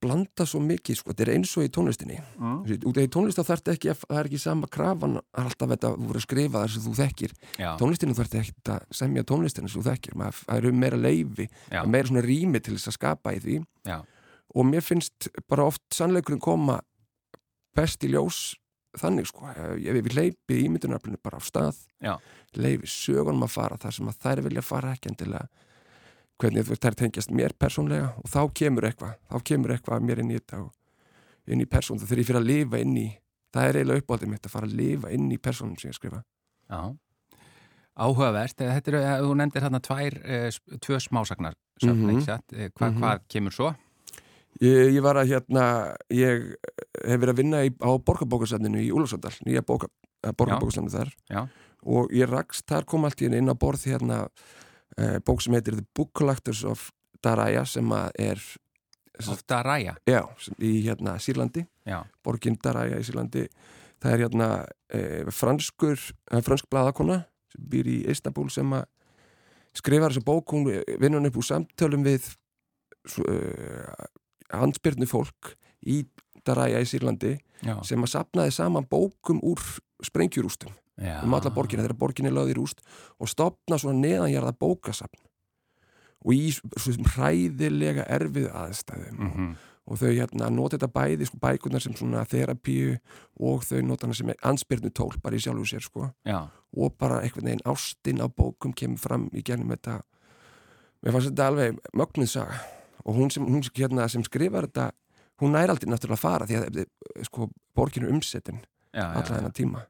blanda 0.04 0.46
svo 0.50 0.62
mikið, 0.64 1.00
sko, 1.00 1.12
þetta 1.14 1.26
er 1.26 1.32
eins 1.34 1.54
og 1.58 1.68
í 1.68 1.72
tónlistinni. 1.74 2.20
Mm. 2.38 2.62
út 2.90 3.00
af 3.00 3.08
í 3.08 3.12
tónlist 3.16 3.40
þá 3.40 3.50
þarf 3.50 3.74
ekki 3.74 3.92
að, 3.94 4.06
það 4.06 4.22
er 4.22 4.30
ekki 4.30 4.42
sama 4.44 4.70
krafan 4.72 5.20
alltaf 5.44 5.74
þetta, 5.74 5.94
þú 5.98 6.10
voru 6.12 6.22
að 6.22 6.28
skrifa 6.28 6.64
þar 6.64 6.74
sem 6.74 6.86
þú 6.86 6.96
þekkir. 7.02 7.36
Já, 7.58 7.70
tónlistinu 7.82 8.18
þarf 8.20 8.40
ekki 8.42 8.56
að 8.76 8.90
semja 9.02 9.28
tónlistinu 9.32 9.72
sem 9.72 9.82
þú 9.82 9.90
þekkir, 9.90 10.18
maður 10.22 10.42
það 10.42 10.62
eru 10.62 10.74
meira 10.84 11.00
leifi 11.00 11.48
meira 11.72 12.10
svona 12.10 12.26
rými 12.26 12.64
til 12.64 12.76
þess 12.78 12.92
að 12.92 13.00
skapa 13.00 13.36
í 13.38 13.44
því. 13.44 13.60
Já, 13.88 14.00
og 14.54 14.68
mér 14.70 14.86
finnst 14.86 15.30
bara 15.50 15.66
oft 15.70 15.84
sannleikurinn 15.94 16.44
koma 16.44 16.80
best 17.78 18.04
í 18.06 18.12
ljós 18.14 18.54
þannig 19.00 19.28
sko, 19.30 19.50
ef 19.50 19.98
við 20.06 20.16
leipi 20.18 20.60
ímyndunarflinu 20.68 21.18
bara 21.24 21.40
á 21.42 21.44
stað 21.44 21.80
Já. 22.04 22.14
leifi 22.60 22.90
sögunum 22.90 23.48
að 23.48 23.56
fara 23.56 23.80
þar 23.82 23.96
sem 23.98 24.10
að 24.12 24.20
þær 24.26 24.42
vilja 24.48 24.66
fara 24.66 24.94
ekki 24.94 25.10
endilega 25.10 25.48
hvernig 26.42 26.66
þú 26.68 26.76
þær 26.82 26.96
tengjast 26.96 27.32
mér 27.32 27.54
persónlega 27.60 28.14
og 28.18 28.30
þá 28.30 28.40
kemur 28.54 28.84
eitthvað, 28.90 29.14
þá 29.32 29.38
kemur 29.44 29.76
eitthvað 29.76 30.02
mér 30.08 30.20
inn 30.24 30.32
í 30.32 30.40
þetta 30.40 30.62
og 30.64 30.72
inn 31.54 31.62
í 31.62 31.66
persón 31.70 32.00
þegar 32.02 32.20
ég 32.24 32.26
fyrir 32.30 32.42
að 32.42 32.50
lifa 32.50 32.80
inn 32.84 32.98
í 32.98 33.08
það 33.54 33.70
er 33.70 33.76
eiginlega 33.82 34.02
uppáldið 34.04 34.32
mitt 34.34 34.46
að 34.48 34.52
fara 34.56 34.68
að 34.68 34.76
lifa 34.80 35.12
inn 35.14 35.32
í 35.32 35.38
persónum 35.38 35.78
sem 35.80 35.92
ég 35.92 35.96
skrifa 36.00 36.24
já. 36.70 36.96
Áhugavert, 37.94 38.58
eh, 38.62 38.72
þetta 38.74 38.90
eru, 38.90 39.00
eh, 39.06 39.20
þú 39.22 39.34
nefndir 39.38 39.62
hérna 39.62 39.80
tvær, 39.86 40.16
eh, 40.26 40.78
tvö 40.82 40.98
smásagnar, 41.00 41.54
söfn, 41.80 42.22
satt? 42.26 42.44
Eh, 42.54 42.70
Hva, 42.74 42.90
Mhm. 42.90 43.00
Hvað 43.00 43.20
kemur 43.30 43.52
svo? 43.54 43.76
Ég, 44.62 44.94
ég 44.96 45.02
var 45.02 45.16
að 45.16 45.28
hérna, 45.30 45.96
ég 46.10 46.56
hef 47.06 47.20
verið 47.20 47.30
að 47.34 47.38
vinna 47.38 47.58
í, 47.66 47.70
á 47.70 47.90
borgarbókasafninu 48.02 48.82
í 48.82 48.90
Úlfarsvöldal, 48.92 49.38
nýja 49.46 49.62
bóka, 49.62 49.88
borgarbókasafninu 50.24 50.90
þar 50.90 51.14
Já. 51.30 51.48
og 51.86 52.10
ég 52.10 52.28
rakst, 52.30 52.66
þar 52.66 52.86
kom 52.86 53.04
allt 53.06 53.18
í 53.22 53.26
henni 53.30 53.38
inn 53.38 53.50
á 53.50 53.54
borð 53.54 53.86
hérna 53.86 54.28
bók 55.26 55.42
sem 55.42 55.56
heitir 55.56 55.78
The 55.78 55.86
Book 55.96 56.12
Collectors 56.14 56.64
of 56.68 56.92
Daraya 57.24 57.64
sem 57.66 57.88
er 58.20 58.42
Ofta 59.22 59.60
að 59.62 59.66
ræja. 59.68 59.94
já, 60.10 60.22
í 60.58 60.72
hérna 60.88 61.20
Sýrlandi, 61.22 61.68
borgin 62.26 62.58
Daraya 62.58 62.98
í 62.98 63.06
Sýrlandi. 63.06 63.46
Það 64.02 64.14
er 64.14 64.24
hérna 64.26 64.48
eh, 64.90 65.30
franskur, 65.32 66.00
eh, 66.32 66.42
fransk 66.44 66.68
blaðakona 66.72 67.24
sem 67.54 67.68
býr 67.70 67.88
í 67.88 67.98
Istanbul 68.10 68.50
sem 68.52 68.74
að 68.74 68.88
skrifar 69.78 70.12
þessa 70.12 70.26
bók, 70.26 70.54
hún 70.54 70.66
vinnur 71.00 71.22
hann 71.22 71.30
upp 71.30 71.38
úr 71.38 71.46
samtölum 71.48 72.04
við 72.06 72.28
uh, 73.26 74.06
handspyrnu 74.54 75.08
fólk 75.10 75.56
í 75.90 76.04
Daraya 76.46 76.82
í 76.84 76.90
Sýrlandi 76.90 77.38
já, 77.64 77.78
sem 77.86 78.02
að 78.02 78.12
sapnaði 78.14 78.54
saman 78.54 78.86
bókum 78.90 79.42
úr 79.42 79.62
sprengjurústum 80.04 80.74
já. 81.04 81.20
um 81.24 81.34
alla 81.38 81.52
borgina 81.54 81.84
þegar 81.84 82.00
borgin 82.00 82.32
lögð 82.32 82.54
í 82.54 82.58
rúst 82.58 82.82
og 83.20 83.30
stopna 83.32 83.78
svona 83.82 84.00
neðanjarða 84.00 84.56
bókasapn 84.64 85.20
og 86.24 86.34
í 86.34 86.50
svona 86.56 87.14
hræðilega 87.18 88.08
erfið 88.08 88.50
aðstæðum 88.56 89.20
Mhm. 89.20 89.54
og 89.86 89.98
þau 90.00 90.12
hérna 90.16 90.48
nota 90.50 90.78
þetta 90.78 90.94
bæði 90.96 91.26
sko, 91.28 91.38
bækunar 91.44 91.82
sem 91.84 91.94
svona 91.94 92.24
þerapíu 92.24 92.94
og 93.40 93.66
þau 93.68 93.82
nota 93.84 94.08
hana 94.08 94.14
sem 94.16 94.32
ansbyrnu 94.42 94.94
tól 94.96 95.12
bara 95.22 95.36
í 95.36 95.40
sjálfu 95.44 95.66
sér 95.68 95.84
sko 95.84 96.14
Já, 96.26 96.48
og 96.78 96.98
bara 96.98 97.20
einhvern 97.22 97.44
veginn 97.50 97.66
ástin 97.68 98.24
á 98.24 98.28
bókum 98.32 98.72
kemur 98.74 98.98
fram 99.00 99.30
í 99.36 99.44
gennum 99.44 99.70
þetta 99.76 100.00
mér 101.04 101.12
fannst 101.12 101.30
þetta 101.34 101.48
alveg 101.52 101.80
mögnuð 101.94 102.30
saga 102.32 102.62
og 103.04 103.16
hún 103.18 103.30
sem, 103.32 103.44
hún 103.44 103.62
hérna, 103.76 104.08
sem 104.10 104.24
skrifar 104.24 104.70
þetta 104.70 104.92
hún 105.42 105.52
nær 105.52 105.68
aldrei 105.74 105.92
náttúrulega 105.92 106.16
að 106.16 106.24
fara 106.24 106.46
því 106.48 106.56
að 106.62 106.78
eh, 106.80 107.24
sko, 107.28 107.50
borgin 107.76 108.06
er 108.08 108.14
umsetin 108.16 108.62
alla 109.18 109.26
þennan 109.26 109.52
tíma. 109.58 109.82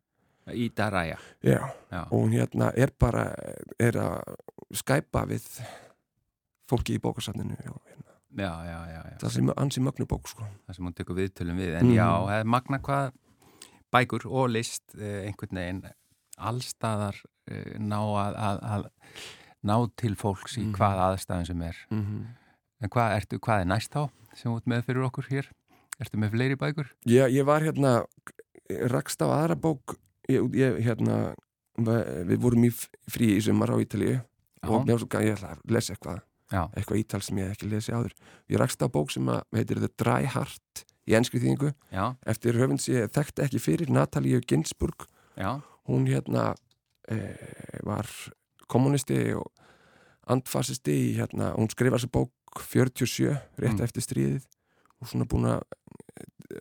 Í 0.51 0.69
Daraya. 0.75 1.17
Já, 1.43 1.59
Já, 1.91 2.01
og 2.11 2.11
hún 2.25 2.33
hérna 2.35 2.71
er 2.75 2.91
bara 2.99 3.29
er 3.79 3.93
að 3.95 4.35
skæpa 4.75 5.25
við 5.29 5.45
fólki 6.69 6.97
í 6.97 6.99
bókasafninu 6.99 7.55
já, 7.55 7.71
hérna. 7.71 8.13
já, 8.37 8.51
já, 8.65 8.79
já, 8.91 9.01
já. 9.11 9.17
það 9.21 9.29
sem 9.37 9.49
ansi 9.57 9.79
mögnu 9.83 10.05
bók 10.09 10.27
sko. 10.27 10.43
það 10.67 10.75
sem 10.75 10.85
hún 10.85 10.93
tekur 10.97 11.15
viðtölum 11.15 11.57
við 11.61 11.75
en 11.79 11.85
Mhm. 11.85 11.95
já, 11.95 12.39
er 12.39 12.43
magna 12.45 12.79
hvað 12.79 13.11
bækur 13.93 14.25
og 14.25 14.49
list 14.49 14.83
eh, 14.99 15.27
einhvern 15.29 15.55
veginn 15.55 15.83
allstaðar 16.37 17.15
eh, 17.47 17.77
ná 17.79 17.99
að, 18.01 18.35
að, 18.35 18.59
að 18.63 18.85
ná 19.63 19.75
til 19.95 20.15
fólks 20.15 20.57
í 20.57 20.63
Mhm. 20.65 20.73
hvað 20.75 21.03
aðstæðan 21.07 21.45
sem 21.45 21.61
er 21.61 21.77
mm 21.91 22.01
-hmm. 22.03 22.25
en 22.81 22.89
hvað, 22.89 23.15
ertu, 23.17 23.39
hvað 23.39 23.61
er 23.61 23.65
næst 23.65 23.91
þá 23.93 24.09
sem 24.35 24.51
út 24.51 24.65
með 24.65 24.83
fyrir 24.85 25.05
okkur 25.05 25.27
hér? 25.29 25.47
Ertu 26.01 26.17
með 26.17 26.31
fleiri 26.31 26.55
bækur? 26.55 26.89
ég, 27.05 27.29
ég 27.31 27.45
var 27.45 27.61
hérna 27.61 28.03
rakst 28.89 29.21
á 29.21 29.27
aðra 29.29 29.55
bók 29.55 29.95
ég, 30.29 30.53
ég, 30.55 30.77
hérna, 30.85 31.17
við 31.77 32.37
vorum 32.43 32.63
í 32.67 32.71
frí 33.09 33.33
í 33.37 33.41
sumar 33.41 33.73
á 33.73 33.77
Ítalíu 33.81 34.19
og 34.63 34.85
mér 34.85 34.95
var 34.95 35.01
svo 35.03 35.09
gæði 35.11 35.27
ég 35.31 35.37
ætla 35.39 35.51
að 35.55 35.73
lesa 35.75 35.93
eitthvað 35.95 36.21
Já, 36.53 36.67
eitthvað 36.77 36.99
ítal 37.01 37.21
sem 37.25 37.37
ég 37.41 37.49
ekki 37.49 37.65
lesið 37.71 37.95
áður. 37.97 38.11
Ég 38.51 38.59
rakst 38.61 38.83
á 38.85 38.87
bók 38.93 39.09
sem 39.09 39.25
að 39.31 39.39
heitir 39.57 39.79
The 39.81 39.89
Dry 39.97 40.27
Heart 40.29 40.83
í 41.09 41.15
enskri 41.17 41.39
þýðingu. 41.41 41.71
Eftir 42.29 42.59
höfund 42.61 42.81
sem 42.83 42.93
ég 42.99 43.09
þekkti 43.15 43.41
ekki 43.47 43.61
fyrir 43.63 43.89
Natalíu 43.89 44.39
Ginsburg 44.45 45.07
já, 45.35 45.49
hún 45.89 46.05
hérna 46.05 46.53
e, 47.09 47.17
var 47.81 48.05
kommunisti 48.69 49.33
og 49.33 49.49
andfasisti 50.29 51.15
hérna, 51.17 51.53
hún 51.57 51.71
skrifa 51.73 51.97
þessa 51.97 52.11
bók 52.13 52.31
47 52.69 53.33
rétt 53.57 53.79
Mm. 53.79 53.83
eftir 53.83 54.03
stríðið 54.05 54.45
og 55.01 55.07
svona 55.09 55.25
búin 55.25 55.49
að 55.49 55.63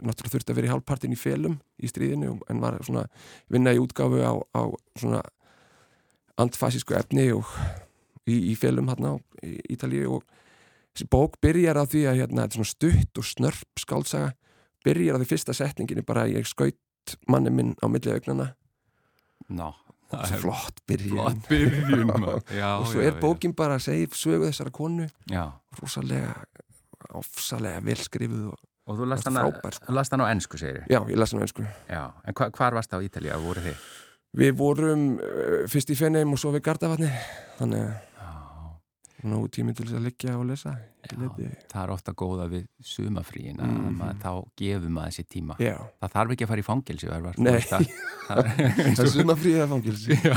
náttúrulega 0.01 0.34
þurfti 0.34 0.53
að 0.53 0.59
vera 0.59 0.68
í 0.68 0.72
hálfpartin 0.72 1.14
í 1.14 1.18
felum 1.18 1.59
í 1.82 1.90
stríðinu 1.90 2.36
en 2.51 2.62
var 2.62 2.78
svona 2.86 3.07
vinna 3.53 3.74
í 3.74 3.80
útgáfu 3.82 4.22
á, 4.24 4.32
á 4.40 4.62
svona 4.99 5.22
andfasísku 6.40 6.97
efni 6.97 7.28
og 7.36 7.49
í, 8.26 8.53
í 8.53 8.55
felum 8.59 8.90
hérna 8.93 9.14
á 9.14 9.16
Ítalíu 9.43 10.18
og 10.18 10.26
þessi 10.93 11.09
bók 11.12 11.38
byrjar 11.43 11.80
á 11.80 11.84
því 11.84 12.07
að 12.11 12.22
hérna, 12.22 12.47
er 12.47 12.68
stutt 12.68 13.20
og 13.20 13.28
snörp 13.28 13.80
skálsaga 13.80 14.32
byrjar 14.86 15.18
á 15.18 15.20
því 15.22 15.30
fyrsta 15.30 15.57
setninginu 15.57 16.05
bara 16.07 16.28
ég 16.30 16.49
skaut 16.49 17.16
manni 17.28 17.51
minn 17.51 17.74
á 17.82 17.86
millið 17.90 18.18
augnana 18.18 18.53
ná 19.51 19.72
Svo 20.12 20.38
flott 20.43 20.82
byrjun. 20.84 21.14
Flott 21.16 21.47
byrjun 21.49 22.11
já, 22.61 22.66
og 22.76 22.90
svo 22.90 23.01
já, 23.01 23.09
er 23.09 23.14
bókin 23.16 23.55
bara 23.57 23.78
að 23.78 23.86
segja 23.86 24.11
sögu 24.12 24.45
þessara 24.45 24.72
konu. 24.74 25.07
Já, 25.30 25.47
rosalega 25.78 26.34
ofsalega 27.16 27.80
velskrifuð 27.84 28.51
og 28.53 28.61
og 28.86 28.98
þú 28.98 29.08
last 29.12 29.26
Það 29.28 29.38
frábær, 29.40 29.76
sko. 29.78 29.92
last 29.98 30.12
hana 30.16 30.26
á 30.26 30.32
ennsku, 30.34 30.58
segir 30.58 30.84
já, 30.90 31.00
ég 31.08 31.16
las 31.20 31.32
hann 31.34 31.42
einsku 31.46 31.66
Já, 31.88 32.04
en 32.26 32.34
hva, 32.34 32.50
hvar 32.50 32.74
varst 32.78 32.92
á 32.94 32.98
Ítalía, 33.04 33.36
voru 33.42 33.60
þið? 33.64 33.90
við 34.42 34.54
vorum 34.56 35.02
uh, 35.20 35.66
fyrst 35.68 35.90
í 35.92 35.98
Fenheim 35.98 36.32
og 36.32 36.40
svo 36.40 36.54
við 36.54 36.62
Gardavatni 36.70 37.10
þannig 37.58 37.84
að 37.92 38.08
nógu 39.22 39.46
tími 39.54 39.70
til 39.70 39.84
þess 39.86 39.94
að 40.00 40.06
liggja 40.08 40.32
og 40.34 40.48
lesa 40.48 40.72
Ég 41.02 41.18
Já. 41.18 41.50
það 41.70 41.82
er 41.82 41.90
ofta 41.94 42.12
góða 42.14 42.44
við 42.50 42.64
sumafríin 42.86 43.58
að 43.62 43.70
Mhm. 43.70 43.94
maður, 43.98 44.18
þá 44.22 44.32
gefum 44.58 44.92
maður 44.96 45.14
sér 45.16 45.26
tíma 45.30 45.56
já, 45.62 45.74
það 46.02 46.12
þarf 46.14 46.32
ekki 46.34 46.44
að 46.46 46.50
fara 46.52 46.62
í 46.62 46.66
fangelsi 46.66 47.08
Örvar, 47.10 47.34
þú 47.38 47.42
Nei. 47.46 47.60
það, 47.72 47.86
það 48.26 48.40
er 48.42 48.96
það 48.98 49.10
sumafríða 49.14 49.66
fangilsi 49.72 50.18
já, 50.22 50.34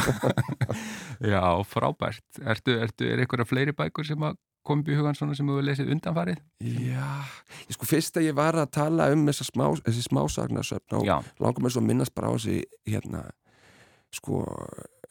já, 1.33 1.43
frábært 1.69 2.41
ertu, 2.45 2.77
ertu, 2.85 3.07
er 3.09 3.23
einhverja 3.23 3.47
fleiri 3.49 3.73
bækur 3.77 4.05
sem 4.09 4.25
að 4.29 4.37
kom 4.65 4.81
upp 4.81 4.89
í 4.89 4.97
hugan 4.97 5.17
svona 5.17 5.37
sem 5.37 5.47
þú 5.47 5.57
hefur 5.57 5.67
lesið 5.69 5.93
undanfarið. 5.95 6.41
Já, 6.65 7.09
ég 7.69 7.77
sko 7.77 7.89
fyrst 7.89 8.19
að 8.19 8.27
ég 8.29 8.37
var 8.37 8.57
að 8.57 8.71
tala 8.79 9.09
um 9.13 9.25
þessa 9.29 9.47
smá, 9.47 9.65
þessi 9.85 10.05
smásagnarsöfn 10.09 10.99
og 10.99 11.09
langum 11.43 11.65
mér 11.65 11.75
svo 11.75 11.83
að 11.83 11.89
minnast 11.91 12.15
bara 12.17 12.33
á 12.33 12.35
þessi 12.35 12.63
hérna 12.89 13.25
sko 14.15 14.43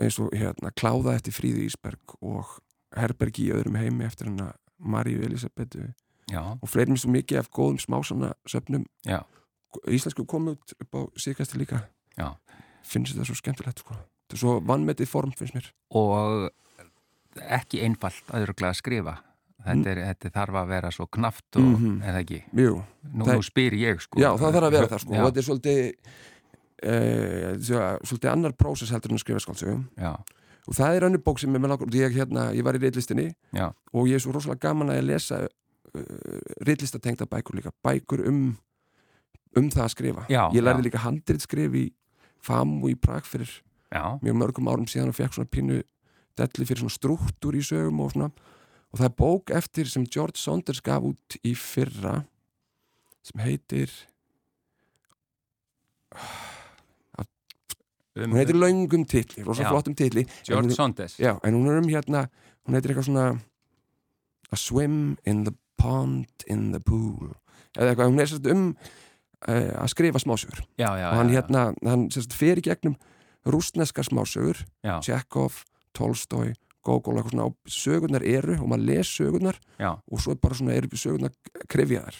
eins 0.00 0.18
og 0.22 0.32
hérna 0.34 0.72
kláða 0.74 1.16
eftir 1.18 1.34
Fríðu 1.36 1.66
Ísberg 1.68 2.16
og 2.20 2.56
Herbergi 2.94 3.48
í 3.48 3.54
öðrum 3.54 3.78
heimi 3.78 4.06
eftir 4.06 4.30
hana 4.30 4.52
Maríu 4.78 5.22
Elisabetu 5.24 5.86
já, 6.30 6.40
og 6.40 6.68
fleirum 6.70 6.98
svo 6.98 7.12
mikið 7.14 7.42
af 7.42 7.50
góðum 7.54 7.80
smásana 7.82 8.32
söfnum 8.48 8.86
Já. 9.06 9.22
íslensku 9.86 10.26
komið 10.26 10.56
út 10.58 10.74
upp 10.80 10.98
á 10.98 11.00
síðkasti 11.20 11.60
líka. 11.60 11.84
Já. 12.18 12.34
finnst 12.84 13.14
þetta 13.14 13.26
svo 13.26 13.38
skemmtilegt 13.38 13.80
sko. 13.82 13.94
þetta 13.94 14.36
er 14.36 14.42
svo 14.42 14.58
vannmetið 14.60 15.08
form 15.10 15.32
finnst 15.32 15.54
mér. 15.56 15.70
Og 15.90 16.50
ekki 17.42 17.82
einfalt 17.82 18.28
að 18.30 18.46
öruglega 18.46 18.74
að 18.74 18.80
skrifa 18.82 19.14
þetta, 19.64 19.90
er, 19.94 20.00
þetta 20.14 20.30
þarf 20.36 20.58
að 20.60 20.68
vera 20.68 20.90
svo 20.94 21.06
knaft 21.06 21.56
og 21.56 21.62
Mhm. 21.64 22.02
er 22.02 22.12
það 22.14 22.20
ekki? 22.24 22.40
Jú, 22.54 22.74
nú, 23.14 23.24
Það- 23.24 23.34
nú 23.38 23.42
spyr 23.48 23.72
ég 23.80 24.00
sko. 24.00 24.20
Já 24.20 24.30
það 24.36 24.52
þarf 24.58 24.68
að 24.68 24.76
vera 24.78 24.88
það 24.92 25.00
sko. 25.04 25.12
Já, 25.14 25.20
og 25.24 25.32
þetta 25.32 25.42
er 25.42 25.48
svolítið 25.48 25.94
e, 26.84 26.94
svolítið 28.04 28.30
annar 28.32 28.52
prósess 28.58 28.92
heldur 28.92 29.10
en 29.14 29.18
að 29.18 29.22
skrifa 29.24 29.40
skáldsögum 29.44 29.84
já, 29.96 30.12
og 30.68 30.74
það 30.76 30.96
er 30.98 31.06
önnur 31.08 31.22
bók 31.24 31.38
sem 31.40 31.54
er 31.54 31.60
með 31.62 31.72
langur 31.74 31.94
ég, 31.96 32.12
hérna, 32.16 32.48
ég 32.56 32.64
var 32.66 32.74
í 32.76 32.82
reitlistinni 32.82 33.30
Já. 33.54 33.70
og 33.92 34.06
ég 34.08 34.14
er 34.18 34.24
svo 34.24 34.32
rosalega 34.34 34.60
gaman 34.68 34.90
að 34.92 35.00
ég 35.00 35.06
lesa 35.10 35.40
uh, 35.44 36.00
reitlistatengda 36.66 37.26
bækur 37.30 37.54
líka. 37.60 37.70
Bækur 37.84 38.26
um 38.28 38.56
um 39.56 39.68
það 39.70 39.84
að 39.84 39.92
skrifa. 39.92 40.22
Já, 40.28 40.48
ég 40.50 40.64
lærði 40.66 40.82
líka 40.88 40.98
handrið 41.04 41.40
skrif 41.44 41.74
í 41.78 41.84
FAM 42.42 42.82
og 42.82 42.90
í 42.90 42.96
Prag 42.98 43.22
fyrir 43.24 43.46
já, 43.92 44.18
mjög 44.20 44.34
mörgum 44.40 44.66
árum 44.72 44.88
síðan 44.90 45.12
og 45.12 45.14
fekk 45.14 45.36
svona 45.36 45.46
pínu 45.48 45.76
delli 46.34 46.66
fyrir 46.66 46.82
svona 46.82 46.90
struktúr 46.96 47.54
í 47.54 47.62
sögum 47.62 48.00
og 48.02 48.10
svona 48.16 48.32
og 48.94 49.00
það 49.00 49.08
er 49.08 49.14
bók 49.18 49.50
eftir 49.50 49.88
sem 49.90 50.06
George 50.06 50.38
Saunders 50.38 50.78
gaf 50.86 51.02
út 51.02 51.36
í 51.42 51.56
fyrra 51.58 52.20
sem 53.26 53.40
heitir 53.42 53.90
um, 58.14 58.28
hún 58.28 58.38
heitir 58.38 58.54
Laungum 58.54 59.02
titli, 59.10 59.42
rosa 59.42 59.64
Já. 59.66 59.72
flottum 59.72 59.96
titli. 59.98 60.22
En 60.22 60.46
George 60.46 60.68
hún, 60.68 60.76
Saunders. 60.76 61.18
Já, 61.18 61.34
en 61.42 61.58
hún 61.58 61.66
er 61.72 61.80
um 61.82 61.90
hérna 61.90 62.28
hún 62.62 62.78
heitir 62.78 62.94
eitthvað 62.94 63.10
svona 63.10 63.26
A 64.52 64.56
swim 64.60 65.16
in 65.26 65.42
the 65.42 65.54
pond 65.80 66.44
in 66.46 66.70
the 66.70 66.78
pool. 66.78 67.32
Eða 67.74 67.90
eitthvað, 67.90 68.12
hún 68.12 68.22
er 68.22 68.30
sérst 68.30 68.46
um 68.52 68.68
uh, 69.48 69.72
að 69.82 69.90
skrifa 69.90 70.20
smásögur. 70.22 70.60
Já, 70.78 70.92
já, 71.00 71.08
og 71.10 71.18
hann 71.18 71.32
hérna, 71.32 71.62
hann 71.82 72.04
sérst 72.14 72.36
fer 72.36 72.60
í 72.60 72.62
gegnum 72.62 72.94
rústneska 73.50 74.04
smásögur 74.06 74.62
Tjekov, 75.02 75.64
Tolstói, 75.96 76.52
Gogol 76.84 77.16
eitthvað 77.18 77.34
svona, 77.34 77.48
og 77.48 77.56
sögurnar 77.70 78.24
eru 78.28 78.58
og 78.60 78.68
maður 78.70 78.86
les 78.90 79.12
sögurnar 79.18 79.58
já, 79.80 79.90
og 79.94 80.20
svo 80.20 80.34
bara 80.36 80.58
svona 80.58 80.76
eru 80.76 80.88
sögurnar 81.00 81.32
krifjaðar 81.72 82.18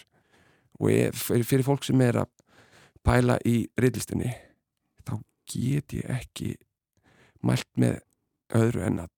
og 0.81 0.91
ég, 0.91 1.15
fyrir, 1.15 1.65
fólk 1.67 1.85
sem 1.87 2.01
er 2.01 2.23
að 2.25 2.31
pæla 3.05 3.39
í 3.47 3.67
reyðlistinni 3.79 4.33
þá 5.05 5.19
get 5.53 5.93
ég 5.93 6.11
ekki 6.11 6.55
mælt 7.45 7.69
með 7.77 8.01
öðru 8.55 8.87
en 8.87 9.05
að 9.05 9.11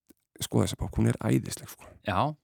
skoða 0.43 0.67
þessa 0.67 0.81
bók, 0.83 0.99
hún 0.99 1.09
er 1.09 1.17
æðisleg 1.25 1.71
sko. 1.71 1.87
já 2.07 2.35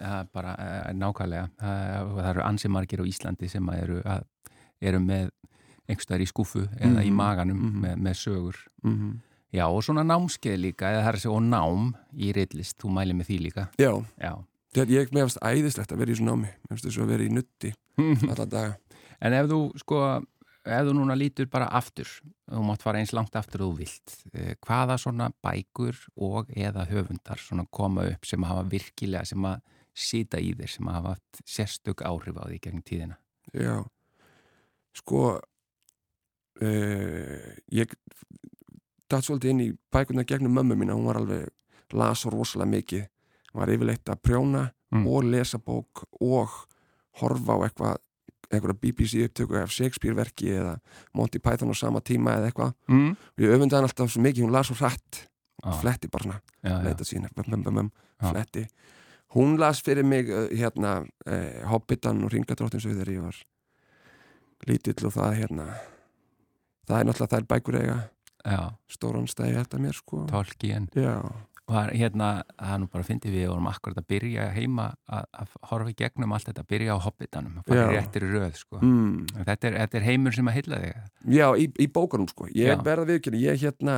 er 0.00 0.26
bara 0.32 0.54
uh, 0.58 0.92
nákvæmlega 0.96 1.48
það, 1.60 2.14
það 2.16 2.28
eru 2.30 2.42
ansi 2.44 2.68
margir 2.68 3.02
á 3.02 3.04
Íslandi 3.06 3.48
sem 3.48 3.68
eru, 3.76 4.00
að, 4.04 4.24
eru 4.82 5.00
með 5.00 5.28
einhverstaðar 5.88 6.24
í 6.24 6.26
skúfu 6.30 6.64
eða 6.80 7.04
í 7.04 7.10
Mhm, 7.10 7.16
maganum 7.18 7.58
mhm. 7.60 7.80
með, 7.84 7.96
með 8.06 8.14
sögur 8.22 8.56
mm 8.82 8.94
-hmm. 8.94 9.14
Já 9.54 9.64
og 9.68 9.84
svona 9.86 10.04
námskeið 10.06 10.58
líka 10.60 10.90
eða 10.90 11.04
það 11.04 11.10
er 11.10 11.18
að 11.18 11.24
segja 11.24 11.36
og 11.38 11.46
nám 11.46 11.88
í 12.12 12.32
reitlist 12.34 12.76
þú 12.82 12.92
mæli 12.98 13.16
með 13.16 13.30
því 13.30 13.38
líka. 13.46 13.66
Já, 13.80 13.92
já. 14.18 14.32
Þetta 14.74 14.94
ég 14.96 15.12
meðast 15.14 15.42
æðislegt 15.46 15.94
að 15.94 16.00
vera 16.02 16.14
í 16.14 16.18
svona 16.18 16.34
námi. 16.34 16.54
Finnst 16.68 16.88
þess 16.88 17.02
að 17.04 17.12
vera 17.14 17.26
í 17.26 17.32
nutti 17.32 17.70
alla 18.32 18.46
daga. 18.50 18.72
En 19.24 19.36
ef 19.38 19.50
þú 19.52 19.58
sko, 19.80 20.00
ef 20.64 20.88
þú 20.88 20.96
núna 20.98 21.16
lítur 21.18 21.48
bara 21.52 21.68
aftur, 21.78 22.10
þú 22.50 22.64
mátt 22.66 22.82
fara 22.82 23.00
eins 23.00 23.14
langt 23.14 23.36
aftur 23.38 23.62
þú 23.64 23.70
vilt, 23.78 24.16
eh, 24.34 24.54
hvaða 24.66 24.98
svona 25.00 25.30
bækur 25.44 26.00
og 26.16 26.50
eða 26.50 26.88
höfundar 26.90 27.38
svona 27.40 27.66
koma 27.70 28.08
upp 28.10 28.26
sem 28.26 28.42
hafa 28.42 28.66
virkilega, 28.68 29.24
sem 29.24 29.46
að 29.46 29.62
sita 29.94 30.40
í 30.42 30.50
þér, 30.58 30.70
sem 30.74 30.90
hafa 30.90 31.14
haft 31.14 31.42
sérstök 31.46 32.02
áhrif 32.02 32.36
á 32.42 32.44
því 32.50 32.58
gegn 32.66 32.82
tíðina? 32.82 33.16
Já, 33.54 33.84
sko 34.98 35.38
uh, 36.60 37.50
ég 37.70 37.94
datt 39.10 39.24
svolítið 39.26 39.50
inn 39.50 39.60
í 39.60 39.68
bækuna 39.92 40.24
gegnum 40.24 40.54
mömmu 40.56 40.76
mína, 40.80 40.94
hún 40.96 41.06
var 41.06 41.16
alveg 41.20 41.48
las 41.92 42.24
rosalega 42.26 42.70
mikið, 42.70 43.04
hún 43.52 43.60
var 43.60 43.68
yfirleitt 43.74 44.08
að 44.14 44.22
prjóna 44.22 44.70
Mm. 44.94 45.06
og 45.10 45.24
lesa 45.26 45.58
bók 45.58 46.04
og 46.22 46.48
horfa 47.18 47.52
á 47.58 47.58
eitthvað 47.66 47.96
einhverja 48.52 48.78
BBC 48.78 49.24
upptöku 49.26 49.56
af 49.58 49.70
Shakespeare 49.72 50.14
verki 50.14 50.52
eða 50.54 50.76
Monty 51.14 51.38
Python 51.42 51.72
á 51.72 51.74
sama 51.74 51.98
tíma 52.00 52.36
eða 52.36 52.46
eitthvað. 52.52 52.74
Mm. 52.88 53.10
og 53.16 53.38
ég 53.42 53.50
öfundaði 53.56 53.74
hann 53.80 53.88
alltaf 53.88 54.10
svo 54.12 54.22
mikið, 54.22 54.44
hún 54.44 54.52
las 54.52 54.66
svo 54.70 54.76
hrætt 54.78 55.26
Ah, 55.64 55.72
fletti 55.80 56.08
bara 56.12 56.22
svona, 56.24 56.40
já, 56.62 56.82
leita 56.84 57.04
sína 57.04 57.28
bum, 57.34 57.44
bum, 57.48 57.62
bum, 57.62 57.74
bum, 57.74 57.90
Já. 58.20 58.30
fletti. 58.30 58.66
Hún 59.34 59.58
las 59.58 59.80
fyrir 59.82 60.04
mig 60.04 60.28
uh, 60.28 60.46
hérna 60.52 61.06
eh, 61.26 61.64
Hobbitan 61.66 62.22
og 62.24 62.30
Ringadróttin 62.30 62.80
svo 62.80 62.90
þegar 62.92 63.08
ég 63.08 63.22
var 63.24 63.34
lítill 64.68 65.06
og 65.08 65.12
það 65.14 65.34
hérna 65.40 65.66
það 66.86 66.98
er 67.00 67.04
náttúrulega 67.08 67.32
þær 67.34 67.46
bækur 67.50 67.78
eiga 67.80 67.96
já, 68.44 68.60
stóran 68.92 69.26
stæði 69.30 69.56
held 69.58 69.74
að 69.74 69.84
mér 69.86 69.98
sko 69.98 70.24
Tolkien. 70.30 70.88
er 71.88 71.90
hérna, 71.96 72.26
það 72.60 72.72
er 72.74 72.80
nú 72.82 72.88
bara 72.92 73.00
að 73.04 73.08
fyndi 73.08 73.30
við 73.32 73.46
vorum 73.48 73.68
akkurat 73.70 73.96
að 74.02 74.06
byrja 74.12 74.50
heima 74.52 74.86
að, 75.08 75.24
að 75.32 75.54
horfa 75.70 75.90
í 75.94 75.96
gegnum 75.96 76.34
allt 76.36 76.48
þetta, 76.50 76.64
byrja 76.68 76.92
á 76.92 76.98
hobbitanum, 77.06 77.54
að 77.62 77.70
fara 77.70 77.86
í 77.88 77.96
réttir 77.96 78.26
röð, 78.28 78.54
sko. 78.60 78.80
mm, 78.84 79.26
Þetta, 79.46 79.68
er, 79.70 79.78
þetta 79.80 79.96
er 80.00 80.06
heimur 80.10 80.36
sem 80.36 80.50
að 80.52 80.56
heilla 80.58 80.80
þig. 80.84 81.02
já 81.38 81.46
í, 81.56 81.66
í 81.80 81.86
bókunum 81.88 82.28
sko 82.28 82.48
ég 82.52 82.74
Já. 82.74 82.82
verða 82.84 83.08
viðkynni, 83.14 83.40
ég 83.46 83.64
hérna 83.64 83.96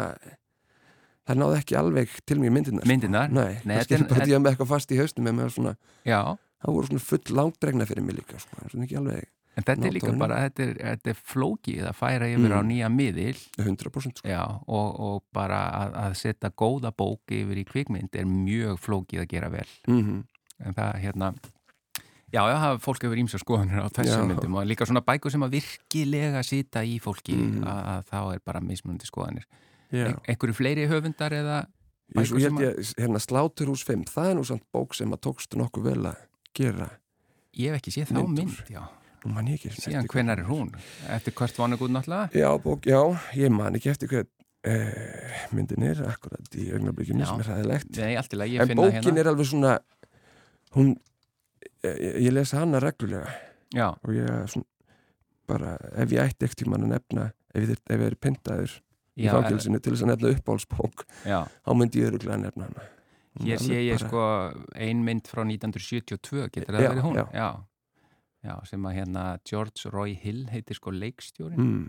það 1.27 1.41
náði 1.43 1.59
ekki 1.59 1.79
alveg 1.81 2.17
til 2.25 2.39
myndirnar 2.39 2.87
Myndirnar? 2.87 3.31
sko. 3.33 3.41
nei, 3.41 3.59
Nei, 3.67 3.77
kannski 3.83 4.09
bara 4.15 4.27
því 4.31 4.37
að 4.39 4.43
með 4.45 4.53
eitthvað 4.55 4.71
fast 4.77 4.93
í 4.95 5.01
haustum 5.01 5.27
með 5.27 5.51
svona, 5.57 5.75
Já, 6.07 6.21
það 6.63 6.77
voru 6.79 6.87
svona 6.93 7.07
full 7.11 7.35
langdregna 7.41 7.87
fyrir 7.91 8.07
mig 8.07 8.21
líka 8.21 8.39
sko, 8.39 8.55
það 8.61 8.69
er 8.69 8.77
svona 8.77 8.87
ekki 8.87 9.01
alveg 9.03 9.27
En 9.57 9.65
þetta 9.65 9.87
er 9.89 9.93
líka 9.97 10.07
á 10.07 10.11
henni. 10.13 10.21
bara, 10.21 10.37
þetta 10.51 10.63
er, 10.67 10.75
þetta 10.85 11.11
er 11.15 11.19
flókið 11.33 11.85
að 11.89 11.95
færa 11.97 12.27
yfir 12.29 12.53
á 12.53 12.61
Mm. 12.61 12.69
nýja 12.69 12.89
miðil 12.93 13.39
100% 13.57 14.19
sko 14.21 14.29
já, 14.29 14.43
og, 14.69 15.01
og 15.01 15.23
bara 15.33 15.61
að, 15.73 15.95
að 16.05 16.15
setja 16.21 16.51
góða 16.53 16.91
bók 16.93 17.33
yfir 17.33 17.57
í 17.57 17.65
kvikmynd 17.65 18.15
er 18.21 18.25
mjög 18.29 18.77
flókið 18.85 19.23
að 19.25 19.29
gera 19.29 19.49
vel. 19.51 19.69
mm 19.89 20.25
En 20.67 20.73
það, 20.73 20.93
hérna, 21.05 21.27
já, 22.33 22.41
já, 22.49 22.57
það 22.61 22.79
fólk 22.81 23.03
hefur 23.05 23.19
ímsa 23.21 23.39
skoðanir 23.41 23.81
á 23.85 23.89
þessum 23.93 24.29
myndum 24.31 24.55
og 24.57 24.65
líka 24.67 24.87
svona 24.89 25.03
bækur 25.05 25.31
sem 25.31 25.43
að 25.45 25.51
virkilega 25.59 26.43
sita 26.45 26.81
í 26.85 26.99
fólki 27.01 27.37
Mhm. 27.37 27.65
að, 27.65 27.81
að 27.93 28.05
þá 28.11 28.35
er 28.35 28.41
bara 28.45 28.61
mismunandi 28.61 29.05
skoðanir. 29.09 29.45
já. 29.93 30.07
E 30.09 30.33
einhverju 30.33 30.55
fleiri 30.57 30.87
höfundar 30.89 31.31
eða 31.33 31.67
bækur 32.15 32.39
ég 32.41 32.43
sem 32.43 32.57
held 32.57 32.77
ég, 32.77 32.95
hérna 32.99 33.21
Sláturhús 33.21 33.85
5, 33.85 34.05
það 34.09 34.31
er 34.31 34.35
nú 34.35 34.45
samt 34.45 34.63
bók 34.73 34.95
sem 34.95 35.11
að 35.13 35.21
tókst 35.21 35.57
nokkuð 35.57 35.83
vel 35.85 36.03
að 36.13 36.17
gera 36.55 36.91
ég 37.57 37.71
hef 37.73 37.81
ekki 37.81 37.93
séð 38.01 38.13
þá 38.13 38.29
mynd, 38.29 38.63
já. 38.69 38.83
Nú 39.25 39.33
man 39.35 39.47
ég 39.51 39.59
ekki 39.61 39.71
Síðan 39.81 40.07
hvenar 40.07 40.37
hvern- 40.37 40.45
er 40.45 40.45
hún? 40.51 40.73
Eftir 41.17 41.33
hvert 41.35 41.57
Vonnegut 41.59 41.91
náttúrulega? 41.91 42.31
Já, 42.35 42.51
bók, 42.63 42.87
já, 42.87 43.01
ég 43.35 43.51
man 43.51 43.75
ekki 43.75 43.91
eftir 43.91 44.09
hvað 44.09 44.27
eh, 44.67 45.47
myndin 45.53 45.83
er 45.83 46.03
akkurat 46.11 46.55
í 46.59 46.69
augnablikinu 46.75 47.23
Já. 47.25 47.27
sem 47.31 47.41
er 47.41 47.51
hæðilegt 47.55 47.97
Nei, 47.97 48.17
allt 48.17 48.33
í 48.33 48.37
lagi, 48.41 48.57
ég 48.57 48.61
En 48.63 48.69
finna 48.69 48.83
bókin 48.83 49.03
hérna. 49.03 49.21
er 49.21 49.31
alveg 49.33 49.47
svona 49.51 49.75
hún 50.77 50.97
ég, 51.85 52.17
ég 52.27 52.33
lesa 52.35 52.59
hana 52.63 52.81
reglulega 52.83 53.31
Já, 53.75 53.89
og 54.03 54.11
ég 54.15 54.49
svona 54.51 54.67
bara, 55.47 55.77
ef 55.95 56.11
ég 56.11 56.19
ætti 56.25 56.47
ekkert 56.49 56.59
tímann 56.65 56.83
að 56.89 56.93
nefna 56.97 57.29
ef 57.55 57.63
ég, 57.63 57.71
ef 57.87 58.01
ég 58.01 58.07
er 58.11 58.17
pyntaður 58.19 58.73
í 59.17 59.29
fangilsinu 59.31 59.79
til 59.81 59.93
þess 59.95 60.03
að 60.05 60.11
nefna 60.11 60.33
uppáhalsbók 60.35 61.05
já. 61.25 61.39
þá 61.47 61.71
myndi 61.79 62.03
ég 62.03 62.11
öruglega 62.11 62.41
nefna 62.43 62.67
hana 62.71 62.89
Hér 63.47 63.59
sé 63.61 63.79
ég 63.85 63.99
bara- 63.99 64.09
sko 64.09 64.23
ein 64.75 65.05
mynd 65.05 65.27
frá 65.29 65.45
1972, 65.45 66.49
getur 66.51 66.75
það 66.75 66.87
verið 66.89 67.03
hún? 67.05 67.17
já. 67.21 67.27
já. 67.37 67.49
Já, 68.47 68.55
sem 68.69 68.85
að 68.87 68.95
hérna 69.01 69.23
George 69.49 69.91
Roy 69.91 70.15
Hill 70.23 70.45
heitir 70.53 70.79
sko 70.79 70.93
leikstjórin. 70.95 71.59
mm, 71.59 71.89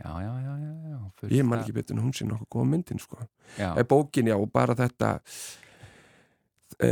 Já, 0.00 0.12
já, 0.24 0.32
já, 0.40 0.52
já, 0.56 0.98
fullt 1.20 1.32
Ég 1.36 1.44
man 1.44 1.60
ekki 1.60 1.74
betur 1.76 1.98
en 1.98 2.04
hún 2.06 2.14
sé 2.16 2.24
nokkuð 2.24 2.48
góða 2.54 2.68
myndin 2.70 3.00
sko. 3.02 3.18
Er 3.58 3.84
bókin, 3.84 4.30
já, 4.30 4.36
og 4.38 4.48
bara 4.52 4.72
þetta 4.78 5.10
e, 6.80 6.88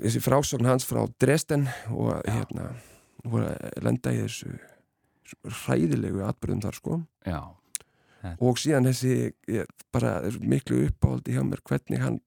þessi 0.00 0.22
frásögn 0.24 0.68
hans 0.70 0.86
frá 0.88 1.02
Dresden 1.20 1.66
og 1.92 2.14
Já. 2.24 2.32
hérna 2.38 2.70
og 3.28 3.36
að 3.44 3.82
lenda 3.84 4.14
í 4.16 4.22
þessu 4.22 4.54
hræðilegu 5.44 6.22
atbyrðum 6.24 6.62
þar 6.64 6.78
sko. 6.78 7.00
Já, 7.28 7.40
og 8.40 8.58
síðan 8.60 8.88
þessi 8.88 9.12
ég, 9.48 9.68
bara 9.92 10.16
miklu 10.40 10.86
uppáhaldi 10.88 11.36
hjá 11.36 11.44
mér 11.44 11.60
hvernig 11.68 12.00
hann 12.00 12.20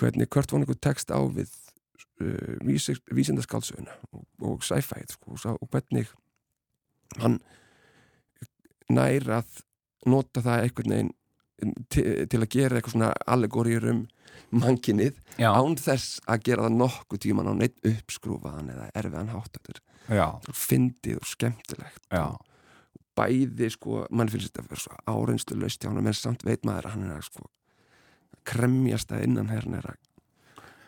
hvernig 0.00 0.30
Kurt 0.32 0.52
Vonnegut 0.52 0.80
tekst 0.80 1.12
á 1.12 1.20
við 1.28 1.52
uh, 2.22 3.06
vísindaskálsöguna 3.14 3.96
og, 4.12 4.24
og 4.46 4.64
sci-fi 4.66 5.04
sko, 5.10 5.36
og 5.52 5.70
hvernig 5.70 6.08
hann 7.20 7.40
nær 8.90 9.28
að 9.40 9.62
nota 10.10 10.42
það 10.44 10.64
einhvern 10.64 10.94
veginn 10.94 11.14
til, 11.92 12.04
til 12.30 12.40
að 12.40 12.50
gera 12.54 12.78
eitthvað 12.78 12.94
svona 12.96 13.12
allegóriur 13.28 13.88
um 13.92 14.04
mankinnið 14.50 15.18
já, 15.38 15.50
án 15.52 15.76
þess 15.78 16.20
að 16.30 16.44
gera 16.48 16.66
það 16.66 16.78
nokkuð 16.80 17.22
tíman 17.26 17.50
á 17.50 17.54
neitt 17.54 17.80
uppskrúfaðan 17.86 18.72
eða 18.74 18.86
erfiðan 18.98 19.32
hátt 19.34 19.58
þetta 19.58 19.74
er 19.74 19.82
já, 20.16 20.26
svo 20.46 20.54
fyndið 20.56 21.20
og 21.20 21.28
skemmtilegt. 21.28 22.02
Já, 22.10 22.26
og 22.34 23.04
bæði 23.18 23.70
sko, 23.74 24.04
mann 24.10 24.32
finnst 24.32 24.50
þetta 24.50 24.64
að 24.64 24.72
vera 24.72 24.84
svo 24.86 25.00
áreynslu 25.12 25.58
laust 25.60 25.82
hjá 25.82 25.90
hann 25.90 26.02
en 26.02 26.16
samt 26.16 26.46
veit 26.46 26.66
maður 26.66 26.90
að 26.90 26.96
hann 26.96 27.08
er 27.08 27.18
að 27.18 27.28
sko 27.28 27.48
kremjast 28.48 29.12
að 29.12 29.26
innan 29.26 29.50
hérna 29.52 29.80
er 29.80 29.90
að 29.92 29.98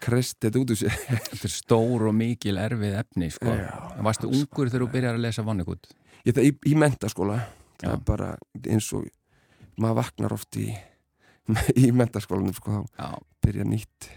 kristið 0.02 0.60
út 0.62 0.72
úr 0.74 0.80
sér 0.82 0.94
þetta 1.30 1.48
er 1.48 1.54
stór 1.54 2.06
og 2.10 2.14
mikil 2.18 2.58
erfið 2.60 2.96
efni, 3.00 3.30
sko. 3.34 3.56
Varstu 4.04 4.30
ungur 4.30 4.70
þegar 4.70 4.86
þú 4.86 4.92
byrjar 4.96 5.18
að 5.18 5.26
lesa 5.26 5.44
Vonnegut? 5.46 5.90
ég, 6.26 6.34
það, 6.36 6.46
í, 6.48 6.54
í 6.72 6.78
mentaskóla 6.78 7.40
það 7.82 7.88
Já. 7.88 7.92
er 7.96 8.02
bara 8.06 8.32
eins 8.70 8.88
og 8.94 9.06
maður 9.80 10.00
vaknar 10.02 10.34
oft 10.36 10.58
í 10.60 10.68
í 11.82 11.88
mentaskólanum 11.96 12.54
sko 12.54 12.82
þá 12.94 13.06
byrja 13.42 13.64
nýtt 13.66 14.08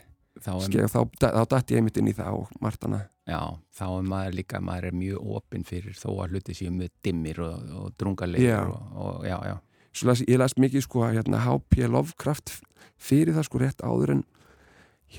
þá 0.43 0.51
er, 0.53 0.65
Ske, 0.67 0.87
þá, 0.91 0.99
þá 1.23 1.43
datt 1.55 1.71
ég 1.73 1.79
einmitt 1.81 1.97
inn 1.97 2.11
í 2.11 2.15
það 2.17 2.41
og 2.43 2.51
Martana 2.61 2.99
já, 3.25 3.39
þá 3.73 3.85
er 3.87 4.09
maður 4.11 4.35
líka 4.37 4.59
maður 4.61 4.89
er 4.91 4.97
mjög 4.99 5.31
opinn 5.39 5.65
fyrir 5.65 5.95
þó 5.97 6.09
að 6.21 6.35
hluti 6.35 6.53
séu 6.59 6.73
með 6.75 6.91
dimmir 7.07 7.39
og, 7.41 7.71
og 7.79 7.95
drungalegir 7.97 8.51
Já. 8.51 8.59
og, 8.67 8.99
og 9.01 9.25
já, 9.25 9.37
já, 9.49 9.55
Svo 9.95 10.09
las, 10.11 10.21
ég 10.27 10.37
las 10.41 10.57
mikið 10.59 10.83
sko 10.83 11.05
að 11.07 11.13
hérna, 11.21 11.39
H.P. 11.45 11.85
Lovecraft 11.87 12.51
fyrir 12.99 13.31
það 13.37 13.45
sko 13.47 13.61
rétt 13.63 13.83
áður 13.87 14.11
en 14.17 14.23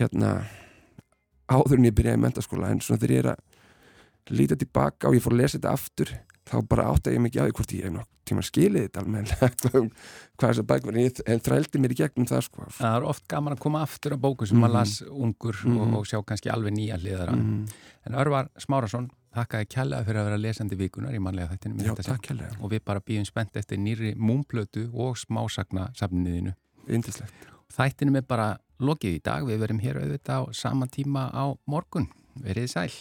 hérna 0.01 0.33
áður 1.53 1.79
en 1.79 1.89
ég 1.91 1.95
byrjaði 1.97 2.23
mentaskóla 2.25 2.71
en 2.75 2.81
svona 2.83 3.01
þegar 3.03 3.15
ég 3.17 3.25
er 3.25 3.31
að 3.35 4.37
líta 4.37 4.57
tilbaka 4.59 5.09
og 5.09 5.15
ég 5.15 5.23
fór 5.23 5.37
að 5.37 5.43
lesa 5.45 5.59
þetta 5.59 5.75
aftur 5.77 6.13
þá 6.47 6.57
bara 6.71 6.89
átta 6.93 7.13
ég 7.15 7.23
mikið 7.23 7.43
á 7.43 7.47
því 7.47 7.55
hvort 7.59 7.75
ég 7.77 7.85
hef 7.87 7.93
nokk 7.95 8.13
tíma 8.27 8.43
skilið 8.43 8.85
þetta 8.89 9.03
almennilega 9.03 9.49
hvað, 9.63 9.85
hvað 10.39 10.51
þessar 10.53 10.67
bækur 10.73 10.97
en 10.99 11.43
þrældi 11.47 11.83
mér 11.83 11.95
í 11.95 11.99
gegnum 12.01 12.27
það 12.27 12.43
sko 12.49 12.67
það 12.79 12.97
er 12.99 13.07
oft 13.13 13.25
gaman 13.31 13.55
að 13.55 13.63
koma 13.63 13.83
aftur 13.87 14.15
á 14.15 14.19
bóku 14.19 14.47
sem 14.51 14.59
maður 14.59 14.75
Mhm. 14.75 14.79
las 14.81 14.97
ungur 15.07 15.61
Mhm. 15.63 15.79
og, 15.79 15.95
og 16.01 16.07
sjá 16.11 16.19
kannski 16.27 16.51
alveg 16.51 16.75
nýja 16.75 16.99
hliðara 16.99 17.37
mm. 17.37 17.69
en 18.07 18.15
Örvar 18.19 18.49
Smárasson, 18.59 19.11
þakkaði 19.35 19.67
kjærlega 19.75 20.05
fyrir 20.07 20.21
að 20.23 20.25
vera 20.31 20.43
lesandi 20.43 20.77
vikunar 20.79 21.15
í 21.15 21.23
mannlega 21.23 21.55
þættinum 21.55 21.81
í 21.83 21.87
Já, 21.87 21.95
takk 21.95 22.31
og 22.61 22.71
við 22.71 22.81
bara 22.85 23.01
býðum 23.01 23.27
spennt 23.27 23.57
eftir 23.57 23.79
nýri 23.79 24.15
múmplötu 24.19 24.89
og 24.95 25.15
smásagna 25.19 25.91
safniðinu. 25.95 26.55
yndislegt 26.89 27.47
Þættinum 27.75 28.21
er 28.21 28.27
bara 28.29 28.49
lokið 28.79 29.19
í 29.19 29.23
dag, 29.25 29.47
við 29.49 29.63
verum 29.65 29.83
hér 29.83 30.01
auðvitað 30.03 30.47
á 30.47 30.55
sama 30.55 30.87
tíma 30.87 31.29
á 31.33 31.45
morgun. 31.67 32.09
Verið 32.45 32.71
sæl. 32.71 32.93